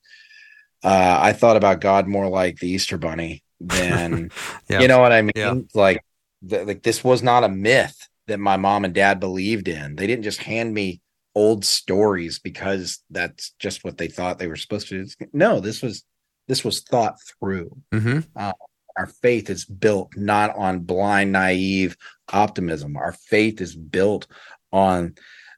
Uh, 0.84 1.20
I 1.22 1.34
thought 1.34 1.58
about 1.58 1.82
God 1.82 2.08
more 2.08 2.28
like 2.28 2.58
the 2.60 2.70
Easter 2.70 2.98
Bunny 2.98 3.44
than 3.60 4.32
Yeah. 4.70 4.82
you 4.82 4.88
know 4.88 5.00
what 5.00 5.12
I 5.12 5.22
mean. 5.22 5.32
Yeah. 5.36 5.54
Like, 5.74 6.04
th- 6.48 6.66
like 6.66 6.84
this 6.84 7.04
was 7.04 7.22
not 7.22 7.44
a 7.44 7.50
myth 7.50 8.08
that 8.28 8.40
my 8.40 8.58
mom 8.58 8.86
and 8.86 8.94
dad 8.94 9.20
believed 9.20 9.68
in. 9.68 9.96
They 9.96 10.08
didn't 10.08 10.24
just 10.24 10.42
hand 10.42 10.74
me 10.74 11.02
old 11.36 11.64
stories 11.64 12.40
because 12.40 13.00
that's 13.10 13.54
just 13.60 13.84
what 13.84 13.98
they 13.98 14.08
thought 14.08 14.40
they 14.40 14.48
were 14.48 14.56
supposed 14.56 14.88
to 14.90 15.06
do. 15.06 15.26
No, 15.34 15.60
this 15.60 15.82
was 15.82 16.04
this 16.48 16.64
was 16.64 16.82
thought 16.82 17.16
through. 17.40 17.78
hmm 17.92 18.20
Our 18.36 19.08
faith 19.22 19.50
is 19.50 19.64
built 19.66 20.18
not 20.18 20.56
on 20.56 20.80
blind, 20.80 21.32
naive 21.32 21.96
optimism. 22.34 22.98
Our 22.98 23.14
faith 23.14 23.62
is 23.62 23.76
built 23.76 24.28
on 24.72 25.16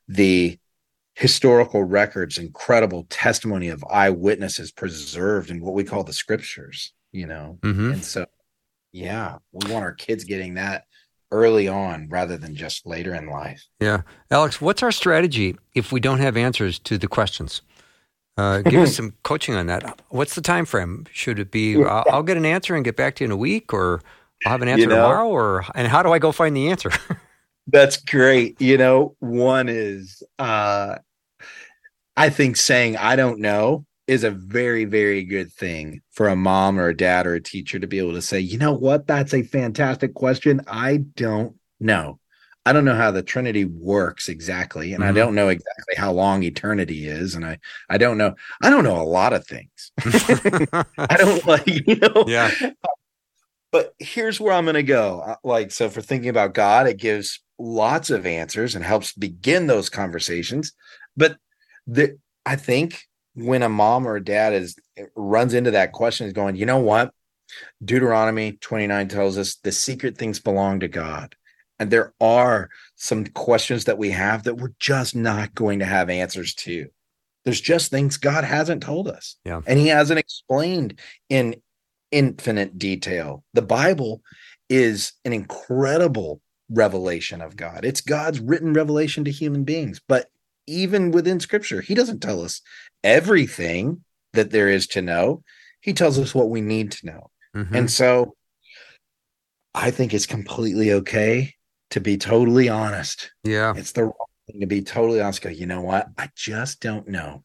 the 0.08 0.60
historical 1.16 1.84
records, 1.84 2.38
incredible 2.38 3.06
testimony 3.10 3.70
of 3.70 3.84
eyewitnesses 3.90 4.72
preserved 4.72 5.50
in 5.52 5.62
what 5.62 5.74
we 5.74 5.84
call 5.84 6.04
the 6.04 6.14
scriptures, 6.14 6.94
you 7.12 7.28
know. 7.28 7.60
hmm 7.64 7.92
And 7.92 8.04
so, 8.04 8.26
yeah, 8.92 9.38
we 9.52 9.72
want 9.72 9.86
our 9.86 9.94
kids 9.94 10.24
getting 10.24 10.56
that 10.56 10.86
early 11.32 11.68
on 11.68 12.08
rather 12.10 12.38
than 12.38 12.56
just 12.56 12.86
later 12.86 13.14
in 13.14 13.28
life. 13.28 13.64
Yeah. 13.80 14.02
Alex, 14.30 14.62
what's 14.62 14.84
our 14.84 14.92
strategy 14.92 15.56
if 15.74 15.92
we 15.92 16.00
don't 16.00 16.20
have 16.20 16.38
answers 16.38 16.80
to 16.80 16.98
the 16.98 17.08
questions? 17.08 17.62
Uh, 18.38 18.62
give 18.62 18.82
us 18.82 18.96
some 18.98 19.14
coaching 19.24 19.56
on 19.56 19.68
that. 19.68 20.02
What's 20.10 20.36
the 20.36 20.42
time 20.42 20.66
frame? 20.66 21.06
Should 21.12 21.40
it 21.40 21.52
be 21.52 21.84
I'll, 21.84 22.06
I'll 22.10 22.24
get 22.24 22.38
an 22.38 22.46
answer 22.46 22.76
and 22.76 22.84
get 22.86 22.96
back 22.96 23.16
to 23.16 23.24
you 23.24 23.28
in 23.28 23.32
a 23.32 23.38
week, 23.38 23.74
or 23.74 24.02
I'll 24.46 24.52
have 24.54 24.62
an 24.64 24.68
answer 24.68 24.82
You 24.82 24.88
know? 24.88 24.96
tomorrow, 24.96 25.28
or 25.28 25.66
and 25.76 25.88
how 25.88 26.02
do 26.04 26.12
I 26.12 26.20
go 26.20 26.32
find 26.32 26.56
the 26.56 26.70
answer? 26.70 26.92
That's 27.68 27.98
great. 27.98 28.60
You 28.62 28.78
know, 28.78 29.16
one 29.20 29.70
is 29.70 30.22
uh 30.38 30.98
I 32.16 32.30
think 32.30 32.58
saying 32.58 32.98
I 32.98 33.16
don't 33.16 33.40
know 33.40 33.86
is 34.08 34.24
a 34.24 34.32
very 34.32 34.86
very 34.86 35.24
good 35.24 35.52
thing 35.52 36.02
for 36.12 36.28
a 36.28 36.36
mom 36.36 36.80
or 36.80 36.90
a 36.90 36.96
dad 36.98 37.26
or 37.26 37.36
a 37.36 37.42
teacher 37.42 37.80
to 37.80 37.88
be 37.88 38.00
able 38.00 38.14
to 38.14 38.22
say, 38.22 38.40
"You 38.40 38.58
know 38.58 38.74
what? 38.74 39.08
That's 39.08 39.34
a 39.34 39.44
fantastic 39.44 40.14
question. 40.14 40.62
I 40.68 40.98
don't 41.16 41.56
know. 41.80 42.20
I 42.66 42.72
don't 42.72 42.86
know 42.86 42.96
how 42.96 43.12
the 43.12 43.24
Trinity 43.24 43.66
works 43.66 44.30
exactly, 44.30 44.94
and 44.94 45.04
I 45.04 45.12
Mhm. 45.12 45.16
don't 45.16 45.36
know 45.36 45.50
exactly 45.50 45.96
how 45.98 46.12
long 46.14 46.44
eternity 46.44 47.08
is, 47.08 47.36
and 47.36 47.46
I 47.46 47.60
I 47.90 47.98
don't 47.98 48.18
know. 48.18 48.36
I 48.62 48.70
don't 48.70 48.84
know 48.84 49.02
a 49.02 49.04
lot 49.04 49.34
of 49.34 49.46
things. 49.48 49.92
I 50.98 51.18
don't 51.18 51.46
like, 51.46 51.66
you 51.88 51.96
know. 51.96 52.26
Yeah. 52.28 52.52
But 53.72 53.94
here's 54.00 54.40
where 54.40 54.54
I'm 54.54 54.66
going 54.66 54.76
to 54.76 54.84
go. 54.84 55.22
Uh, 55.22 55.36
Like, 55.44 55.72
so 55.72 55.90
for 55.90 56.02
thinking 56.02 56.30
about 56.30 56.54
God, 56.54 56.88
it 56.88 56.98
gives 56.98 57.42
lots 57.64 58.10
of 58.10 58.26
answers 58.26 58.76
and 58.76 58.84
helps 58.84 59.14
begin 59.14 59.68
those 59.68 59.90
conversations. 59.90 60.74
But 61.16 61.38
the, 61.88 62.20
I 62.46 62.58
think 62.58 63.04
when 63.36 63.64
a 63.64 63.70
mom 63.70 64.06
or 64.06 64.18
a 64.18 64.24
dad 64.24 64.54
is 64.54 64.76
runs 65.16 65.54
into 65.54 65.72
that 65.72 65.94
question, 65.94 66.28
is 66.28 66.34
going, 66.34 66.58
you 66.58 66.66
know 66.66 66.80
what? 66.80 67.14
Deuteronomy 67.84 68.54
29 68.54 69.08
tells 69.08 69.38
us 69.38 69.56
the 69.56 69.72
secret 69.72 70.18
things 70.18 70.40
belong 70.40 70.82
to 70.82 70.88
God. 70.88 71.36
And 71.80 71.90
there 71.90 72.14
are 72.20 72.70
some 72.96 73.26
questions 73.26 73.86
that 73.86 73.98
we 73.98 74.12
have 74.12 74.44
that 74.44 74.56
we're 74.56 74.74
just 74.80 75.16
not 75.16 75.56
going 75.56 75.80
to 75.80 75.86
have 75.86 76.10
answers 76.10 76.54
to. 76.56 76.88
There's 77.46 77.62
just 77.62 77.92
things 77.92 78.18
God 78.18 78.44
hasn't 78.44 78.84
told 78.84 79.08
us. 79.08 79.38
Yeah. 79.44 79.62
And 79.66 79.80
he 79.80 79.88
hasn't 79.88 80.20
explained 80.20 81.00
in 81.30 81.56
infinite 82.12 82.78
detail. 82.78 83.44
The 83.54 83.62
Bible 83.64 84.22
is 84.70 85.14
an 85.26 85.34
incredible 85.34 86.42
revelation 86.70 87.42
of 87.42 87.56
God. 87.56 87.86
It's 87.86 88.02
God's 88.02 88.40
written 88.40 88.74
revelation 88.74 89.24
to 89.26 89.32
human 89.32 89.64
beings. 89.64 90.02
But 90.08 90.30
even 90.68 91.12
within 91.12 91.40
scripture, 91.40 91.82
he 91.82 91.94
doesn't 91.94 92.22
tell 92.22 92.42
us 92.42 92.62
everything 93.04 94.04
that 94.34 94.52
there 94.52 94.70
is 94.70 94.88
to 94.88 95.02
know. 95.02 95.44
He 95.82 95.94
tells 95.94 96.18
us 96.18 96.34
what 96.34 96.50
we 96.50 96.62
need 96.62 96.92
to 96.94 97.06
know. 97.06 97.32
Mhm. 97.56 97.76
And 97.76 97.92
so 97.92 98.36
I 99.76 99.92
think 99.92 100.14
it's 100.14 100.26
completely 100.26 100.94
okay 100.94 101.54
to 101.92 102.00
be 102.00 102.18
totally 102.18 102.70
honest. 102.70 103.32
yeah. 103.44 103.74
It's 103.76 103.92
the 103.92 104.06
wrong 104.06 104.28
thing 104.48 104.62
to 104.62 104.68
be 104.68 104.82
totally 104.82 105.22
honest. 105.22 105.42
Go, 105.42 105.50
you 105.50 105.66
know 105.66 105.82
what? 105.82 106.08
I 106.18 106.30
just 106.36 106.80
don't 106.80 107.08
know. 107.08 107.44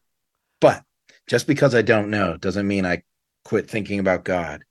But 0.61 0.83
just 1.27 1.45
because 1.47 1.75
I 1.75 1.81
don't 1.81 2.09
know 2.09 2.37
doesn't 2.37 2.67
mean 2.67 2.85
I 2.85 3.03
quit 3.45 3.69
thinking 3.69 3.99
about 3.99 4.23
God. 4.23 4.63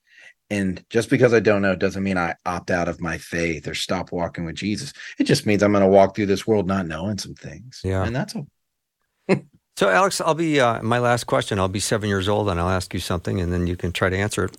And 0.51 0.83
just 0.89 1.11
because 1.11 1.35
I 1.35 1.41
don't 1.41 1.63
know 1.63 1.77
doesn't 1.77 2.03
mean 2.03 2.17
I 2.17 2.35
opt 2.47 2.71
out 2.71 2.89
of 2.89 3.01
my 3.01 3.19
faith 3.19 3.69
or 3.69 3.75
stop 3.75 4.13
walking 4.13 4.45
with 4.45 4.57
Jesus. 4.57 4.93
It 5.19 5.25
just 5.25 5.45
means 5.45 5.63
I'm 5.63 5.73
going 5.73 5.85
to 5.85 5.89
walk 5.89 6.17
through 6.17 6.27
this 6.27 6.47
world 6.47 6.67
not 6.67 6.87
knowing 6.87 7.19
some 7.19 7.35
things. 7.35 7.83
Yeah. 7.85 8.05
And 8.05 8.17
that's 8.17 8.35
okay. 8.35 9.45
So, 9.79 9.89
Alex, 9.89 10.21
I'll 10.21 10.35
be 10.35 10.59
uh, 10.59 10.83
my 10.83 10.99
last 10.99 11.29
question. 11.29 11.61
I'll 11.61 11.69
be 11.69 11.79
seven 11.79 12.09
years 12.09 12.29
old, 12.29 12.49
and 12.49 12.59
I'll 12.59 12.69
ask 12.69 12.93
you 12.93 12.99
something, 12.99 13.41
and 13.41 13.53
then 13.53 13.69
you 13.69 13.77
can 13.77 13.93
try 13.93 14.09
to 14.09 14.17
answer 14.17 14.47
it. 14.47 14.57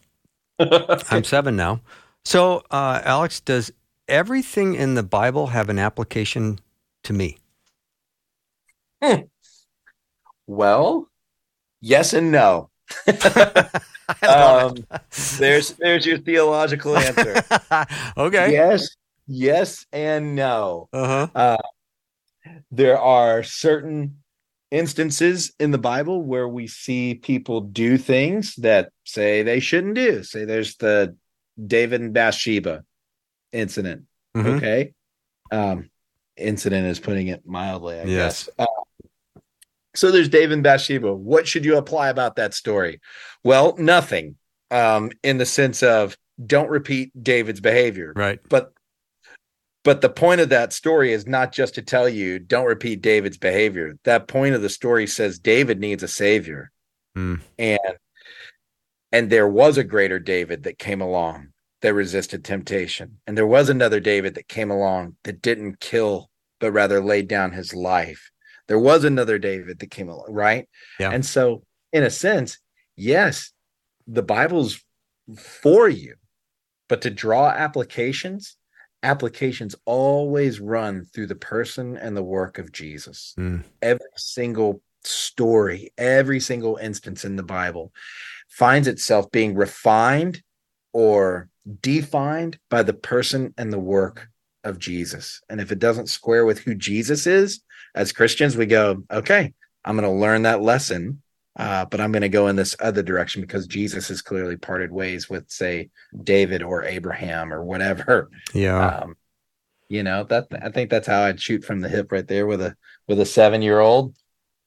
I'm 1.12 1.26
seven 1.26 1.58
now. 1.58 1.82
So, 2.24 2.64
uh, 2.72 3.02
Alex, 3.04 3.42
does 3.42 3.70
everything 4.08 4.76
in 4.76 4.96
the 4.96 5.04
Bible 5.04 5.48
have 5.48 5.68
an 5.68 5.78
application 5.78 6.60
to 7.04 7.12
me? 7.12 7.38
well, 10.48 11.10
yes 11.82 12.14
and 12.14 12.32
no. 12.32 12.70
Um, 14.28 14.86
there's 15.38 15.72
there's 15.74 16.06
your 16.06 16.18
theological 16.20 16.96
answer. 16.98 17.44
okay. 18.18 18.52
Yes, 18.52 18.90
yes, 19.28 19.86
and 19.92 20.36
no. 20.36 20.90
Uh 20.94 21.28
huh. 21.36 21.58
there 22.72 23.00
are 23.00 23.44
certain 23.44 24.18
instances 24.72 25.54
in 25.60 25.72
the 25.72 25.78
Bible 25.78 26.22
where 26.22 26.48
we 26.48 26.68
see 26.68 27.16
people 27.16 27.62
do 27.62 27.98
things 27.98 28.56
that 28.58 28.92
say 29.04 29.44
they 29.44 29.60
shouldn't 29.60 29.96
do. 29.96 30.24
Say 30.24 30.46
there's 30.46 30.76
the 30.78 31.16
David 31.66 32.02
and 32.02 32.14
Bathsheba 32.14 32.84
incident. 33.52 34.04
Mhm. 34.36 34.58
Okay. 34.58 34.94
Um, 35.52 35.90
incident 36.38 36.88
is 36.88 37.00
putting 37.00 37.28
it 37.28 37.46
mildly, 37.46 38.00
I 38.00 38.04
Yes. 38.04 38.46
guess. 38.46 38.50
Uh, 38.60 39.42
so 39.96 40.12
there's 40.12 40.30
David 40.30 40.54
and 40.54 40.64
Bathsheba. 40.64 41.12
What 41.14 41.48
should 41.48 41.66
you 41.66 41.78
apply 41.78 42.10
about 42.10 42.36
that 42.36 42.54
story? 42.54 43.02
Well, 43.44 43.76
nothing. 43.78 44.36
Um, 44.72 45.12
in 45.24 45.40
the 45.40 45.46
sense 45.48 45.82
of 45.82 46.16
don't 46.46 46.70
repeat 46.70 47.12
David's 47.24 47.60
behavior 47.60 48.14
Right. 48.16 48.40
but 48.50 48.72
but 49.84 50.02
the 50.02 50.10
point 50.10 50.42
of 50.42 50.50
that 50.50 50.74
story 50.74 51.12
is 51.12 51.26
not 51.26 51.52
just 51.52 51.74
to 51.76 51.82
tell 51.82 52.08
you 52.08 52.38
don't 52.38 52.66
repeat 52.66 53.02
David's 53.02 53.38
behavior. 53.38 53.96
That 54.04 54.28
point 54.28 54.54
of 54.54 54.62
the 54.62 54.70
story 54.70 55.08
says 55.08 55.40
David 55.40 55.80
needs 55.80 56.04
a 56.04 56.08
savior. 56.08 56.72
Hmm. 57.16 57.36
And 57.58 57.80
and 59.12 59.30
there 59.30 59.48
was 59.48 59.78
a 59.78 59.84
greater 59.84 60.20
David 60.20 60.64
that 60.64 60.78
came 60.78 61.02
along 61.02 61.48
that 61.82 61.94
resisted 61.94 62.44
temptation. 62.46 63.20
And 63.26 63.36
there 63.38 63.48
was 63.48 63.70
another 63.70 64.00
David 64.00 64.36
that 64.36 64.48
came 64.48 64.70
along 64.70 65.16
that 65.24 65.42
didn't 65.42 65.80
kill 65.80 66.30
but 66.60 66.74
rather 66.74 67.02
laid 67.02 67.28
down 67.28 67.54
his 67.54 67.74
life. 67.74 68.30
There 68.68 68.78
was 68.80 69.04
another 69.04 69.40
David 69.40 69.80
that 69.80 69.90
came 69.90 70.10
along, 70.10 70.28
right? 70.30 70.68
Yeah. 71.00 71.10
And 71.10 71.26
so 71.26 71.64
in 71.92 72.04
a 72.04 72.10
sense, 72.12 72.60
yes, 73.00 73.52
the 74.08 74.24
Bible's 74.24 74.84
for 75.36 75.90
you. 75.90 76.16
But 76.88 77.02
to 77.02 77.10
draw 77.10 77.50
applications, 77.50 78.58
applications 79.04 79.76
always 79.86 80.60
run 80.60 81.06
through 81.06 81.28
the 81.28 81.36
person 81.36 81.98
and 81.98 82.18
the 82.18 82.24
work 82.24 82.58
of 82.58 82.72
Jesus. 82.72 83.36
Mm. 83.38 83.64
Every 83.82 84.06
single 84.18 84.82
story, 85.04 85.92
every 85.98 86.40
single 86.40 86.78
instance 86.78 87.24
in 87.26 87.36
the 87.36 87.44
Bible 87.44 87.94
finds 88.50 88.88
itself 88.88 89.32
being 89.32 89.56
refined 89.56 90.42
or 90.92 91.50
defined 91.82 92.58
by 92.70 92.84
the 92.84 92.94
person 92.94 93.54
and 93.58 93.72
the 93.72 93.80
work 93.80 94.28
of 94.64 94.80
Jesus. 94.80 95.42
And 95.50 95.62
if 95.62 95.72
it 95.72 95.80
doesn't 95.80 96.08
square 96.08 96.46
with 96.46 96.60
who 96.60 96.76
Jesus 96.76 97.28
is, 97.28 97.62
as 97.96 98.12
Christians, 98.12 98.58
we 98.58 98.66
go, 98.66 99.04
okay, 99.12 99.54
I'm 99.86 99.96
going 99.96 100.12
to 100.12 100.20
learn 100.20 100.44
that 100.44 100.62
lesson, 100.62 101.22
uh, 101.58 101.86
but 101.86 102.00
I'm 102.00 102.12
going 102.12 102.22
to 102.22 102.30
go 102.30 102.48
in 102.48 102.56
this 102.56 102.76
other 102.80 103.04
direction 103.04 103.42
because 103.42 103.68
Jesus 103.68 104.08
has 104.10 104.22
clearly 104.22 104.58
parted 104.58 104.92
ways 104.92 105.30
with, 105.30 105.50
say, 105.50 105.90
David 106.24 106.64
or 106.64 106.84
Abraham 106.84 107.54
or 107.54 107.64
whatever. 107.64 108.30
Yeah. 108.54 108.88
Um, 108.88 109.16
you 109.90 110.04
know 110.04 110.24
that 110.26 110.48
I 110.62 110.70
think 110.70 110.92
that's 110.92 111.08
how 111.08 111.22
I'd 111.22 111.42
shoot 111.42 111.66
from 111.66 111.82
the 111.82 111.90
hip 111.90 112.12
right 112.12 112.28
there 112.28 112.46
with 112.46 112.62
a 112.62 112.76
with 113.08 113.20
a 113.20 113.26
seven 113.26 113.62
year 113.62 113.80
old 113.80 114.16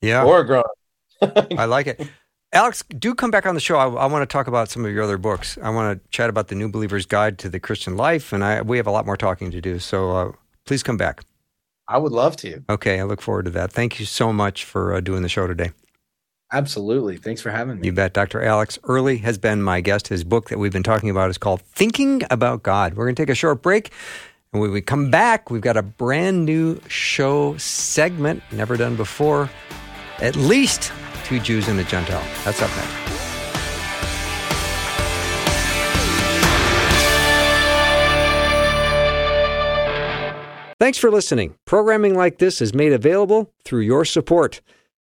yeah. 0.01 0.24
or 0.24 0.41
a 0.41 0.47
grown. 0.47 0.64
I 1.22 1.64
like 1.64 1.87
it. 1.87 2.07
Alex, 2.53 2.85
do 2.99 3.14
come 3.14 3.30
back 3.30 3.47
on 3.47 3.55
the 3.55 3.61
show. 3.61 3.76
I, 3.76 3.87
I, 3.87 4.07
want 4.07 4.28
to 4.28 4.30
talk 4.30 4.47
about 4.47 4.68
some 4.68 4.85
of 4.85 4.93
your 4.93 5.03
other 5.03 5.16
books. 5.16 5.57
I 5.62 5.70
want 5.70 6.03
to 6.03 6.11
chat 6.11 6.28
about 6.28 6.49
the 6.49 6.55
New 6.55 6.68
Believer's 6.68 7.07
Guide 7.07 7.39
to 7.39 7.49
the 7.49 7.59
Christian 7.59 7.97
Life, 7.97 8.30
and 8.33 8.45
I, 8.45 8.61
we 8.61 8.76
have 8.76 8.87
a 8.87 8.91
lot 8.91 9.07
more 9.07 9.16
talking 9.16 9.51
to 9.53 9.61
do. 9.62 9.78
So 9.78 10.11
uh, 10.11 10.33
please 10.66 10.83
come 10.83 10.99
back. 10.99 11.22
I 11.89 11.97
would 11.97 12.12
love 12.12 12.37
to. 12.39 12.62
Okay, 12.68 13.01
I 13.01 13.05
look 13.05 13.22
forward 13.22 13.47
to 13.47 13.51
that. 13.53 13.72
Thank 13.72 13.99
you 13.99 14.05
so 14.05 14.35
much 14.35 14.64
for 14.64 14.95
uh, 14.95 15.01
doing 15.01 15.22
the 15.22 15.30
show 15.30 15.47
today. 15.47 15.70
Absolutely. 16.53 17.16
Thanks 17.16 17.40
for 17.40 17.50
having 17.50 17.80
me. 17.80 17.86
You 17.86 17.92
bet. 17.92 18.12
Dr. 18.12 18.42
Alex 18.42 18.78
Early 18.84 19.16
has 19.18 19.38
been 19.38 19.62
my 19.62 19.80
guest. 19.80 20.09
His 20.09 20.22
book 20.22 20.50
that 20.50 20.59
we've 20.59 20.72
been 20.72 20.82
talking 20.82 21.09
about 21.09 21.30
is 21.30 21.38
called 21.38 21.62
Thinking 21.62 22.22
About 22.30 22.62
God. 22.62 22.94
We're 22.94 23.07
going 23.07 23.14
to 23.14 23.22
take 23.22 23.30
a 23.30 23.34
short 23.34 23.62
break. 23.62 23.90
And 24.53 24.61
when 24.61 24.70
we 24.70 24.82
come 24.82 25.11
back, 25.11 25.50
we've 25.50 25.62
got 25.62 25.78
a 25.78 25.82
brand 25.82 26.44
new 26.44 26.78
show 26.88 27.57
segment, 27.57 28.42
never 28.53 28.76
done 28.76 28.96
before. 28.96 29.48
At 30.20 30.36
least 30.36 30.92
two 31.24 31.40
Jews 31.40 31.68
and 31.68 31.80
a 31.80 31.84
Gentile. 31.84 32.22
That's 32.44 32.61
up 32.61 32.70
next. 32.76 33.03
Thanks 40.78 40.98
for 40.98 41.12
listening. 41.12 41.55
Programming 41.64 42.16
like 42.16 42.38
this 42.38 42.61
is 42.61 42.74
made 42.74 42.92
available 42.92 43.53
through 43.64 43.82
your 43.82 44.05
support. 44.05 44.61